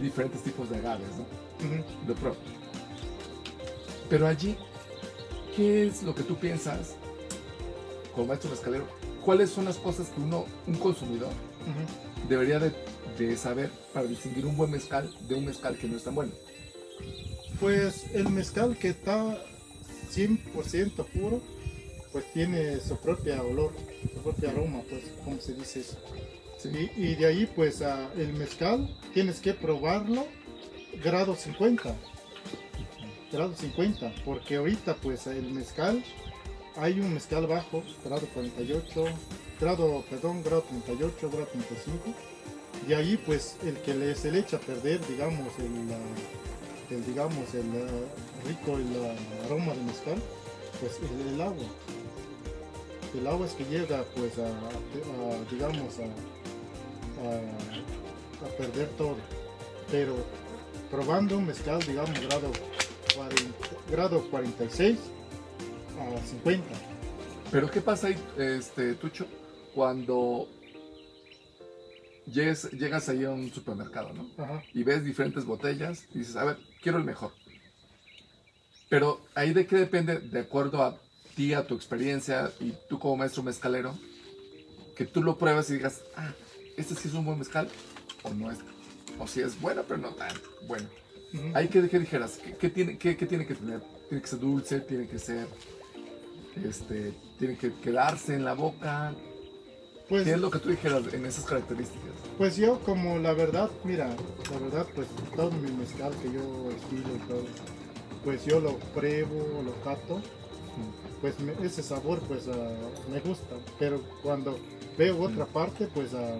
diferentes 0.00 0.42
tipos 0.42 0.70
de 0.70 0.76
agaves, 0.76 1.10
¿no? 1.16 1.26
Lo 2.06 2.14
pruebo. 2.14 2.36
Pero 4.12 4.26
allí, 4.26 4.54
¿qué 5.56 5.86
es 5.86 6.02
lo 6.02 6.14
que 6.14 6.22
tú 6.22 6.36
piensas 6.36 6.96
como 8.14 8.26
maestro 8.26 8.50
mezcalero? 8.50 8.86
¿Cuáles 9.24 9.48
son 9.48 9.64
las 9.64 9.78
cosas 9.78 10.10
que 10.10 10.20
uno, 10.20 10.44
un 10.66 10.74
consumidor, 10.74 11.30
debería 12.28 12.58
de, 12.58 12.74
de 13.16 13.34
saber 13.38 13.70
para 13.94 14.06
distinguir 14.06 14.44
un 14.44 14.54
buen 14.54 14.70
mezcal 14.70 15.10
de 15.26 15.34
un 15.34 15.46
mezcal 15.46 15.78
que 15.78 15.88
no 15.88 15.96
es 15.96 16.04
tan 16.04 16.14
bueno? 16.14 16.30
Pues 17.58 18.04
el 18.12 18.28
mezcal 18.28 18.76
que 18.76 18.88
está 18.90 19.42
100% 20.14 21.06
puro, 21.06 21.40
pues 22.12 22.30
tiene 22.34 22.80
su 22.80 22.98
propia 22.98 23.42
olor, 23.42 23.72
su 24.14 24.20
propio 24.20 24.50
aroma, 24.50 24.82
pues, 24.90 25.04
como 25.24 25.40
se 25.40 25.54
dice 25.54 25.80
eso. 25.80 25.96
¿Sí? 26.58 26.68
Y, 26.98 27.02
y 27.02 27.14
de 27.14 27.24
ahí, 27.24 27.50
pues, 27.56 27.82
el 28.18 28.34
mezcal 28.34 28.94
tienes 29.14 29.40
que 29.40 29.54
probarlo 29.54 30.26
grado 31.02 31.34
50. 31.34 31.96
Grado 33.32 33.54
50, 33.54 34.12
porque 34.26 34.56
ahorita, 34.56 34.94
pues, 34.96 35.26
el 35.26 35.52
mezcal, 35.52 36.04
hay 36.76 37.00
un 37.00 37.14
mezcal 37.14 37.46
bajo, 37.46 37.82
grado 38.04 38.26
48, 38.34 39.04
grado, 39.58 40.04
perdón, 40.10 40.42
grado 40.42 40.62
38, 40.68 41.30
grado 41.30 41.46
35. 41.46 41.98
De 42.86 42.94
ahí, 42.94 43.16
pues, 43.24 43.56
el 43.64 43.76
que 43.78 44.14
se 44.14 44.30
le 44.30 44.40
echa 44.40 44.58
a 44.58 44.60
perder, 44.60 45.00
digamos, 45.06 45.48
el, 45.58 47.04
digamos, 47.06 47.54
el 47.54 47.64
rico 48.46 48.76
el 48.76 49.46
aroma 49.46 49.72
del 49.72 49.84
mezcal, 49.84 50.20
pues, 50.80 50.98
el, 51.32 51.40
agua. 51.40 51.64
El 53.18 53.26
agua 53.26 53.46
es 53.46 53.52
que 53.54 53.64
llega, 53.64 54.04
pues, 54.14 54.38
a, 54.38 54.46
a- 54.46 55.50
digamos, 55.50 55.98
a, 56.00 56.04
a, 57.28 58.46
a 58.46 58.48
perder 58.58 58.88
todo. 58.98 59.16
Pero 59.90 60.16
probando 60.90 61.38
un 61.38 61.46
mezcal, 61.46 61.78
digamos, 61.86 62.18
grado, 62.20 62.50
40 63.34 63.90
grado 63.90 64.30
46 64.30 64.98
a 65.98 66.26
50. 66.26 66.64
Pero 67.50 67.70
¿qué 67.70 67.80
pasa 67.80 68.08
ahí, 68.08 68.16
este, 68.38 68.94
Tucho, 68.94 69.26
cuando 69.74 70.48
llegues- 72.26 72.70
llegas 72.72 73.08
ahí 73.08 73.24
a 73.24 73.30
un 73.30 73.50
supermercado, 73.52 74.12
¿no? 74.14 74.26
Ajá. 74.42 74.62
y 74.72 74.82
ves 74.82 75.04
diferentes 75.04 75.44
botellas 75.44 76.06
y 76.14 76.20
dices, 76.20 76.36
a 76.36 76.44
ver, 76.44 76.58
quiero 76.82 76.98
el 76.98 77.04
mejor. 77.04 77.32
Pero 78.88 79.20
ahí 79.34 79.52
de 79.52 79.66
qué 79.66 79.76
depende, 79.76 80.18
de 80.18 80.40
acuerdo 80.40 80.82
a 80.82 80.98
ti, 81.34 81.54
a 81.54 81.66
tu 81.66 81.74
experiencia 81.74 82.52
y 82.60 82.72
tú 82.88 82.98
como 82.98 83.16
maestro 83.16 83.42
mezcalero, 83.42 83.98
que 84.96 85.04
tú 85.06 85.22
lo 85.22 85.38
pruebas 85.38 85.70
y 85.70 85.74
digas, 85.74 86.02
ah, 86.16 86.32
este 86.76 86.94
sí 86.94 87.08
es 87.08 87.14
un 87.14 87.24
buen 87.24 87.38
mezcal 87.38 87.68
o 88.22 88.30
no 88.34 88.50
es, 88.50 88.58
o 89.18 89.26
si 89.26 89.40
es 89.40 89.58
bueno, 89.60 89.82
pero 89.88 89.98
no 89.98 90.10
tan 90.14 90.32
bueno. 90.66 90.88
Ujú. 91.34 91.42
Ahí 91.54 91.68
que, 91.68 91.88
que 91.88 91.98
dijeras, 91.98 92.38
¿qué, 92.44 92.54
qué 92.56 92.68
tiene, 92.70 92.98
qué, 92.98 93.16
qué 93.16 93.26
tiene 93.26 93.46
que 93.46 93.54
tener? 93.54 93.80
Tiene 94.08 94.22
que 94.22 94.28
ser 94.28 94.38
dulce, 94.40 94.80
tiene 94.80 95.06
que 95.08 95.18
ser, 95.18 95.46
este, 96.64 97.14
tiene 97.38 97.56
que 97.56 97.72
quedarse 97.74 98.34
en 98.34 98.44
la 98.44 98.54
boca. 98.54 99.14
Pues, 100.08 100.24
¿Qué 100.24 100.32
es 100.32 100.40
lo 100.40 100.50
que 100.50 100.58
tú 100.58 100.68
dijeras 100.68 101.02
en 101.12 101.24
esas 101.24 101.44
características? 101.44 102.10
pues 102.36 102.56
yo 102.56 102.80
como 102.80 103.18
la 103.18 103.32
verdad, 103.34 103.70
mira, 103.84 104.08
la 104.08 104.58
verdad 104.58 104.86
pues 104.94 105.06
todo 105.36 105.50
mi 105.52 105.70
mezcal 105.72 106.12
que 106.22 106.32
yo 106.32 106.70
estilo 106.70 107.14
y 107.16 107.28
todo, 107.28 107.44
pues 108.24 108.44
yo 108.44 108.58
lo 108.60 108.76
pruebo, 108.94 109.62
lo 109.64 109.72
cato, 109.84 110.20
pues 111.20 111.38
me- 111.40 111.54
ese 111.64 111.82
sabor 111.82 112.20
pues 112.26 112.48
ah, 112.48 112.70
me 113.10 113.20
gusta, 113.20 113.54
pero 113.78 114.02
cuando 114.22 114.58
veo 114.98 115.20
otra 115.22 115.46
parte 115.46 115.86
pues 115.94 116.12
ah, 116.14 116.36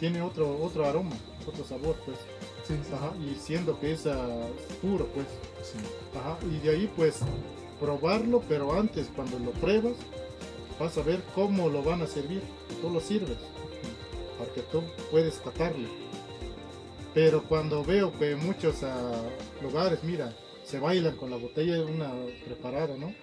tiene 0.00 0.20
otro 0.20 0.58
otro 0.60 0.84
aroma, 0.84 1.16
otro 1.46 1.64
sabor 1.64 1.96
pues, 2.04 2.18
Sí, 2.66 2.74
ajá, 2.92 3.12
y 3.20 3.36
siendo 3.36 3.78
que 3.78 3.92
es 3.92 4.02
puro 4.82 5.06
pues, 5.14 5.26
sí. 5.62 5.78
ajá, 6.18 6.36
y 6.50 6.58
de 6.58 6.70
ahí 6.70 6.90
pues 6.96 7.20
probarlo, 7.78 8.42
pero 8.48 8.72
antes 8.72 9.08
cuando 9.14 9.38
lo 9.38 9.52
pruebas 9.52 9.94
vas 10.78 10.98
a 10.98 11.02
ver 11.02 11.22
cómo 11.34 11.68
lo 11.68 11.82
van 11.82 12.02
a 12.02 12.06
servir, 12.06 12.42
tú 12.80 12.90
lo 12.90 13.00
sirves, 13.00 13.38
porque 14.38 14.62
tú 14.72 14.82
puedes 15.10 15.36
catarlo. 15.38 15.88
Pero 17.14 17.44
cuando 17.44 17.82
veo 17.82 18.12
que 18.18 18.36
muchos 18.36 18.82
ah, 18.82 19.22
lugares, 19.62 20.02
mira, 20.02 20.36
se 20.64 20.78
bailan 20.78 21.16
con 21.16 21.30
la 21.30 21.36
botella 21.36 21.80
una 21.82 22.12
preparada, 22.44 22.96
¿no? 22.96 23.14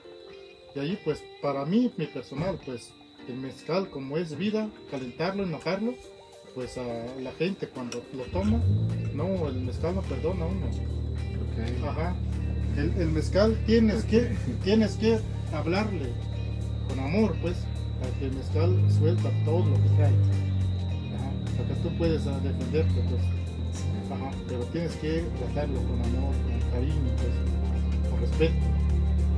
Y 0.74 0.80
ahí 0.80 1.00
pues 1.04 1.24
para 1.42 1.66
mí, 1.66 1.92
mi 1.98 2.08
personal, 2.08 2.60
pues 2.66 2.92
el 3.28 3.36
mezcal 3.36 3.90
como 3.90 4.18
es 4.18 4.36
vida, 4.38 4.70
calentarlo, 4.90 5.44
enojarlo, 5.44 5.94
pues 6.54 6.78
a 6.78 6.84
la 7.22 7.32
gente 7.34 7.68
cuando 7.68 8.04
lo 8.16 8.24
toma, 8.26 8.60
no, 9.14 9.48
el 9.48 9.62
mezcal 9.62 9.96
no 9.96 10.02
perdona 10.02 10.46
a 10.46 10.48
uno. 10.48 10.66
Ajá. 11.88 12.16
El, 12.78 12.94
el 13.00 13.10
mezcal 13.10 13.58
tienes 13.66 14.04
que, 14.06 14.36
tienes 14.64 14.96
que 14.96 15.20
hablarle 15.54 16.10
con 16.88 17.00
amor, 17.00 17.36
pues, 17.42 17.58
para 18.00 18.12
que 18.18 18.26
el 18.26 18.34
mezcal 18.34 18.76
suelta 18.92 19.30
todo 19.46 19.66
lo 19.66 19.76
que 19.76 19.90
trae. 19.98 20.14
Ajá. 21.16 21.68
Que 21.68 21.76
tú 21.82 21.98
puedas 21.98 22.26
ah, 22.28 22.40
defenderte, 22.44 23.02
pues. 23.10 23.22
Ajá. 24.12 24.32
Pero 24.48 24.60
tienes 24.66 24.96
que 24.98 25.24
tratarlo 25.40 25.80
con 25.82 26.02
amor, 26.02 26.34
con 26.44 26.72
cariño, 26.72 27.12
pues, 27.18 28.10
con 28.12 28.22
respeto. 28.22 28.66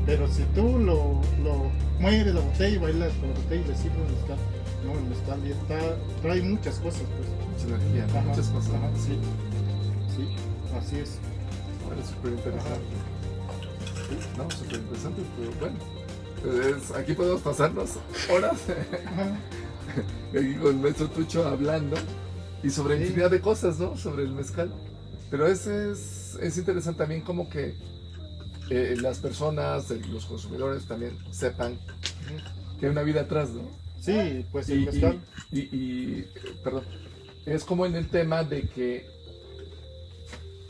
Pero 0.06 0.28
si 0.28 0.44
tú 0.54 0.80
lo, 0.80 1.22
lo 1.44 1.72
mueves 2.00 2.34
la 2.34 2.42
botella 2.42 2.76
y 2.76 2.78
bailas 2.78 3.14
con 3.14 3.30
la 3.30 3.36
botella 3.40 3.66
y 3.66 3.68
le 3.68 3.76
sirves 3.76 3.98
el 4.08 4.16
mezcal, 4.16 4.38
no, 4.86 4.94
el 4.94 5.06
mezcal 5.06 5.44
ya 5.44 5.56
está, 5.56 5.98
trae 6.22 6.42
muchas 6.42 6.76
cosas, 6.80 7.02
pues. 7.18 7.66
Mucha 7.66 7.76
energía, 7.76 8.22
muchas 8.22 8.48
cosas. 8.50 8.74
ajá, 8.76 8.90
sí. 8.98 9.18
Sí, 10.16 10.28
así 10.78 10.98
es. 11.00 11.18
Bueno, 11.86 12.02
súper 12.06 12.32
interesante. 12.34 12.80
Sí, 14.10 14.18
No, 14.38 14.52
súper 14.52 14.80
interesante, 14.80 15.22
pero 15.38 15.52
bueno. 15.60 15.96
Aquí 16.96 17.14
podemos 17.14 17.42
pasarnos 17.42 17.92
horas 18.32 18.60
aquí 20.38 20.54
con 20.56 20.68
el 20.76 20.76
maestro 20.76 21.08
Tucho 21.10 21.48
hablando 21.48 21.96
y 22.64 22.70
sobre 22.70 22.98
Sí. 22.98 23.04
infinidad 23.04 23.32
de 23.32 23.42
cosas, 23.42 23.80
¿no? 23.80 23.98
Sobre 23.98 24.24
el 24.24 24.32
mezcal. 24.32 24.72
Pero 25.32 25.48
es, 25.48 25.66
es, 25.66 26.38
es 26.40 26.58
interesante 26.58 27.00
también 27.00 27.22
como 27.22 27.50
que 27.50 27.76
eh, 28.70 28.96
las 29.02 29.18
personas, 29.20 29.90
los 30.12 30.26
consumidores 30.28 30.86
también 30.86 31.18
sepan 31.32 31.80
que 32.80 32.86
hay 32.88 32.92
una 32.92 33.02
vida 33.04 33.22
atrás, 33.22 33.50
¿no? 33.50 33.64
Sí, 34.06 34.46
pues 34.52 34.70
y, 34.70 34.74
el 34.74 34.82
y- 34.82 34.86
mezcal. 34.86 35.20
y- 35.52 35.60
y, 35.60 36.26
perdón, 36.64 36.84
es 37.46 37.64
como 37.64 37.86
en 37.86 37.96
el 37.96 38.08
tema 38.08 38.44
de 38.44 38.64
que, 38.64 39.06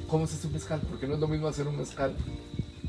¿cómo 0.08 0.28
se 0.28 0.36
hace 0.36 0.48
un 0.48 0.54
mezcal? 0.54 0.82
Porque 0.90 1.08
no 1.08 1.16
es 1.16 1.20
lo 1.20 1.28
mismo 1.28 1.48
hacer 1.48 1.68
un 1.68 1.78
mezcal 1.78 2.14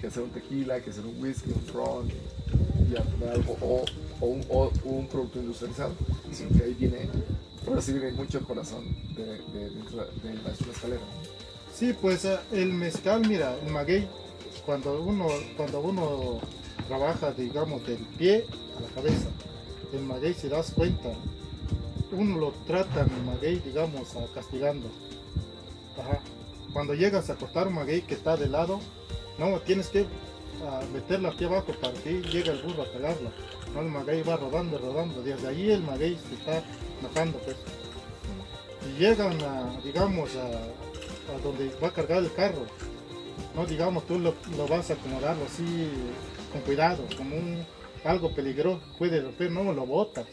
que 0.01 0.07
hacer 0.09 0.23
un 0.23 0.31
tequila, 0.31 0.81
que 0.81 0.91
hacer 0.91 1.05
un 1.07 1.21
whisky, 1.23 1.51
un 1.51 1.67
ron, 1.73 2.09
y 2.09 2.97
a- 2.97 3.33
algo, 3.33 3.57
o, 3.61 3.85
o 4.21 4.27
un, 4.27 4.45
o 4.51 4.71
un 4.85 5.09
producto 5.09 5.39
industrializado, 5.39 5.95
sino 6.33 6.51
que 6.51 6.65
ahí 6.65 6.75
viene, 6.75 7.09
ahora 7.67 7.81
sí 7.81 7.93
viene 7.93 8.13
mucho 8.13 8.39
el 8.39 8.45
corazón 8.45 8.85
de, 9.15 9.25
de, 9.25 9.71
de- 9.71 10.67
mezcalero. 10.67 11.01
Sí, 11.75 11.95
pues 12.01 12.25
eh, 12.25 12.39
el 12.53 12.73
mezcal, 12.73 13.27
mira, 13.27 13.57
el 13.65 13.73
maguey, 13.73 14.07
cuando 14.65 15.03
uno, 15.03 15.27
cuando 15.57 15.81
uno 15.81 16.41
trabaja, 16.89 17.33
digamos, 17.33 17.87
del 17.87 17.99
pie 18.19 18.45
a 18.79 18.81
la 18.83 18.89
cabeza, 18.89 19.29
el 19.97 20.05
maguey, 20.05 20.35
si 20.35 20.49
das 20.49 20.73
cuenta, 20.73 21.11
uno 22.13 22.39
lo 22.39 22.53
trata 22.67 23.03
el 23.03 23.25
maguey, 23.25 23.59
digamos, 23.59 24.15
castigando. 24.35 24.89
Ajá. 25.99 26.21
Cuando 26.73 26.95
llegas 26.95 27.31
a 27.31 27.37
cortar 27.37 27.69
un 27.69 27.75
maguey 27.75 28.03
que 28.03 28.15
está 28.15 28.37
de 28.37 28.49
lado, 28.49 28.81
no, 29.39 29.59
tienes 29.61 29.89
que 29.89 30.07
ah, 30.65 30.81
meterla 30.93 31.31
aquí 31.31 31.45
abajo 31.45 31.73
para 31.81 31.95
que 31.95 32.23
llegue 32.23 32.51
el 32.51 32.63
burro 32.63 32.83
a 32.83 32.87
pegarla. 32.87 33.31
No, 33.75 33.81
el 33.81 33.89
maguey 33.89 34.23
va 34.23 34.37
rodando, 34.37 34.79
rodando. 34.79 35.23
Desde 35.23 35.49
allí 35.49 35.71
el 35.71 35.83
maguey 35.83 36.19
se 36.29 36.35
está 36.35 36.63
matando, 37.03 37.39
pues. 37.39 37.57
Y 38.87 39.01
llegan 39.01 39.41
a, 39.43 39.81
digamos, 39.83 40.31
a, 40.37 40.47
a 41.35 41.39
donde 41.43 41.71
va 41.83 41.89
a 41.89 41.93
cargar 41.93 42.19
el 42.19 42.33
carro. 42.33 42.67
No, 43.55 43.65
digamos, 43.67 44.07
tú 44.07 44.19
lo, 44.19 44.35
lo 44.57 44.69
vas 44.69 44.91
a 44.91 44.95
acomodarlo 44.95 45.45
así 45.47 45.89
con 46.53 46.61
cuidado, 46.63 47.05
como 47.17 47.37
un, 47.37 47.65
algo 48.05 48.35
peligroso, 48.35 48.81
puede 48.99 49.21
romper, 49.21 49.51
no, 49.51 49.73
lo 49.73 49.87
botas. 49.87 50.27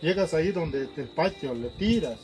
Llegas 0.00 0.34
ahí 0.34 0.52
donde 0.52 0.88
el 0.96 1.08
patio, 1.08 1.54
le 1.54 1.68
tiras. 1.70 2.18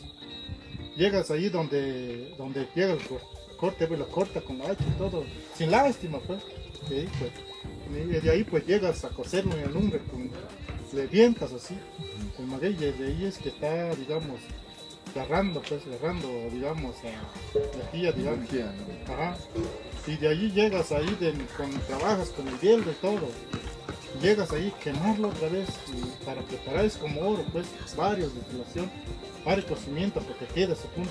Llegas 0.97 1.31
ahí 1.31 1.49
donde, 1.49 2.35
donde 2.37 2.67
llega 2.75 2.93
el 2.93 3.01
cor- 3.07 3.23
corte, 3.57 3.87
pues 3.87 3.99
lo 3.99 4.09
corta 4.09 4.41
con 4.41 4.59
la 4.59 4.71
hacha 4.71 4.85
y 4.87 4.99
todo, 4.99 5.25
sin 5.57 5.71
lástima, 5.71 6.19
pues. 6.21 6.41
Y 6.91 6.95
ahí, 6.95 7.09
pues, 7.19 7.31
y 7.95 8.21
de 8.25 8.31
ahí 8.31 8.45
pues 8.45 8.67
llegas 8.67 9.05
a 9.05 9.09
coserlo 9.11 9.53
en 9.55 9.61
el 9.61 9.73
lumbre, 9.73 10.01
con, 10.11 10.31
le 10.93 11.07
vientas 11.07 11.53
así. 11.53 11.77
El 12.39 12.47
maguey 12.47 12.75
de 12.75 12.89
ahí 12.89 13.25
es 13.25 13.39
que 13.39 13.51
está, 13.51 13.95
digamos, 13.95 14.41
agarrando, 15.15 15.63
pues, 15.63 15.83
agarrando, 15.87 16.29
digamos, 16.53 16.97
a 17.05 17.69
energía, 17.77 18.13
digamos. 18.13 18.39
Energía, 18.51 18.75
¿no? 19.07 19.13
Ajá. 19.15 19.37
Y 20.07 20.17
de 20.17 20.29
allí 20.29 20.51
llegas 20.53 20.91
ahí, 20.93 21.17
de, 21.21 21.33
con, 21.57 21.71
trabajas 21.87 22.31
con 22.31 22.47
el 22.49 22.59
hielo 22.61 22.91
y 22.91 22.95
todo. 22.95 23.29
Llegas 24.21 24.53
ahí, 24.53 24.73
quemarlo 24.83 25.29
otra 25.29 25.49
vez 25.49 25.69
y 25.89 26.25
para 26.25 26.43
preparar 26.43 26.85
es 26.85 26.97
como 26.97 27.21
oro, 27.23 27.45
pues, 27.53 27.67
varios 27.97 28.35
destilación, 28.35 28.91
varios 29.45 29.65
cocimientos 29.67 30.23
porque 30.25 30.45
queda 30.47 30.75
ese 30.75 30.89
punto. 30.89 31.11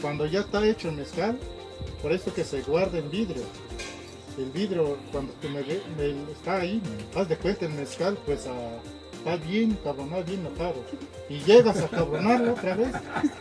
cuando 0.00 0.24
ya 0.26 0.40
está 0.40 0.64
hecho 0.64 0.90
el 0.90 0.96
mezcal, 0.96 1.36
por 2.00 2.12
eso 2.12 2.32
que 2.32 2.44
se 2.44 2.62
guarda 2.62 2.98
en 2.98 3.10
vidrio. 3.10 3.42
El 4.38 4.50
vidrio, 4.52 4.96
cuando 5.10 5.32
tú 5.42 5.48
me, 5.48 5.60
me- 5.62 6.30
está 6.32 6.60
ahí, 6.60 6.80
haz 7.16 7.28
de 7.28 7.36
cuenta 7.36 7.66
el 7.66 7.72
mezcal, 7.72 8.16
pues 8.24 8.46
ah, 8.46 8.78
está 9.16 9.34
bien 9.44 9.76
cabronado, 9.82 10.22
bien 10.22 10.44
notado. 10.44 10.76
Y 11.28 11.38
llegas 11.40 11.78
a 11.82 11.88
cabronarlo 11.88 12.52
otra 12.52 12.76
vez, 12.76 12.92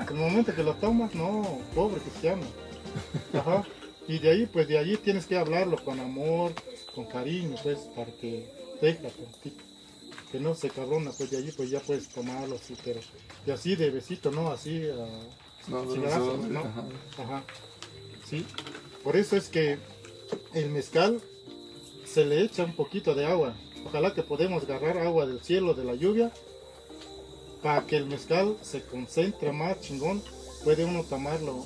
el 0.10 0.16
momento 0.16 0.55
que 0.55 0.64
lo 0.64 0.74
tomas, 0.74 1.14
no, 1.14 1.60
pobre 1.76 2.01
cristiano. 2.01 2.41
Y 4.08 4.20
de 4.20 4.30
ahí, 4.32 4.45
pues 4.45 4.68
de 4.68 4.78
ahí 4.78 4.95
tienes 4.97 5.26
que 5.26 5.38
hablarlo 5.38 5.84
con 5.84 5.99
amor, 5.99 6.53
con 6.95 7.05
cariño, 7.05 7.55
pues, 7.62 7.80
para 7.95 8.12
que 8.12 8.49
deja 8.82 9.10
tantito. 9.10 9.64
Que 10.32 10.39
no 10.39 10.55
se 10.55 10.70
cabrona, 10.70 11.12
pues 11.12 11.32
de 11.32 11.38
allí 11.38 11.51
pues 11.53 11.70
ya 11.70 11.80
puedes 11.80 12.10
tomarlo 12.10 12.55
así, 12.55 12.76
pero 12.84 12.99
y 13.45 13.51
así 13.51 13.78
de 13.78 13.89
besito, 13.89 14.30
¿no? 14.30 14.51
Así, 14.51 14.84
ah, 14.91 15.08
No, 15.70 15.86
no, 15.86 16.38
¿no? 16.47 16.60
ajá. 16.60 16.86
Ajá. 17.18 17.43
Sí. 18.26 18.45
Por 19.03 19.16
eso 19.16 19.38
es 19.38 19.47
que 19.47 19.78
el 20.53 20.70
mezcal 20.70 21.22
se 22.05 22.26
le 22.26 22.41
echa 22.41 22.66
un 22.66 22.76
poquito 22.76 23.16
de 23.16 23.26
agua. 23.26 23.55
Ojalá 23.86 24.14
que 24.14 24.22
podamos 24.22 24.64
agarrar 24.64 24.97
agua 24.97 25.26
del 25.26 25.41
cielo, 25.41 25.74
de 25.74 25.86
la 25.86 25.95
lluvia, 25.95 26.32
para 27.64 27.86
que 27.88 27.95
el 27.95 28.05
mezcal 28.05 28.58
se 28.62 28.84
concentre 28.84 29.53
más 29.53 29.80
chingón. 29.80 30.22
Puede 30.66 30.84
uno 30.84 31.03
tomarlo. 31.03 31.64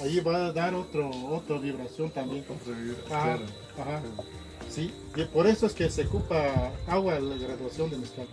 Ahí 0.00 0.20
va 0.20 0.46
a 0.46 0.52
dar 0.52 0.74
otro, 0.74 1.10
otra 1.30 1.58
vibración 1.58 2.10
también. 2.10 2.44
Otra 2.48 2.78
vibra, 2.78 3.34
Ajá. 3.78 4.02
Sí, 4.70 4.92
y 5.16 5.24
por 5.24 5.46
eso 5.46 5.66
es 5.66 5.72
que 5.72 5.88
se 5.90 6.04
ocupa 6.06 6.70
agua 6.86 7.16
en 7.16 7.30
la 7.30 7.36
graduación 7.36 7.90
de 7.90 7.96
mezcal. 7.98 8.26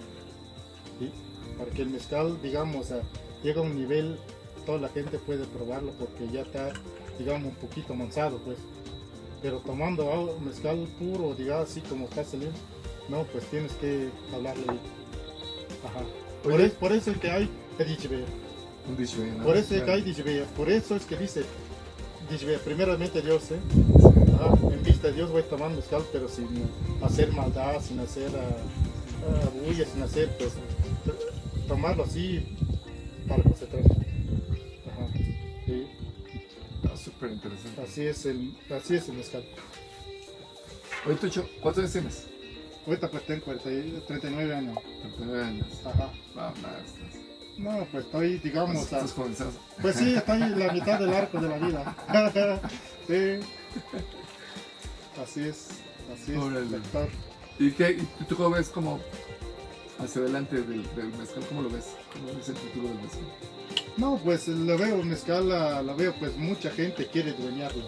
¿sí? 0.99 1.09
Para 1.57 1.71
que 1.71 1.81
el 1.81 1.89
mezcal, 1.89 2.39
digamos, 2.41 2.91
a- 2.91 3.01
llegue 3.43 3.59
a 3.59 3.63
un 3.63 3.75
nivel, 3.75 4.17
toda 4.65 4.79
la 4.79 4.89
gente 4.89 5.17
puede 5.17 5.45
probarlo 5.45 5.91
porque 5.93 6.27
ya 6.31 6.41
está, 6.41 6.73
digamos, 7.17 7.49
un 7.49 7.55
poquito 7.55 7.93
manzado, 7.95 8.37
pues. 8.39 8.57
Pero 9.41 9.59
tomando 9.59 10.11
agua, 10.11 10.33
mezcal 10.43 10.87
puro, 10.99 11.33
digamos, 11.35 11.69
así 11.69 11.81
como 11.81 12.05
está 12.05 12.23
saliendo, 12.23 12.57
no, 13.09 13.23
pues 13.25 13.45
tienes 13.45 13.71
que 13.73 14.09
hablarle. 14.33 14.63
Ajá. 14.67 16.01
Por, 16.43 16.59
es- 16.61 16.73
por 16.73 16.91
eso 16.91 17.11
es 17.11 17.17
que 17.17 17.31
hay 17.31 17.49
dicho 17.87 18.09
bien, 18.87 19.37
¿no? 19.37 19.43
Por 19.43 19.57
eso 19.57 19.75
es 19.75 19.83
que 19.83 19.91
hay 19.91 20.01
Edichibea. 20.01 20.45
Por 20.55 20.69
eso 20.69 20.95
es 20.95 21.05
que 21.05 21.17
dice 21.17 21.43
Edichibea, 22.29 22.59
primeramente 22.59 23.21
Dios, 23.21 23.51
¿eh? 23.51 23.59
Ajá, 24.35 24.53
en 24.73 24.83
vista 24.83 25.07
de 25.07 25.13
Dios 25.13 25.31
voy 25.31 25.41
a 25.41 25.47
tomar 25.49 25.71
mezcal, 25.71 26.03
pero 26.11 26.27
sin 26.27 26.47
hacer 27.01 27.31
maldad, 27.31 27.81
sin 27.81 27.99
hacer 27.99 28.29
ah, 28.35 28.57
ah, 29.29 29.49
bulla, 29.65 29.85
sin 29.85 30.01
hacer, 30.03 30.29
pues, 30.37 30.53
tomarlo 31.67 32.03
así 32.03 32.55
para 33.27 33.41
concentrarse. 33.43 33.89
Ajá, 33.89 35.07
sí, 35.65 35.87
Ah, 36.83 36.97
súper 36.97 37.31
interesante. 37.31 37.81
así 37.81 38.01
es 38.03 38.25
el, 38.25 38.55
así 38.69 38.95
es 38.95 39.09
el 39.09 39.15
mezcal. 39.15 39.43
Oye, 41.07 41.15
Tucho, 41.15 41.47
¿cuántos 41.61 41.81
años 41.83 41.91
tienes? 41.93 42.23
Ahorita 42.85 43.09
pues 43.09 43.25
tengo 43.25 43.43
40 43.45 43.71
y- 43.71 44.03
39 44.07 44.55
años. 44.55 44.77
39 45.01 45.43
años. 45.43 45.67
Ajá. 45.85 46.11
No, 46.35 47.24
pues 47.91 48.05
estoy, 48.05 48.37
digamos, 48.39 48.75
a- 48.77 48.81
estás 48.81 49.13
jovenzazo. 49.13 49.57
pues 49.81 49.95
sí, 49.95 50.13
estoy 50.15 50.41
en 50.41 50.59
la 50.59 50.73
mitad 50.73 50.99
del 50.99 51.13
arco 51.13 51.39
de 51.39 51.49
la 51.49 51.57
vida. 51.57 51.95
sí. 53.07 53.39
Así 55.21 55.43
es, 55.43 55.67
así 56.13 56.33
es, 56.33 56.37
Órale. 56.37 56.65
doctor. 56.67 57.07
¿Y 57.59 57.71
qué? 57.71 57.91
¿Y 58.19 58.23
tú 58.25 58.35
cómo 58.35 58.51
ves 58.51 58.67
como 58.69 58.99
hacia 59.99 60.21
adelante 60.21 60.57
del, 60.57 60.83
del 60.95 61.07
mezcal? 61.17 61.43
¿Cómo 61.47 61.61
lo 61.61 61.69
ves? 61.69 61.85
¿Cómo 62.13 62.37
ves 62.37 62.49
el 62.49 62.55
futuro 62.57 62.89
del 62.89 62.97
mezcal? 63.01 63.23
No, 63.97 64.17
pues 64.17 64.47
lo 64.49 64.77
veo, 64.77 65.01
mezcal, 65.03 65.47
la, 65.47 65.81
la 65.81 65.93
veo, 65.93 66.13
pues 66.19 66.35
mucha 66.35 66.69
gente 66.71 67.07
quiere 67.07 67.31
dueñarlo. 67.33 67.83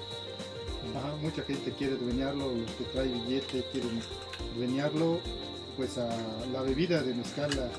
Ajá, 0.97 1.15
mucha 1.21 1.41
gente 1.43 1.73
quiere 1.77 1.95
dueñarlo, 1.97 2.53
los 2.55 2.71
que 2.71 2.85
trae 2.85 3.07
billete 3.09 3.65
quieren 3.73 3.99
dueñarlo. 4.55 5.19
Pues 5.75 5.97
a 5.97 6.07
la 6.53 6.61
bebida 6.61 7.03
de 7.03 7.13
mezcal, 7.13 7.49
la- 7.55 7.69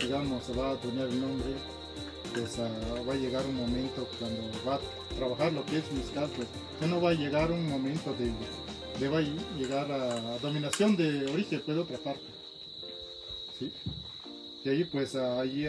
digamos, 0.00 0.42
va 0.58 0.70
a 0.70 0.72
el 0.82 1.20
nombre. 1.20 1.54
Pues 2.32 2.58
ah, 2.58 3.02
va 3.08 3.12
a 3.12 3.16
llegar 3.16 3.46
un 3.46 3.56
momento 3.56 4.08
cuando 4.18 4.42
va 4.66 4.74
a 4.76 4.80
trabajar 5.16 5.52
lo 5.52 5.64
que 5.66 5.78
es 5.78 5.92
mezcal, 5.92 6.28
pues 6.34 6.48
ya 6.80 6.86
no 6.88 7.00
va 7.00 7.10
a 7.10 7.14
llegar 7.14 7.52
un 7.52 7.68
momento 7.68 8.12
de, 8.14 8.32
de 8.98 9.08
va 9.08 9.18
a 9.18 9.56
llegar 9.56 9.90
a 9.92 10.38
dominación 10.38 10.96
de 10.96 11.30
origen, 11.30 11.62
pues 11.64 11.76
de 11.76 11.82
otra 11.82 11.98
parte. 11.98 12.24
¿Sí? 13.58 13.70
Y 14.64 14.68
ahí 14.68 14.84
pues 14.84 15.14
ahí 15.14 15.68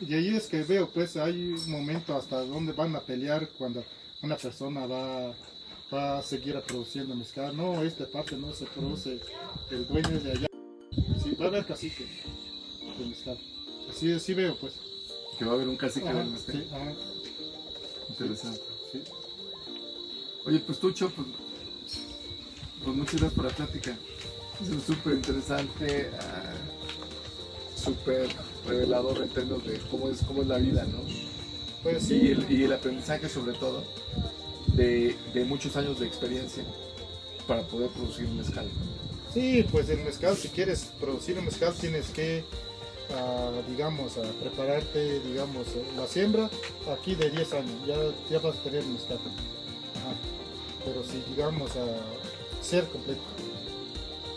y 0.00 0.12
ahí 0.12 0.36
es 0.36 0.48
que 0.48 0.62
veo, 0.62 0.88
pues 0.90 1.16
hay 1.16 1.52
un 1.52 1.70
momento 1.70 2.16
hasta 2.16 2.44
donde 2.44 2.72
van 2.72 2.94
a 2.96 3.00
pelear 3.00 3.48
cuando 3.56 3.84
una 4.22 4.36
persona 4.36 4.86
va, 4.86 5.32
va 5.92 6.18
a 6.18 6.22
seguir 6.22 6.60
produciendo 6.66 7.14
mezcal. 7.14 7.56
No, 7.56 7.82
esta 7.82 8.06
parte 8.06 8.36
no 8.36 8.52
se 8.52 8.66
produce, 8.66 9.20
el 9.70 9.86
dueño 9.86 10.08
es 10.10 10.24
de 10.24 10.32
allá. 10.32 10.46
Sí, 11.22 11.34
va 11.40 11.46
a 11.46 11.48
haber 11.48 11.64
cacique 11.64 12.06
de 12.98 13.06
mezcal. 13.06 13.38
Así, 13.94 14.12
así 14.12 14.34
veo, 14.34 14.56
pues. 14.56 14.74
Que 15.38 15.44
va 15.44 15.52
a 15.52 15.54
haber 15.54 15.68
un 15.68 15.76
cacique 15.76 16.08
Ajá, 16.08 16.18
del 16.18 16.28
mezcal. 16.30 16.54
sí, 16.56 16.68
ajá, 16.72 16.92
Interesante. 18.08 18.60
sí. 18.92 19.02
Oye, 20.46 20.58
pues 20.60 20.78
Tucho, 20.78 21.10
pues, 21.10 21.26
pues 22.84 22.96
muchas 22.96 23.14
gracias 23.14 23.32
por 23.34 23.44
la 23.46 23.50
plática. 23.50 23.96
Es 24.62 24.84
súper 24.84 25.14
interesante, 25.14 26.10
ah, 26.20 26.52
súper 27.74 28.28
revelador 28.66 29.22
en 29.22 29.28
términos 29.30 29.64
de 29.66 29.78
cómo 29.90 30.08
es, 30.10 30.20
cómo 30.22 30.42
es 30.42 30.48
la 30.48 30.58
vida, 30.58 30.84
¿no? 30.84 31.00
Pues 31.82 32.04
Y 32.04 32.06
sí, 32.06 32.28
el, 32.30 32.50
y 32.50 32.64
el 32.64 32.72
aprendizaje 32.72 33.28
sobre 33.28 33.54
todo 33.54 33.82
de, 34.68 35.16
de 35.32 35.44
muchos 35.44 35.76
años 35.76 35.98
de 35.98 36.06
experiencia 36.06 36.64
para 37.48 37.62
poder 37.62 37.90
producir 37.90 38.28
mezcal. 38.28 38.68
sí, 39.32 39.64
pues 39.70 39.88
el 39.88 40.04
mezcal, 40.04 40.36
si 40.36 40.48
quieres 40.48 40.90
producir 41.00 41.38
un 41.38 41.46
mezcal 41.46 41.74
tienes 41.74 42.08
que, 42.10 42.44
ah, 43.12 43.50
digamos, 43.68 44.16
ah, 44.18 44.22
prepararte, 44.40 45.20
digamos, 45.20 45.66
eh, 45.68 45.84
la 45.96 46.06
siembra 46.06 46.48
aquí 46.92 47.14
de 47.14 47.30
10 47.30 47.52
años, 47.54 47.72
ya, 47.86 47.96
ya 48.30 48.38
vas 48.40 48.56
a 48.56 48.62
tener 48.62 48.84
mezcal. 48.86 49.18
Ajá. 49.18 50.14
Pero 50.84 51.02
si, 51.04 51.22
digamos, 51.30 51.70
a 51.76 51.86
ser 52.62 52.84
completo. 52.88 53.22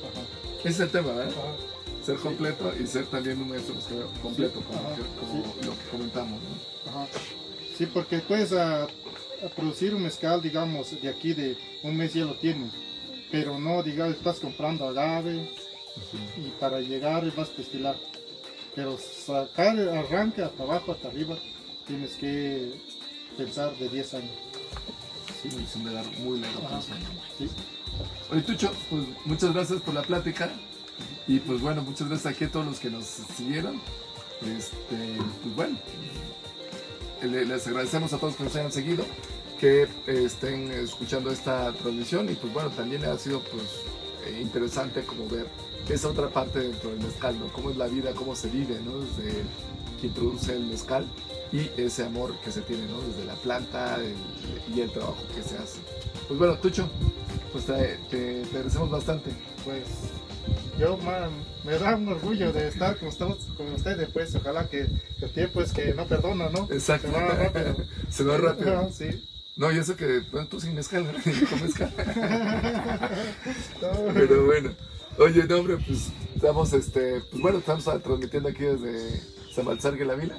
Ajá. 0.03 0.59
Ese 0.59 0.69
es 0.69 0.79
el 0.79 0.89
tema, 0.89 1.09
¿verdad? 1.13 1.29
Ajá. 1.31 2.03
Ser 2.05 2.15
completo 2.17 2.71
y 2.81 2.87
ser 2.87 3.05
también 3.07 3.41
un 3.41 3.49
maestro 3.49 3.75
completo, 4.21 4.61
como, 4.61 4.79
Ajá, 4.79 4.95
que- 4.95 5.19
como 5.19 5.43
lo 5.65 5.71
que 5.71 5.89
comentamos, 5.91 6.39
¿no? 6.41 6.89
Ajá. 6.91 7.07
Sí, 7.77 7.85
porque 7.85 8.19
puedes 8.19 8.53
a, 8.53 8.83
a 8.85 8.87
producir 9.55 9.93
un 9.93 10.03
mezcal, 10.03 10.41
digamos, 10.41 10.99
de 11.01 11.09
aquí 11.09 11.33
de 11.33 11.57
un 11.83 11.97
mes 11.97 12.13
ya 12.13 12.23
lo 12.25 12.33
tienes, 12.35 12.71
pero 13.29 13.59
no, 13.59 13.83
digamos, 13.83 14.15
estás 14.15 14.39
comprando 14.39 14.87
agave 14.87 15.51
y 16.37 16.49
para 16.59 16.79
llegar 16.79 17.25
vas 17.35 17.49
a 17.49 17.53
destilar. 17.57 17.95
Pero 18.77 18.95
sacar 18.99 19.75
el 19.77 19.89
arranque 19.89 20.43
hasta 20.43 20.61
abajo, 20.61 20.91
hasta 20.91 21.07
arriba, 21.07 21.35
tienes 21.87 22.11
que 22.11 22.79
pensar 23.35 23.75
de 23.77 23.89
10 23.89 24.13
años. 24.13 24.31
Sí, 25.41 25.49
es 25.67 25.75
un 25.75 25.85
lugar 25.89 26.05
muy 26.19 26.39
largo 26.39 26.59
Ajá. 26.59 26.69
plazo. 26.69 26.87
Sí. 27.39 27.49
Oye, 28.31 28.41
Tucho, 28.43 28.71
pues 28.91 29.03
muchas 29.25 29.51
gracias 29.51 29.81
por 29.81 29.95
la 29.95 30.03
plática. 30.03 30.51
Y 31.27 31.39
pues 31.39 31.59
bueno, 31.59 31.81
muchas 31.81 32.07
gracias 32.07 32.35
aquí 32.35 32.43
a 32.45 32.51
todos 32.51 32.67
los 32.67 32.79
que 32.79 32.91
nos 32.91 33.05
siguieron. 33.35 33.81
Este, 34.41 35.17
pues 35.41 35.55
bueno, 35.55 35.77
le- 37.23 37.45
les 37.45 37.65
agradecemos 37.65 38.13
a 38.13 38.19
todos 38.19 38.35
que 38.35 38.43
nos 38.43 38.55
hayan 38.55 38.71
seguido, 38.71 39.03
que 39.59 39.87
estén 40.05 40.71
escuchando 40.71 41.31
esta 41.31 41.73
transmisión. 41.73 42.29
Y 42.29 42.35
pues 42.35 42.53
bueno, 42.53 42.69
también 42.69 43.03
ha 43.05 43.17
sido 43.17 43.41
pues 43.41 43.63
interesante 44.39 45.01
como 45.03 45.27
ver 45.27 45.47
esa 45.89 46.07
otra 46.09 46.29
parte 46.29 46.59
dentro 46.59 46.89
del 46.91 46.99
mezcal, 46.99 47.39
¿no? 47.39 47.47
Cómo 47.53 47.69
es 47.71 47.77
la 47.77 47.87
vida, 47.87 48.11
cómo 48.13 48.35
se 48.35 48.49
vive, 48.49 48.79
¿no? 48.83 48.99
Desde 48.99 49.41
quien 49.99 50.13
produce 50.13 50.53
el 50.55 50.65
mezcal 50.65 51.05
y 51.51 51.69
ese 51.77 52.03
amor 52.03 52.35
que 52.43 52.51
se 52.51 52.61
tiene, 52.61 52.85
¿no? 52.87 52.99
Desde 53.01 53.25
la 53.25 53.35
planta 53.35 53.95
el- 53.97 54.15
y 54.75 54.81
el 54.81 54.91
trabajo 54.91 55.17
que 55.35 55.41
se 55.43 55.57
hace. 55.57 55.79
Pues 56.27 56.37
bueno, 56.37 56.57
Tucho, 56.57 56.89
pues 57.51 57.65
te, 57.65 57.97
te- 58.09 58.41
te 58.43 58.49
agradecemos 58.49 58.89
bastante. 58.91 59.31
Pues 59.63 59.83
yo 60.79 60.97
ma- 60.97 61.29
me 61.63 61.77
da 61.79 61.95
un 61.95 62.07
orgullo 62.09 62.51
de 62.51 62.67
estar 62.67 62.97
con, 62.99 63.09
con 63.11 63.73
ustedes, 63.73 64.09
pues 64.11 64.35
ojalá 64.35 64.67
que 64.69 64.87
el 65.21 65.31
tiempo 65.33 65.61
es 65.61 65.71
que 65.71 65.93
no 65.93 66.05
perdona, 66.05 66.49
¿no? 66.49 66.67
Exacto. 66.71 67.07
Se 67.07 67.13
va 67.13 67.27
rápido. 67.29 67.75
Se 68.09 68.23
va 68.23 68.37
rápido. 68.37 68.79
Ajá, 68.79 68.89
sí. 68.91 69.23
No, 69.55 69.71
y 69.71 69.77
eso 69.79 69.95
que 69.95 70.19
bueno, 70.31 70.47
tú 70.47 70.59
sin 70.59 70.75
mezcal, 70.75 71.05
¿no? 71.05 71.13
con 71.49 71.61
mezcal. 71.63 71.91
No. 73.81 74.13
Pero 74.13 74.45
bueno. 74.45 74.71
Oye, 75.19 75.45
no, 75.47 75.57
hombre, 75.57 75.77
pues 75.85 76.11
estamos, 76.35 76.73
este, 76.73 77.21
pues 77.31 77.41
bueno, 77.41 77.57
estamos 77.57 77.83
transmitiendo 77.83 78.49
aquí 78.49 78.63
desde 78.63 79.19
San 79.51 79.65
Balsargue 79.65 80.05
la 80.05 80.13
Vila. 80.13 80.37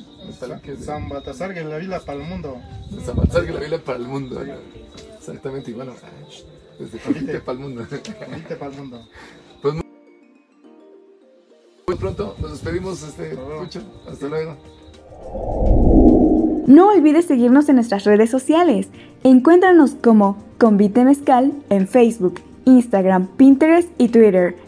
San 0.81 1.09
Baltasar 1.09 1.57
la 1.57 1.79
vila 1.79 1.99
para 2.01 2.21
el 2.23 2.29
mundo. 2.29 2.57
de 2.91 3.05
San 3.05 3.17
Balsargue 3.17 3.53
la 3.53 3.61
Vila 3.61 3.79
para 3.79 3.99
el 3.99 4.07
mundo. 4.07 4.45
¿no? 4.45 4.55
Exactamente, 5.19 5.73
y 5.73 5.75
bueno, 5.75 5.95
desde 6.79 6.99
Cavite 6.99 7.41
para 7.45 7.59
el 7.59 7.65
mundo. 7.65 7.87
Para 8.59 8.73
el 8.73 8.79
mundo. 8.79 9.07
Muy 11.89 11.97
pronto 11.97 12.37
nos 12.41 12.53
despedimos, 12.53 13.03
este. 13.03 13.37
Tucho. 13.37 13.81
Hasta 14.09 14.29
luego. 14.29 14.57
No 16.69 16.91
olvides 16.91 17.25
seguirnos 17.25 17.69
en 17.69 17.77
nuestras 17.77 18.05
redes 18.05 18.31
sociales. 18.31 18.89
Encuéntranos 19.25 19.95
como 19.95 20.37
Convite 20.59 21.05
Mezcal 21.05 21.53
en 21.71 21.89
Facebook, 21.89 22.41
Instagram, 22.67 23.27
Pinterest 23.37 23.89
y 23.99 24.09
Twitter. 24.09 24.68